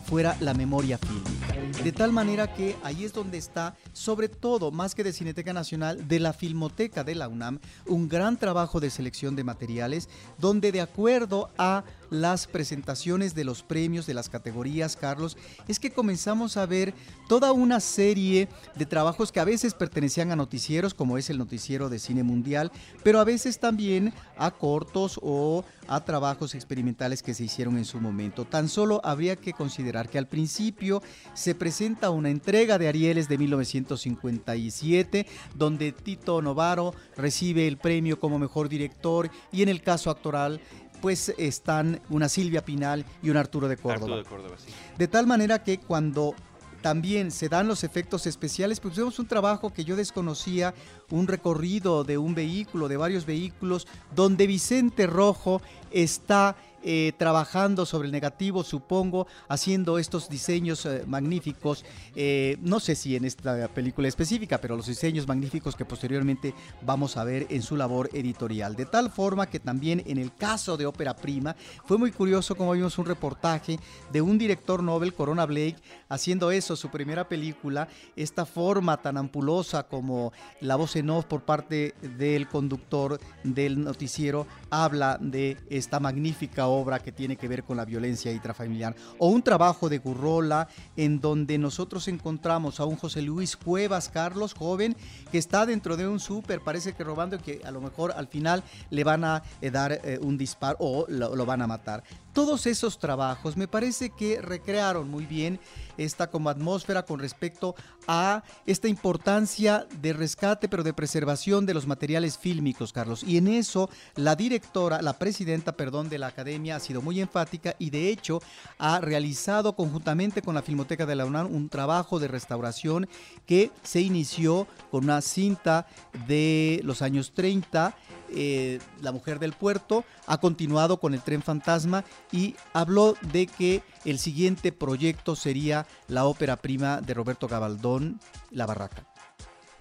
fuera 0.05 0.37
la 0.41 0.53
memoria 0.53 0.99
fílmica. 0.99 1.83
De 1.85 1.93
tal 1.93 2.13
manera 2.13 2.53
que 2.53 2.75
ahí 2.83 3.05
es 3.05 3.13
donde 3.13 3.39
está, 3.39 3.77
sobre 3.93 4.29
todo, 4.29 4.71
más 4.71 4.95
que 4.95 5.05
de 5.05 5.13
Cineteca 5.13 5.53
Nacional, 5.53 6.09
de 6.09 6.19
la 6.19 6.33
Filmoteca 6.33 7.05
de 7.05 7.15
la 7.15 7.29
UNAM, 7.29 7.61
un 7.87 8.09
gran 8.09 8.37
trabajo 8.37 8.81
de 8.81 8.91
selección 8.91 9.37
de 9.37 9.45
materiales, 9.45 10.09
donde 10.39 10.73
de 10.73 10.81
acuerdo 10.81 11.51
a 11.57 11.85
las 12.11 12.47
presentaciones 12.47 13.35
de 13.35 13.45
los 13.45 13.63
premios 13.63 14.07
de 14.07 14.15
las 14.15 14.29
categorías, 14.29 14.97
Carlos, 14.97 15.37
es 15.67 15.79
que 15.79 15.91
comenzamos 15.91 16.57
a 16.57 16.67
ver 16.67 16.95
toda 17.29 17.53
una 17.53 17.81
serie 17.81 18.49
de 18.75 18.87
trabajos 18.87 19.33
que 19.33 19.41
a 19.41 19.45
veces 19.45 19.75
pertenecían 19.75 20.33
a 20.33 20.37
noticieros, 20.37 20.95
como 20.95 21.19
es 21.19 21.31
el 21.31 21.39
noticiero 21.39 21.89
de 21.89 21.99
cine 21.99 22.23
mundial, 22.23 22.73
pero 23.03 23.21
a 23.21 23.25
veces 23.25 23.59
también 23.59 24.13
a 24.37 24.51
cortos 24.51 25.19
o 25.23 25.65
a 25.89 26.05
trabajos 26.05 26.55
experimentales 26.55 27.23
que 27.23 27.35
se 27.35 27.45
hicieron 27.45 27.79
en 27.79 27.85
su 27.85 28.01
momento. 28.01 28.45
Tan 28.45 28.69
solo 28.69 29.01
habría 29.05 29.37
que 29.37 29.53
considerar 29.53 30.09
que 30.09 30.19
al 30.19 30.29
principio 30.29 31.03
se 31.35 31.55
presenta 31.55 32.11
una 32.11 32.31
entrega 32.31 32.79
de 32.79 32.89
Arieles 32.89 33.29
de 33.29 33.39
1957, 33.39 35.27
donde 35.55 35.93
Tito 35.93 36.43
Novaro 36.43 36.95
recibe 37.17 37.67
el 37.67 37.79
premio 37.79 38.21
como 38.21 38.39
mejor 38.39 38.69
director 38.69 39.31
y 39.51 39.63
en 39.63 39.69
el 39.69 39.83
caso 39.83 40.11
actoral 40.11 40.61
pues 41.01 41.35
están 41.39 42.01
una 42.09 42.29
Silvia 42.29 42.65
Pinal 42.65 43.05
y 43.23 43.31
un 43.31 43.37
Arturo 43.37 43.69
de 43.69 43.77
Córdoba. 43.77 44.17
de, 44.17 44.25
Córdoba 44.25 44.57
sí. 44.59 44.73
de 44.97 45.09
tal 45.09 45.27
manera 45.27 45.63
que 45.63 45.79
cuando 45.79 46.35
también 46.81 47.31
se 47.31 47.49
dan 47.49 47.69
los 47.69 47.85
efectos 47.85 48.27
especiales, 48.27 48.81
pues 48.81 48.97
vemos 48.97 49.19
un 49.19 49.27
trabajo 49.27 49.73
que 49.73 49.85
yo 49.85 49.97
desconocía, 49.97 50.75
un 51.11 51.27
recorrido 51.27 52.05
de 52.05 52.19
un 52.19 52.35
vehículo, 52.35 52.89
de 52.89 52.97
varios 52.97 53.27
vehículos, 53.27 53.87
donde 54.15 54.47
Vicente 54.47 55.07
Rojo 55.07 55.61
está 55.91 56.57
eh, 56.83 57.13
trabajando 57.17 57.85
sobre 57.87 58.07
el 58.07 58.13
negativo, 58.13 58.63
supongo, 58.63 59.27
haciendo 59.49 59.99
estos 59.99 60.29
diseños 60.29 60.87
eh, 60.87 61.05
magníficos, 61.07 61.85
eh, 62.15 62.57
no 62.61 62.81
sé 62.81 62.95
si 62.95 63.17
en 63.17 63.25
esta 63.25 63.69
película 63.69 64.09
específica, 64.09 64.59
pero 64.61 64.77
los 64.77 64.87
diseños 64.87 65.27
magníficos 65.27 65.75
que 65.75 65.85
posteriormente 65.85 66.55
vamos 66.83 67.17
a 67.17 67.25
ver 67.25 67.47
en 67.51 67.63
su 67.63 67.77
labor 67.77 68.09
editorial. 68.13 68.77
De 68.77 68.87
tal 68.87 69.11
forma 69.11 69.47
que 69.47 69.61
también 69.61 70.03
en 70.07 70.19
el 70.19 70.35
caso 70.35 70.77
de 70.77 70.87
Ópera 70.87 71.17
Prima, 71.17 71.57
fue 71.85 71.99
muy 71.99 72.13
curioso 72.13 72.55
como 72.55 72.73
vimos 72.73 72.99
un 72.99 73.07
reportaje 73.07 73.79
de 74.13 74.23
un 74.23 74.39
director 74.39 74.83
Nobel, 74.83 75.15
Corona 75.15 75.47
Blake, 75.47 75.77
haciendo 76.09 76.51
eso, 76.51 76.77
su 76.77 76.91
primera 76.91 77.29
película, 77.29 77.89
esta 78.17 78.47
forma 78.47 78.97
tan 79.03 79.17
ampulosa 79.17 79.83
como 79.83 80.33
la 80.61 80.77
voz 80.77 80.97
en 80.97 81.11
off 81.11 81.25
por 81.25 81.43
parte 81.43 81.95
del 82.17 82.49
conductor 82.49 83.21
del 83.45 83.83
noticiero 83.83 84.47
habla 84.71 85.19
de 85.21 85.57
esta 85.71 86.01
magnífica 86.01 86.67
obra 86.67 86.78
que 87.03 87.13
tiene 87.13 87.37
que 87.37 87.49
ver 87.49 87.65
con 87.65 87.77
la 87.77 87.85
violencia 87.85 88.33
intrafamiliar, 88.33 88.95
o 89.19 89.29
un 89.29 89.43
trabajo 89.43 89.89
de 89.89 89.99
Gurrola 89.99 90.69
en 90.97 91.21
donde 91.21 91.59
nosotros 91.59 92.07
encontramos 92.09 92.81
a 92.81 92.85
un 92.85 92.97
José 92.97 93.21
Luis 93.21 93.57
Cuevas 93.57 94.09
Carlos, 94.09 94.55
joven, 94.55 94.97
que 95.33 95.39
está 95.39 95.67
dentro 95.67 95.97
de 95.97 96.07
un 96.07 96.21
súper, 96.21 96.61
parece 96.61 96.93
que 96.93 97.05
robando 97.05 97.39
que 97.39 97.61
a 97.65 97.71
lo 97.71 97.81
mejor 97.81 98.13
al 98.13 98.29
final 98.29 98.63
le 98.91 99.05
van 99.05 99.25
a 99.25 99.43
eh, 99.61 99.71
dar 99.71 99.93
eh, 99.93 100.19
un 100.23 100.39
disparo 100.39 100.77
o 100.81 101.07
lo 101.09 101.47
van 101.47 101.63
a 101.63 101.67
matar 101.67 102.05
todos 102.39 102.69
esos 102.69 103.01
trabajos 103.01 103.57
me 103.57 103.67
parece 103.67 104.11
que 104.11 104.41
recrearon 104.41 105.11
muy 105.11 105.27
bien 105.27 105.59
esta 105.97 106.31
como 106.31 106.51
atmósfera 106.51 107.05
con 107.05 107.19
respecto 107.19 107.75
a 108.07 108.45
esta 108.65 108.87
importancia 108.87 109.89
de 110.01 110.13
rescate 110.13 110.69
pero 110.69 110.85
de 110.85 110.93
preservación 110.93 111.67
de 111.67 111.75
los 111.75 111.89
materiales 111.89 112.39
fílmicos, 112.39 112.93
Carlos. 112.93 113.25
Y 113.25 113.39
en 113.39 113.49
eso 113.49 113.91
la 114.15 114.37
directora, 114.37 115.03
la 115.03 115.19
presidenta, 115.19 115.73
perdón, 115.73 116.09
de 116.09 116.19
la 116.19 116.29
academia 116.29 116.77
ha 116.77 116.81
sido 116.81 117.03
muy 117.03 117.21
enfática 117.21 117.75
y 117.81 117.91
de 117.91 118.09
hecho 118.09 118.41
ha 118.79 119.01
realizado 119.01 119.75
conjuntamente 119.75 120.41
con 120.41 120.55
la 120.55 120.63
Filmoteca 120.63 121.07
de 121.07 121.17
la 121.17 121.27
UNAM 121.27 121.53
un 121.53 121.69
trabajo 121.69 122.21
de 122.21 122.29
restauración 122.29 123.09
que 123.47 123.73
se 123.83 124.01
inició 124.01 124.69
con 124.93 125.03
una 125.03 125.23
cinta 125.23 125.89
de 126.29 126.81
los 126.85 127.03
años 127.03 127.33
30 127.35 127.97
eh, 128.31 128.79
la 129.01 129.13
Mujer 129.13 129.39
del 129.39 129.53
Puerto, 129.55 130.05
ha 130.27 130.39
continuado 130.39 130.99
con 130.99 131.15
el 131.15 131.23
Tren 131.23 131.43
Fantasma 131.43 132.05
y 132.33 132.57
habló 132.73 133.17
de 133.33 133.47
que 133.47 133.83
el 134.05 134.19
siguiente 134.19 134.73
proyecto 134.73 135.37
sería 135.37 135.87
la 136.09 136.25
ópera 136.25 136.57
prima 136.57 137.01
de 137.01 137.15
Roberto 137.15 137.49
Gabaldón, 137.49 138.21
La 138.51 138.67
Barraca. 138.67 139.07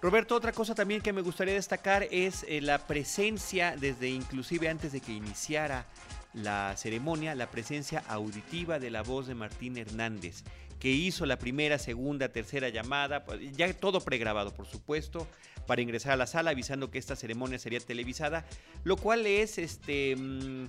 Roberto, 0.02 0.36
otra 0.36 0.52
cosa 0.52 0.76
también 0.76 1.02
que 1.02 1.14
me 1.14 1.22
gustaría 1.22 1.56
destacar 1.56 2.08
es 2.12 2.46
eh, 2.48 2.62
la 2.62 2.86
presencia, 2.86 3.76
desde 3.76 4.10
inclusive 4.10 4.70
antes 4.70 4.92
de 4.92 5.02
que 5.02 5.12
iniciara 5.12 5.88
la 6.34 6.76
ceremonia, 6.78 7.34
la 7.34 7.50
presencia 7.50 8.04
auditiva 8.08 8.80
de 8.80 8.92
la 8.92 9.02
voz 9.02 9.28
de 9.28 9.34
Martín 9.34 9.78
Hernández 9.78 10.44
que 10.80 10.92
hizo 10.92 11.26
la 11.26 11.40
primera, 11.40 11.80
segunda, 11.80 12.30
tercera 12.30 12.70
llamada, 12.70 13.24
pues, 13.24 13.40
ya 13.54 13.72
todo 13.74 14.02
pregrabado, 14.02 14.54
por 14.54 14.68
supuesto, 14.68 15.28
para 15.66 15.82
ingresar 15.82 16.14
a 16.14 16.18
la 16.18 16.28
sala 16.28 16.52
avisando 16.52 16.92
que 16.92 17.00
esta 17.00 17.16
ceremonia 17.16 17.60
sería 17.60 17.80
televisada, 17.80 18.46
lo 18.84 18.98
cual 18.98 19.26
es 19.26 19.58
este 19.58 20.16
mm, 20.16 20.68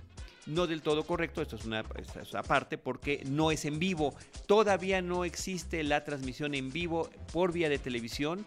no 0.48 0.66
del 0.66 0.82
todo 0.82 1.04
correcto, 1.04 1.42
esto 1.42 1.56
es 1.56 1.64
una 1.64 1.84
parte 2.42 2.78
porque 2.78 3.22
no 3.26 3.50
es 3.50 3.64
en 3.64 3.78
vivo, 3.78 4.14
todavía 4.46 5.00
no 5.02 5.24
existe 5.24 5.82
la 5.84 6.04
transmisión 6.04 6.54
en 6.54 6.72
vivo 6.72 7.08
por 7.32 7.52
vía 7.52 7.68
de 7.68 7.78
televisión 7.78 8.44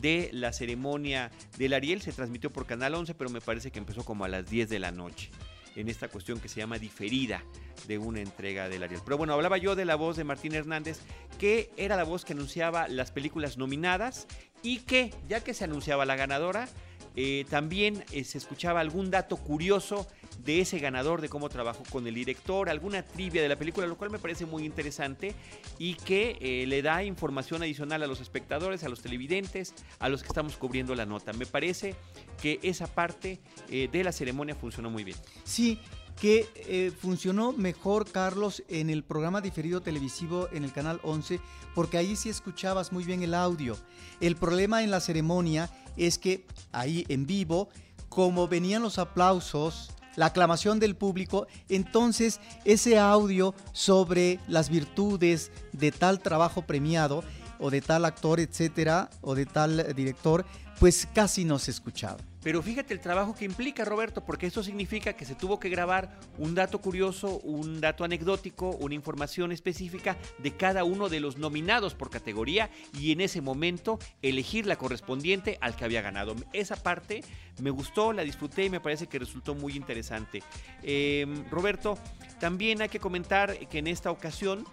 de 0.00 0.30
la 0.32 0.52
ceremonia 0.52 1.30
del 1.58 1.74
Ariel, 1.74 2.00
se 2.00 2.12
transmitió 2.12 2.50
por 2.50 2.66
Canal 2.66 2.94
11, 2.94 3.14
pero 3.14 3.30
me 3.30 3.40
parece 3.40 3.70
que 3.70 3.78
empezó 3.78 4.04
como 4.04 4.24
a 4.24 4.28
las 4.28 4.48
10 4.48 4.68
de 4.68 4.78
la 4.78 4.90
noche 4.90 5.30
en 5.76 5.88
esta 5.88 6.08
cuestión 6.08 6.40
que 6.40 6.48
se 6.48 6.60
llama 6.60 6.78
diferida 6.78 7.42
de 7.86 7.98
una 7.98 8.20
entrega 8.20 8.68
del 8.68 8.82
Ariel. 8.82 9.00
Pero 9.04 9.18
bueno, 9.18 9.32
hablaba 9.32 9.58
yo 9.58 9.74
de 9.74 9.84
la 9.84 9.96
voz 9.96 10.16
de 10.16 10.24
Martín 10.24 10.54
Hernández, 10.54 11.00
que 11.38 11.70
era 11.76 11.96
la 11.96 12.04
voz 12.04 12.24
que 12.24 12.34
anunciaba 12.34 12.88
las 12.88 13.10
películas 13.10 13.56
nominadas 13.56 14.26
y 14.62 14.80
que, 14.80 15.14
ya 15.28 15.42
que 15.42 15.54
se 15.54 15.64
anunciaba 15.64 16.04
la 16.04 16.16
ganadora, 16.16 16.68
eh, 17.16 17.44
también 17.50 18.04
eh, 18.12 18.24
se 18.24 18.38
escuchaba 18.38 18.80
algún 18.80 19.10
dato 19.10 19.36
curioso 19.36 20.06
de 20.44 20.60
ese 20.60 20.78
ganador, 20.78 21.20
de 21.20 21.28
cómo 21.28 21.48
trabajó 21.48 21.84
con 21.90 22.06
el 22.06 22.14
director, 22.14 22.68
alguna 22.68 23.02
trivia 23.02 23.42
de 23.42 23.48
la 23.48 23.56
película, 23.56 23.86
lo 23.86 23.96
cual 23.96 24.10
me 24.10 24.18
parece 24.18 24.46
muy 24.46 24.64
interesante 24.64 25.34
y 25.78 25.94
que 25.94 26.38
eh, 26.40 26.66
le 26.66 26.82
da 26.82 27.04
información 27.04 27.62
adicional 27.62 28.02
a 28.02 28.06
los 28.06 28.20
espectadores, 28.20 28.82
a 28.84 28.88
los 28.88 29.02
televidentes, 29.02 29.74
a 29.98 30.08
los 30.08 30.22
que 30.22 30.28
estamos 30.28 30.56
cubriendo 30.56 30.94
la 30.94 31.06
nota. 31.06 31.32
Me 31.32 31.46
parece 31.46 31.94
que 32.40 32.58
esa 32.62 32.86
parte 32.86 33.40
de 33.68 34.04
la 34.04 34.12
ceremonia 34.12 34.54
funcionó 34.54 34.90
muy 34.90 35.04
bien. 35.04 35.16
Sí, 35.44 35.78
que 36.20 36.48
eh, 36.54 36.92
funcionó 36.96 37.52
mejor, 37.52 38.10
Carlos, 38.10 38.62
en 38.68 38.90
el 38.90 39.02
programa 39.02 39.40
diferido 39.40 39.80
televisivo 39.80 40.48
en 40.52 40.64
el 40.64 40.72
canal 40.72 41.00
11, 41.02 41.40
porque 41.74 41.98
ahí 41.98 42.16
sí 42.16 42.28
escuchabas 42.28 42.92
muy 42.92 43.04
bien 43.04 43.22
el 43.22 43.34
audio. 43.34 43.76
El 44.20 44.36
problema 44.36 44.82
en 44.82 44.90
la 44.90 45.00
ceremonia 45.00 45.70
es 45.96 46.18
que 46.18 46.46
ahí 46.70 47.04
en 47.08 47.26
vivo, 47.26 47.68
como 48.08 48.46
venían 48.48 48.82
los 48.82 48.98
aplausos, 48.98 49.90
la 50.16 50.26
aclamación 50.26 50.78
del 50.78 50.94
público, 50.94 51.46
entonces 51.68 52.40
ese 52.64 52.98
audio 52.98 53.54
sobre 53.72 54.38
las 54.46 54.68
virtudes 54.68 55.50
de 55.72 55.90
tal 55.90 56.20
trabajo 56.20 56.62
premiado 56.62 57.24
o 57.58 57.70
de 57.70 57.80
tal 57.80 58.04
actor, 58.04 58.40
etcétera, 58.40 59.08
o 59.20 59.34
de 59.34 59.46
tal 59.46 59.94
director, 59.94 60.44
pues 60.82 61.06
casi 61.14 61.44
no 61.44 61.60
se 61.60 61.70
escuchaba. 61.70 62.18
Pero 62.42 62.60
fíjate 62.60 62.92
el 62.92 62.98
trabajo 62.98 63.36
que 63.36 63.44
implica, 63.44 63.84
Roberto, 63.84 64.24
porque 64.24 64.48
esto 64.48 64.64
significa 64.64 65.12
que 65.12 65.24
se 65.24 65.36
tuvo 65.36 65.60
que 65.60 65.68
grabar 65.68 66.18
un 66.38 66.56
dato 66.56 66.80
curioso, 66.80 67.38
un 67.44 67.80
dato 67.80 68.02
anecdótico, 68.02 68.70
una 68.70 68.96
información 68.96 69.52
específica 69.52 70.16
de 70.38 70.56
cada 70.56 70.82
uno 70.82 71.08
de 71.08 71.20
los 71.20 71.38
nominados 71.38 71.94
por 71.94 72.10
categoría 72.10 72.68
y 72.98 73.12
en 73.12 73.20
ese 73.20 73.40
momento 73.40 74.00
elegir 74.22 74.66
la 74.66 74.74
correspondiente 74.74 75.56
al 75.60 75.76
que 75.76 75.84
había 75.84 76.02
ganado. 76.02 76.34
Esa 76.52 76.74
parte 76.74 77.22
me 77.60 77.70
gustó, 77.70 78.12
la 78.12 78.24
disfruté 78.24 78.64
y 78.64 78.70
me 78.70 78.80
parece 78.80 79.06
que 79.06 79.20
resultó 79.20 79.54
muy 79.54 79.76
interesante. 79.76 80.42
Em, 80.82 81.48
Roberto, 81.48 81.96
también 82.40 82.82
hay 82.82 82.88
que 82.88 82.98
comentar 82.98 83.56
que 83.68 83.78
en 83.78 83.86
esta 83.86 84.10
ocasión 84.10 84.64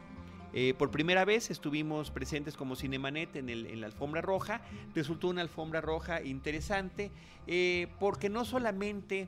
eh, 0.54 0.74
por 0.78 0.90
primera 0.90 1.26
vez 1.26 1.52
estuvimos 1.52 2.10
presentes 2.10 2.56
como 2.56 2.76
Cinemanet 2.76 3.36
en, 3.36 3.50
en, 3.50 3.82
la 3.82 3.88
alfombra 3.88 4.22
roja. 4.22 4.62
Resultó 4.96 5.28
una 5.28 5.42
alfombra 5.42 5.82
roja 5.82 6.22
interesante 6.24 7.12
eh, 7.48 7.88
porque 8.00 8.30
no 8.30 8.46
solamente 8.46 9.28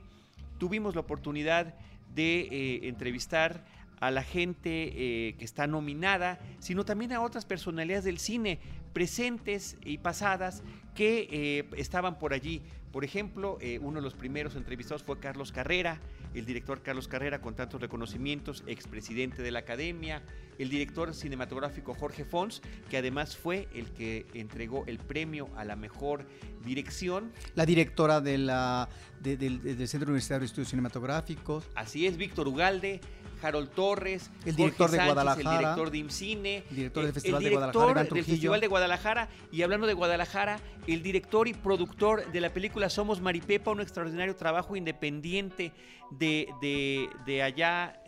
tuvimos 0.58 0.94
la 0.94 1.02
oportunidad 1.02 1.74
de 2.14 2.40
eh, 2.40 2.88
entrevistar 2.88 3.64
a 4.00 4.10
la 4.10 4.24
gente 4.24 4.92
que 5.38 5.44
está 5.44 5.68
nominada, 5.68 6.40
sino 6.58 6.84
también 6.84 7.12
a 7.12 7.20
otras 7.20 7.44
personalidades 7.44 8.02
del 8.02 8.18
cine 8.18 8.58
presentes 8.92 9.76
y 9.84 9.98
pasadas 9.98 10.64
que 10.96 11.64
estaban 11.76 12.18
por 12.18 12.34
allí. 12.34 12.62
Por 12.92 13.04
ejemplo, 13.04 13.58
uno 13.80 13.96
de 13.96 14.02
los 14.02 14.14
primeros 14.14 14.54
entrevistados 14.54 15.02
fue 15.02 15.18
Carlos 15.18 15.50
Carrera, 15.50 15.98
el 16.34 16.44
director 16.44 16.82
Carlos 16.82 17.08
Carrera 17.08 17.40
con 17.40 17.54
tantos 17.54 17.80
reconocimientos, 17.80 18.62
expresidente 18.66 19.42
de 19.42 19.50
la 19.50 19.60
academia, 19.60 20.22
el 20.58 20.68
director 20.68 21.14
cinematográfico 21.14 21.94
Jorge 21.94 22.24
Fons, 22.24 22.60
que 22.90 22.98
además 22.98 23.36
fue 23.36 23.68
el 23.74 23.90
que 23.92 24.26
entregó 24.34 24.84
el 24.86 24.98
premio 24.98 25.48
a 25.56 25.64
la 25.64 25.74
mejor 25.74 26.26
dirección. 26.64 27.32
La 27.54 27.64
directora 27.64 28.20
de 28.20 28.36
la, 28.38 28.88
del 29.20 29.88
Centro 29.88 30.08
Universitario 30.08 30.40
de 30.40 30.46
Estudios 30.46 30.68
Cinematográficos. 30.68 31.68
Así 31.74 32.06
es, 32.06 32.16
Víctor 32.18 32.46
Ugalde. 32.46 33.00
Harold 33.42 33.70
Torres, 33.70 34.30
el 34.44 34.56
director 34.56 34.90
de 34.90 34.98
Guadalajara, 34.98 35.52
el 35.52 35.58
director 35.58 35.90
de 35.90 35.98
IMCINE, 35.98 36.64
director 36.70 37.04
del 37.04 37.12
Festival, 37.12 37.42
de, 37.42 37.50
Guadalajara, 37.50 38.04
del 38.04 38.24
Festival 38.24 38.60
de 38.60 38.66
Guadalajara. 38.66 39.28
Y 39.50 39.62
hablando 39.62 39.86
de 39.86 39.94
Guadalajara, 39.94 40.60
el 40.86 41.02
director 41.02 41.48
y 41.48 41.54
productor 41.54 42.30
de 42.30 42.40
la 42.40 42.52
película 42.52 42.88
Somos 42.88 43.20
Maripepa, 43.20 43.70
un 43.70 43.80
extraordinario 43.80 44.36
trabajo 44.36 44.76
independiente 44.76 45.72
de, 46.10 46.48
de, 46.60 47.08
de 47.26 47.42
allá 47.42 47.98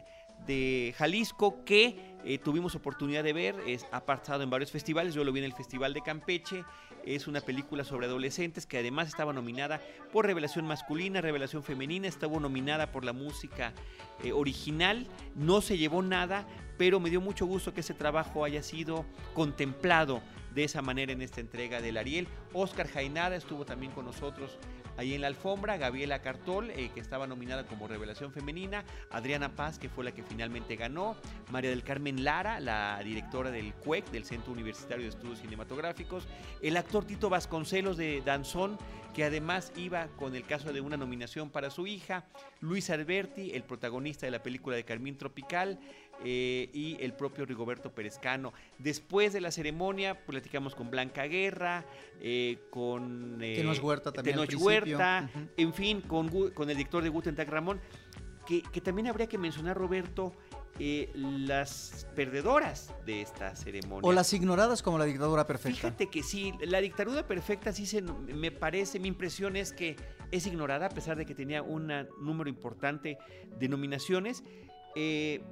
de 0.46 0.94
Jalisco 0.96 1.64
que 1.64 2.14
eh, 2.24 2.38
tuvimos 2.38 2.74
oportunidad 2.74 3.24
de 3.24 3.32
ver, 3.32 3.56
es, 3.66 3.86
ha 3.92 4.04
pasado 4.04 4.42
en 4.42 4.50
varios 4.50 4.70
festivales, 4.70 5.14
yo 5.14 5.24
lo 5.24 5.32
vi 5.32 5.40
en 5.40 5.46
el 5.46 5.52
Festival 5.52 5.92
de 5.94 6.00
Campeche, 6.00 6.64
es 7.06 7.26
una 7.26 7.40
película 7.40 7.84
sobre 7.84 8.06
adolescentes 8.06 8.66
que 8.66 8.78
además 8.78 9.08
estaba 9.08 9.32
nominada 9.32 9.80
por 10.12 10.26
revelación 10.26 10.66
masculina, 10.66 11.20
revelación 11.20 11.62
femenina, 11.62 12.08
estuvo 12.08 12.40
nominada 12.40 12.90
por 12.92 13.04
la 13.04 13.12
música 13.12 13.72
eh, 14.22 14.32
original, 14.32 15.06
no 15.34 15.60
se 15.60 15.78
llevó 15.78 16.02
nada, 16.02 16.46
pero 16.78 17.00
me 17.00 17.10
dio 17.10 17.20
mucho 17.20 17.46
gusto 17.46 17.74
que 17.74 17.80
ese 17.80 17.94
trabajo 17.94 18.44
haya 18.44 18.62
sido 18.62 19.04
contemplado 19.34 20.22
de 20.54 20.64
esa 20.64 20.82
manera 20.82 21.12
en 21.12 21.22
esta 21.22 21.40
entrega 21.40 21.80
del 21.80 21.96
Ariel. 21.96 22.28
Oscar 22.52 22.88
Jainada 22.88 23.36
estuvo 23.36 23.64
también 23.64 23.92
con 23.92 24.04
nosotros 24.04 24.58
ahí 24.96 25.14
en 25.14 25.20
la 25.20 25.26
alfombra, 25.26 25.76
Gabriela 25.76 26.20
Cartol, 26.20 26.70
eh, 26.70 26.90
que 26.94 27.00
estaba 27.00 27.26
nominada 27.26 27.66
como 27.66 27.88
Revelación 27.88 28.32
Femenina, 28.32 28.84
Adriana 29.10 29.54
Paz, 29.54 29.78
que 29.78 29.88
fue 29.88 30.04
la 30.04 30.12
que 30.12 30.22
finalmente 30.22 30.76
ganó, 30.76 31.16
María 31.50 31.70
del 31.70 31.82
Carmen 31.82 32.24
Lara, 32.24 32.60
la 32.60 33.00
directora 33.02 33.50
del 33.50 33.74
CUEC, 33.74 34.10
del 34.10 34.24
Centro 34.24 34.52
Universitario 34.52 35.04
de 35.04 35.10
Estudios 35.10 35.40
Cinematográficos, 35.40 36.26
el 36.62 36.76
actor 36.76 37.04
Tito 37.04 37.28
Vasconcelos 37.28 37.96
de 37.96 38.22
Danzón, 38.24 38.78
que 39.14 39.24
además 39.24 39.72
iba 39.76 40.08
con 40.16 40.34
el 40.34 40.44
caso 40.44 40.72
de 40.72 40.80
una 40.80 40.96
nominación 40.96 41.48
para 41.48 41.70
su 41.70 41.86
hija, 41.86 42.24
Luis 42.60 42.90
Alberti, 42.90 43.52
el 43.52 43.62
protagonista 43.62 44.26
de 44.26 44.32
la 44.32 44.42
película 44.42 44.74
de 44.74 44.84
Carmín 44.84 45.16
Tropical, 45.16 45.78
eh, 46.24 46.68
y 46.72 46.96
el 47.00 47.12
propio 47.14 47.44
Rigoberto 47.44 47.90
Perezcano. 47.90 48.52
Después 48.78 49.32
de 49.32 49.40
la 49.40 49.50
ceremonia 49.50 50.24
platicamos 50.26 50.74
con 50.74 50.90
Blanca 50.90 51.24
Guerra, 51.24 51.84
eh, 52.20 52.58
con 52.70 53.38
eh, 53.42 53.56
Tenoch 53.56 53.82
Huerta 53.82 54.12
también. 54.12 54.38
Huerta, 54.58 55.30
en 55.56 55.74
fin, 55.74 56.00
con, 56.00 56.28
con, 56.28 56.70
el 56.70 56.76
director 56.76 57.02
de 57.02 57.08
Guten 57.08 57.34
Tag 57.34 57.48
Ramón, 57.48 57.80
que, 58.46 58.62
que 58.62 58.80
también 58.80 59.08
habría 59.08 59.26
que 59.26 59.38
mencionar, 59.38 59.76
Roberto, 59.76 60.32
eh, 60.80 61.08
las 61.14 62.04
perdedoras 62.16 62.92
de 63.06 63.22
esta 63.22 63.54
ceremonia. 63.54 64.08
O 64.08 64.12
las 64.12 64.32
ignoradas 64.32 64.82
como 64.82 64.98
la 64.98 65.04
dictadura 65.04 65.46
perfecta. 65.46 65.82
Fíjate 65.82 66.10
que 66.10 66.24
sí, 66.24 66.52
la 66.62 66.80
dictadura 66.80 67.24
perfecta 67.28 67.72
sí 67.72 67.86
se, 67.86 68.02
me 68.02 68.50
parece, 68.50 68.98
mi 68.98 69.06
impresión 69.06 69.54
es 69.54 69.72
que 69.72 69.94
es 70.32 70.48
ignorada 70.48 70.86
a 70.86 70.88
pesar 70.88 71.16
de 71.16 71.26
que 71.26 71.34
tenía 71.36 71.62
un 71.62 71.92
número 72.20 72.50
importante 72.50 73.18
de 73.56 73.68
nominaciones. 73.68 74.42
Eh, 74.96 75.44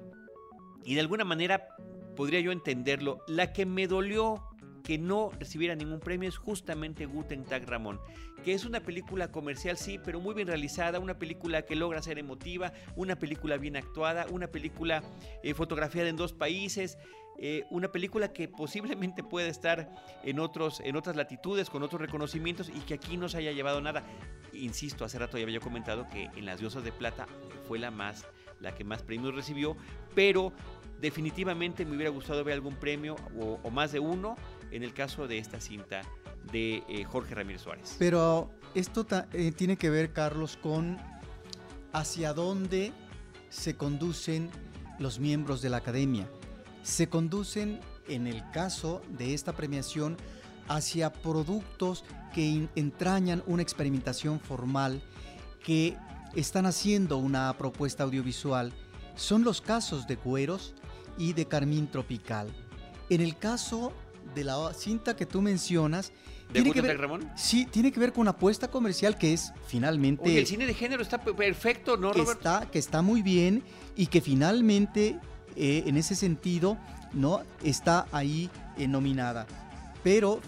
y 0.84 0.94
de 0.94 1.00
alguna 1.00 1.24
manera 1.24 1.68
podría 2.16 2.40
yo 2.40 2.52
entenderlo. 2.52 3.24
La 3.26 3.52
que 3.52 3.66
me 3.66 3.86
dolió 3.86 4.42
que 4.82 4.98
no 4.98 5.30
recibiera 5.38 5.74
ningún 5.74 6.00
premio 6.00 6.28
es 6.28 6.36
justamente 6.36 7.06
Guten 7.06 7.44
Tag 7.44 7.68
Ramón, 7.68 8.00
que 8.44 8.52
es 8.52 8.64
una 8.64 8.80
película 8.80 9.30
comercial, 9.30 9.76
sí, 9.76 9.98
pero 10.04 10.20
muy 10.20 10.34
bien 10.34 10.48
realizada, 10.48 10.98
una 10.98 11.18
película 11.18 11.62
que 11.62 11.76
logra 11.76 12.02
ser 12.02 12.18
emotiva, 12.18 12.72
una 12.96 13.16
película 13.16 13.56
bien 13.56 13.76
actuada, 13.76 14.26
una 14.30 14.48
película 14.48 15.02
eh, 15.42 15.54
fotografiada 15.54 16.08
en 16.08 16.16
dos 16.16 16.32
países. 16.32 16.98
Eh, 17.38 17.64
una 17.70 17.90
película 17.90 18.32
que 18.32 18.46
posiblemente 18.46 19.24
puede 19.24 19.48
estar 19.48 19.90
en, 20.22 20.38
otros, 20.38 20.80
en 20.84 20.96
otras 20.96 21.16
latitudes, 21.16 21.70
con 21.70 21.82
otros 21.82 22.00
reconocimientos 22.00 22.68
y 22.68 22.80
que 22.80 22.94
aquí 22.94 23.16
no 23.16 23.28
se 23.28 23.38
haya 23.38 23.52
llevado 23.52 23.80
nada. 23.80 24.04
Insisto, 24.52 25.04
hace 25.04 25.18
rato 25.18 25.38
ya 25.38 25.44
había 25.44 25.58
comentado 25.58 26.06
que 26.10 26.28
en 26.36 26.44
Las 26.44 26.60
Diosas 26.60 26.84
de 26.84 26.92
Plata 26.92 27.26
fue 27.66 27.78
la 27.78 27.90
más 27.90 28.26
la 28.62 28.74
que 28.74 28.84
más 28.84 29.02
premios 29.02 29.34
recibió, 29.34 29.76
pero 30.14 30.52
definitivamente 31.00 31.84
me 31.84 31.96
hubiera 31.96 32.10
gustado 32.10 32.44
ver 32.44 32.54
algún 32.54 32.76
premio 32.76 33.16
o, 33.38 33.70
más 33.70 33.92
de 33.92 33.98
uno 33.98 34.36
en 34.70 34.82
el 34.82 34.94
caso 34.94 35.26
de 35.26 35.38
esta 35.38 35.60
cinta 35.60 36.02
de 36.52 36.82
eh, 36.88 37.04
Jorge 37.04 37.34
Ramírez 37.34 37.62
Suárez. 37.62 37.96
Pero 37.98 38.50
esto 38.74 39.06
eh, 39.32 39.52
tiene 39.52 39.76
que 39.76 39.90
ver, 39.90 40.12
Carlos, 40.12 40.56
con 40.56 40.98
hacia 41.92 42.32
dónde 42.32 42.92
se 43.50 43.76
conducen 43.76 44.50
los 44.98 45.18
miembros 45.18 45.60
de 45.60 45.70
la 45.70 45.78
academia. 45.78 46.26
Se 46.82 47.08
conducen, 47.08 47.80
en 48.08 48.26
el 48.26 48.48
caso 48.50 49.02
de 49.10 49.34
esta 49.34 49.52
premiación, 49.52 50.16
hacia 50.68 51.12
productos 51.12 52.04
que 52.32 52.68
entrañan 52.76 53.42
una 53.46 53.62
experimentación 53.62 54.40
formal 54.40 55.02
que 55.64 55.96
están 56.34 56.66
haciendo 56.66 57.18
una 57.18 57.56
propuesta 57.58 58.04
audiovisual 58.04 58.72
son 59.14 59.44
los 59.44 59.60
casos 59.60 60.06
de 60.06 60.16
Cueros 60.16 60.74
y 61.18 61.32
de 61.32 61.46
Carmín 61.46 61.88
Tropical. 61.88 62.48
En 63.10 63.20
el 63.20 63.36
caso 63.36 63.92
de 64.34 64.44
la 64.44 64.72
cinta 64.72 65.14
que 65.16 65.26
tú 65.26 65.42
mencionas, 65.42 66.12
¿De 66.52 66.60
tiene 66.60 66.72
que 66.72 66.80
ver, 66.82 66.98
Ramón? 66.98 67.30
Sí, 67.34 67.66
tiene 67.66 67.90
que 67.92 67.98
ver 67.98 68.12
con 68.12 68.22
una 68.22 68.32
apuesta 68.32 68.68
comercial 68.68 69.16
que 69.16 69.32
es 69.32 69.52
finalmente. 69.66 70.38
el 70.38 70.46
cine 70.46 70.66
de 70.66 70.74
género 70.74 71.02
está 71.02 71.22
perfecto, 71.22 71.96
¿no, 71.96 72.12
Está, 72.12 72.68
que 72.70 72.78
está 72.78 73.00
muy 73.00 73.22
bien 73.22 73.62
y 73.96 74.06
que 74.06 74.20
finalmente, 74.20 75.18
eh, 75.56 75.84
en 75.86 75.96
ese 75.96 76.14
sentido, 76.14 76.78
no 77.12 77.42
está 77.62 78.06
ahí 78.12 78.50
eh, 78.76 78.86
nominada. 78.86 79.46
Pero 80.04 80.40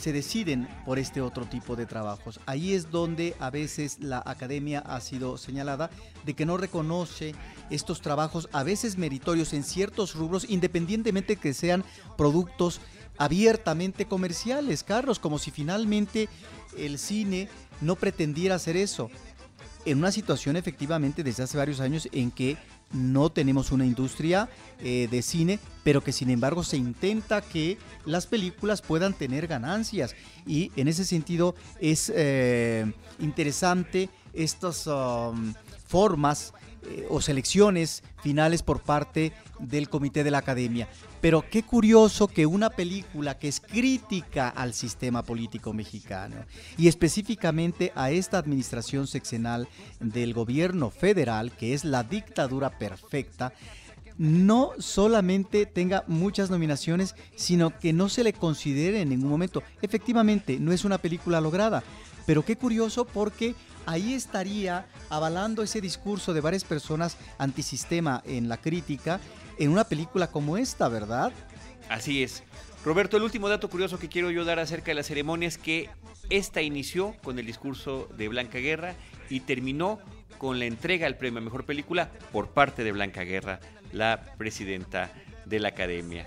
se 0.00 0.12
deciden 0.12 0.68
por 0.84 0.98
este 0.98 1.20
otro 1.20 1.46
tipo 1.46 1.76
de 1.76 1.86
trabajos. 1.86 2.40
Ahí 2.46 2.72
es 2.72 2.90
donde 2.90 3.34
a 3.38 3.50
veces 3.50 3.98
la 4.00 4.22
academia 4.24 4.80
ha 4.80 5.00
sido 5.00 5.36
señalada 5.36 5.90
de 6.24 6.34
que 6.34 6.46
no 6.46 6.56
reconoce 6.56 7.34
estos 7.70 8.00
trabajos 8.00 8.48
a 8.52 8.62
veces 8.62 8.98
meritorios 8.98 9.52
en 9.52 9.64
ciertos 9.64 10.14
rubros, 10.14 10.46
independientemente 10.48 11.36
que 11.36 11.54
sean 11.54 11.84
productos 12.16 12.80
abiertamente 13.18 14.06
comerciales, 14.06 14.82
Carlos, 14.82 15.18
como 15.18 15.38
si 15.38 15.50
finalmente 15.50 16.28
el 16.76 16.98
cine 16.98 17.48
no 17.80 17.96
pretendiera 17.96 18.54
hacer 18.54 18.76
eso. 18.76 19.10
En 19.84 19.98
una 19.98 20.12
situación 20.12 20.56
efectivamente 20.56 21.24
desde 21.24 21.42
hace 21.42 21.58
varios 21.58 21.80
años 21.80 22.08
en 22.12 22.30
que 22.30 22.56
no 22.92 23.30
tenemos 23.30 23.72
una 23.72 23.86
industria 23.86 24.48
eh, 24.80 25.08
de 25.10 25.22
cine, 25.22 25.58
pero 25.84 26.02
que 26.02 26.12
sin 26.12 26.30
embargo 26.30 26.62
se 26.64 26.76
intenta 26.76 27.40
que 27.40 27.78
las 28.04 28.26
películas 28.26 28.82
puedan 28.82 29.14
tener 29.14 29.46
ganancias. 29.46 30.14
Y 30.46 30.72
en 30.76 30.88
ese 30.88 31.04
sentido 31.04 31.54
es 31.80 32.12
eh, 32.14 32.92
interesante 33.18 34.08
estas 34.32 34.86
um, 34.86 35.54
formas 35.92 36.54
eh, 36.88 37.06
o 37.10 37.20
selecciones 37.20 38.02
finales 38.22 38.62
por 38.62 38.80
parte 38.80 39.34
del 39.58 39.90
comité 39.90 40.24
de 40.24 40.30
la 40.30 40.38
academia. 40.38 40.88
Pero 41.20 41.44
qué 41.50 41.62
curioso 41.64 42.28
que 42.28 42.46
una 42.46 42.70
película 42.70 43.38
que 43.38 43.48
es 43.48 43.60
crítica 43.60 44.48
al 44.48 44.72
sistema 44.72 45.22
político 45.22 45.74
mexicano 45.74 46.36
y 46.78 46.88
específicamente 46.88 47.92
a 47.94 48.10
esta 48.10 48.38
administración 48.38 49.06
sexenal 49.06 49.68
del 50.00 50.32
gobierno 50.32 50.88
federal, 50.88 51.52
que 51.52 51.74
es 51.74 51.84
la 51.84 52.04
dictadura 52.04 52.70
perfecta, 52.78 53.52
no 54.16 54.70
solamente 54.78 55.66
tenga 55.66 56.04
muchas 56.06 56.48
nominaciones, 56.48 57.14
sino 57.36 57.78
que 57.78 57.92
no 57.92 58.08
se 58.08 58.24
le 58.24 58.32
considere 58.32 59.02
en 59.02 59.10
ningún 59.10 59.28
momento. 59.28 59.62
Efectivamente, 59.82 60.58
no 60.58 60.72
es 60.72 60.86
una 60.86 60.98
película 60.98 61.40
lograda, 61.40 61.82
pero 62.26 62.44
qué 62.44 62.56
curioso 62.56 63.04
porque 63.04 63.54
ahí 63.86 64.14
estaría 64.14 64.86
avalando 65.10 65.62
ese 65.62 65.80
discurso 65.80 66.32
de 66.32 66.40
varias 66.40 66.64
personas 66.64 67.16
antisistema 67.38 68.22
en 68.26 68.48
la 68.48 68.56
crítica 68.56 69.20
en 69.58 69.70
una 69.70 69.84
película 69.84 70.28
como 70.28 70.56
esta, 70.56 70.88
¿verdad? 70.88 71.32
Así 71.88 72.22
es. 72.22 72.42
Roberto, 72.84 73.16
el 73.16 73.22
último 73.22 73.48
dato 73.48 73.70
curioso 73.70 73.98
que 73.98 74.08
quiero 74.08 74.30
yo 74.30 74.44
dar 74.44 74.58
acerca 74.58 74.86
de 74.86 74.94
la 74.94 75.02
ceremonia 75.02 75.46
es 75.46 75.58
que 75.58 75.88
esta 76.30 76.62
inició 76.62 77.14
con 77.22 77.38
el 77.38 77.46
discurso 77.46 78.08
de 78.16 78.28
Blanca 78.28 78.58
Guerra 78.58 78.94
y 79.28 79.40
terminó 79.40 80.00
con 80.38 80.58
la 80.58 80.64
entrega 80.64 81.06
del 81.06 81.16
premio 81.16 81.38
a 81.38 81.44
Mejor 81.44 81.64
Película 81.64 82.10
por 82.32 82.48
parte 82.48 82.82
de 82.82 82.90
Blanca 82.90 83.22
Guerra, 83.22 83.60
la 83.92 84.24
presidenta 84.36 85.12
de 85.44 85.60
la 85.60 85.68
Academia. 85.68 86.26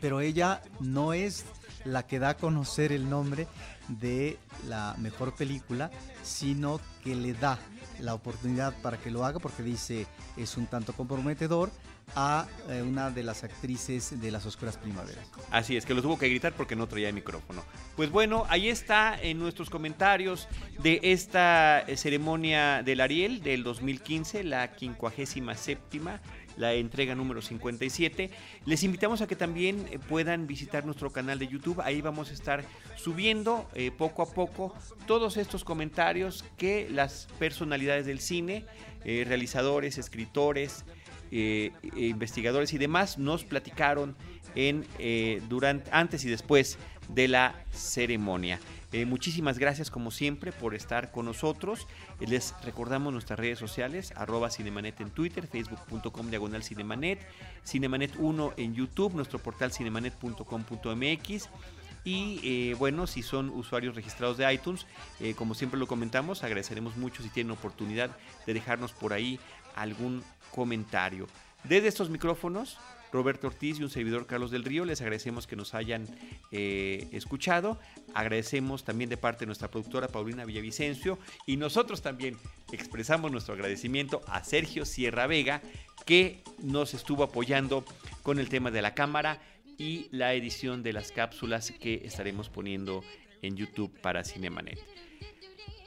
Pero 0.00 0.20
ella 0.20 0.62
no 0.80 1.12
es 1.12 1.44
la 1.84 2.06
que 2.06 2.18
da 2.18 2.30
a 2.30 2.36
conocer 2.36 2.92
el 2.92 3.10
nombre 3.10 3.46
de 3.88 4.38
la 4.68 4.94
mejor 4.98 5.34
película, 5.34 5.90
sino 6.22 6.80
que 7.02 7.14
le 7.14 7.34
da 7.34 7.58
la 8.00 8.14
oportunidad 8.14 8.74
para 8.82 8.98
que 8.98 9.10
lo 9.10 9.24
haga 9.24 9.38
porque 9.38 9.62
dice 9.62 10.06
es 10.36 10.56
un 10.56 10.66
tanto 10.66 10.92
comprometedor 10.92 11.70
a 12.14 12.46
eh, 12.68 12.82
una 12.82 13.10
de 13.10 13.22
las 13.22 13.42
actrices 13.44 14.20
de 14.20 14.30
las 14.30 14.44
Oscuras 14.44 14.76
Primaveras. 14.76 15.24
Así 15.50 15.76
es, 15.76 15.86
que 15.86 15.94
lo 15.94 16.02
tuvo 16.02 16.18
que 16.18 16.28
gritar 16.28 16.52
porque 16.52 16.76
no 16.76 16.86
traía 16.86 17.10
micrófono. 17.12 17.62
Pues 17.96 18.10
bueno, 18.10 18.44
ahí 18.48 18.68
está 18.68 19.18
en 19.20 19.38
nuestros 19.38 19.70
comentarios 19.70 20.48
de 20.82 21.00
esta 21.02 21.80
eh, 21.80 21.96
ceremonia 21.96 22.82
del 22.82 23.00
Ariel 23.00 23.42
del 23.42 23.62
2015, 23.62 24.44
la 24.44 24.72
57 24.76 26.00
la 26.56 26.74
entrega 26.74 27.14
número 27.14 27.42
57. 27.42 28.30
Les 28.66 28.82
invitamos 28.82 29.20
a 29.22 29.26
que 29.26 29.36
también 29.36 29.86
eh, 29.90 29.98
puedan 29.98 30.46
visitar 30.46 30.84
nuestro 30.84 31.10
canal 31.10 31.38
de 31.38 31.48
YouTube. 31.48 31.80
Ahí 31.80 32.00
vamos 32.00 32.30
a 32.30 32.34
estar 32.34 32.64
subiendo 32.96 33.68
poco 33.98 34.22
a 34.22 34.32
poco 34.32 34.74
todos 35.06 35.36
estos 35.36 35.64
comentarios 35.64 36.44
que 36.56 36.88
las 36.90 37.26
personalidades 37.38 38.06
del 38.06 38.20
cine, 38.20 38.64
realizadores, 39.04 39.98
escritores, 39.98 40.84
eh, 41.34 41.72
investigadores 41.96 42.74
y 42.74 42.78
demás 42.78 43.16
nos 43.16 43.44
platicaron 43.44 44.14
en, 44.54 44.84
eh, 44.98 45.40
durante, 45.48 45.90
antes 45.90 46.26
y 46.26 46.28
después 46.28 46.76
de 47.08 47.26
la 47.26 47.64
ceremonia. 47.70 48.60
Eh, 48.92 49.06
muchísimas 49.06 49.58
gracias 49.58 49.90
como 49.90 50.10
siempre 50.10 50.52
por 50.52 50.74
estar 50.74 51.10
con 51.10 51.24
nosotros. 51.24 51.86
les 52.20 52.54
recordamos 52.62 53.12
nuestras 53.12 53.38
redes 53.38 53.58
sociales, 53.58 54.12
arroba 54.16 54.50
Cinemanet 54.50 55.00
en 55.00 55.10
Twitter, 55.10 55.46
facebook.com 55.46 56.28
diagonal 56.28 56.62
Cinemanet, 56.62 57.26
Cinemanet 57.64 58.14
1 58.18 58.52
en 58.56 58.74
YouTube, 58.74 59.14
nuestro 59.14 59.38
portal 59.38 59.72
cinemanet.com.mx. 59.72 61.48
Y 62.04 62.74
bueno, 62.74 63.06
si 63.06 63.22
son 63.22 63.48
usuarios 63.50 63.94
registrados 63.94 64.36
de 64.36 64.52
iTunes, 64.52 64.86
como 65.36 65.54
siempre 65.54 65.78
lo 65.78 65.86
comentamos, 65.86 66.42
agradeceremos 66.42 66.96
mucho 66.96 67.22
si 67.22 67.28
tienen 67.28 67.52
oportunidad 67.52 68.10
de 68.44 68.54
dejarnos 68.54 68.92
por 68.92 69.12
ahí 69.12 69.38
algún 69.76 70.24
comentario. 70.50 71.28
Desde 71.64 71.86
estos 71.86 72.10
micrófonos, 72.10 72.76
Roberto 73.12 73.46
Ortiz 73.48 73.78
y 73.78 73.82
un 73.82 73.90
servidor 73.90 74.26
Carlos 74.26 74.50
del 74.50 74.64
Río, 74.64 74.84
les 74.84 75.00
agradecemos 75.00 75.46
que 75.46 75.54
nos 75.54 75.74
hayan 75.74 76.06
eh, 76.50 77.08
escuchado. 77.12 77.78
Agradecemos 78.14 78.84
también 78.84 79.10
de 79.10 79.16
parte 79.16 79.40
de 79.40 79.46
nuestra 79.46 79.70
productora 79.70 80.08
Paulina 80.08 80.44
Villavicencio 80.44 81.18
y 81.46 81.56
nosotros 81.56 82.02
también 82.02 82.38
expresamos 82.72 83.30
nuestro 83.30 83.54
agradecimiento 83.54 84.22
a 84.26 84.42
Sergio 84.42 84.84
Sierra 84.84 85.26
Vega 85.26 85.60
que 86.06 86.42
nos 86.62 86.94
estuvo 86.94 87.22
apoyando 87.22 87.84
con 88.22 88.38
el 88.38 88.48
tema 88.48 88.70
de 88.70 88.82
la 88.82 88.94
cámara 88.94 89.40
y 89.78 90.08
la 90.10 90.34
edición 90.34 90.82
de 90.82 90.92
las 90.92 91.12
cápsulas 91.12 91.70
que 91.70 92.02
estaremos 92.04 92.48
poniendo 92.48 93.04
en 93.42 93.56
YouTube 93.56 93.92
para 94.00 94.24
Cinemanet. 94.24 94.78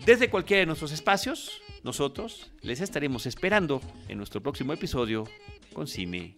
Desde 0.05 0.29
cualquiera 0.29 0.59
de 0.59 0.65
nuestros 0.65 0.91
espacios, 0.91 1.61
nosotros 1.83 2.51
les 2.61 2.81
estaremos 2.81 3.25
esperando 3.25 3.81
en 4.07 4.17
nuestro 4.17 4.41
próximo 4.41 4.73
episodio 4.73 5.23
con 5.73 5.87
Cine, 5.87 6.37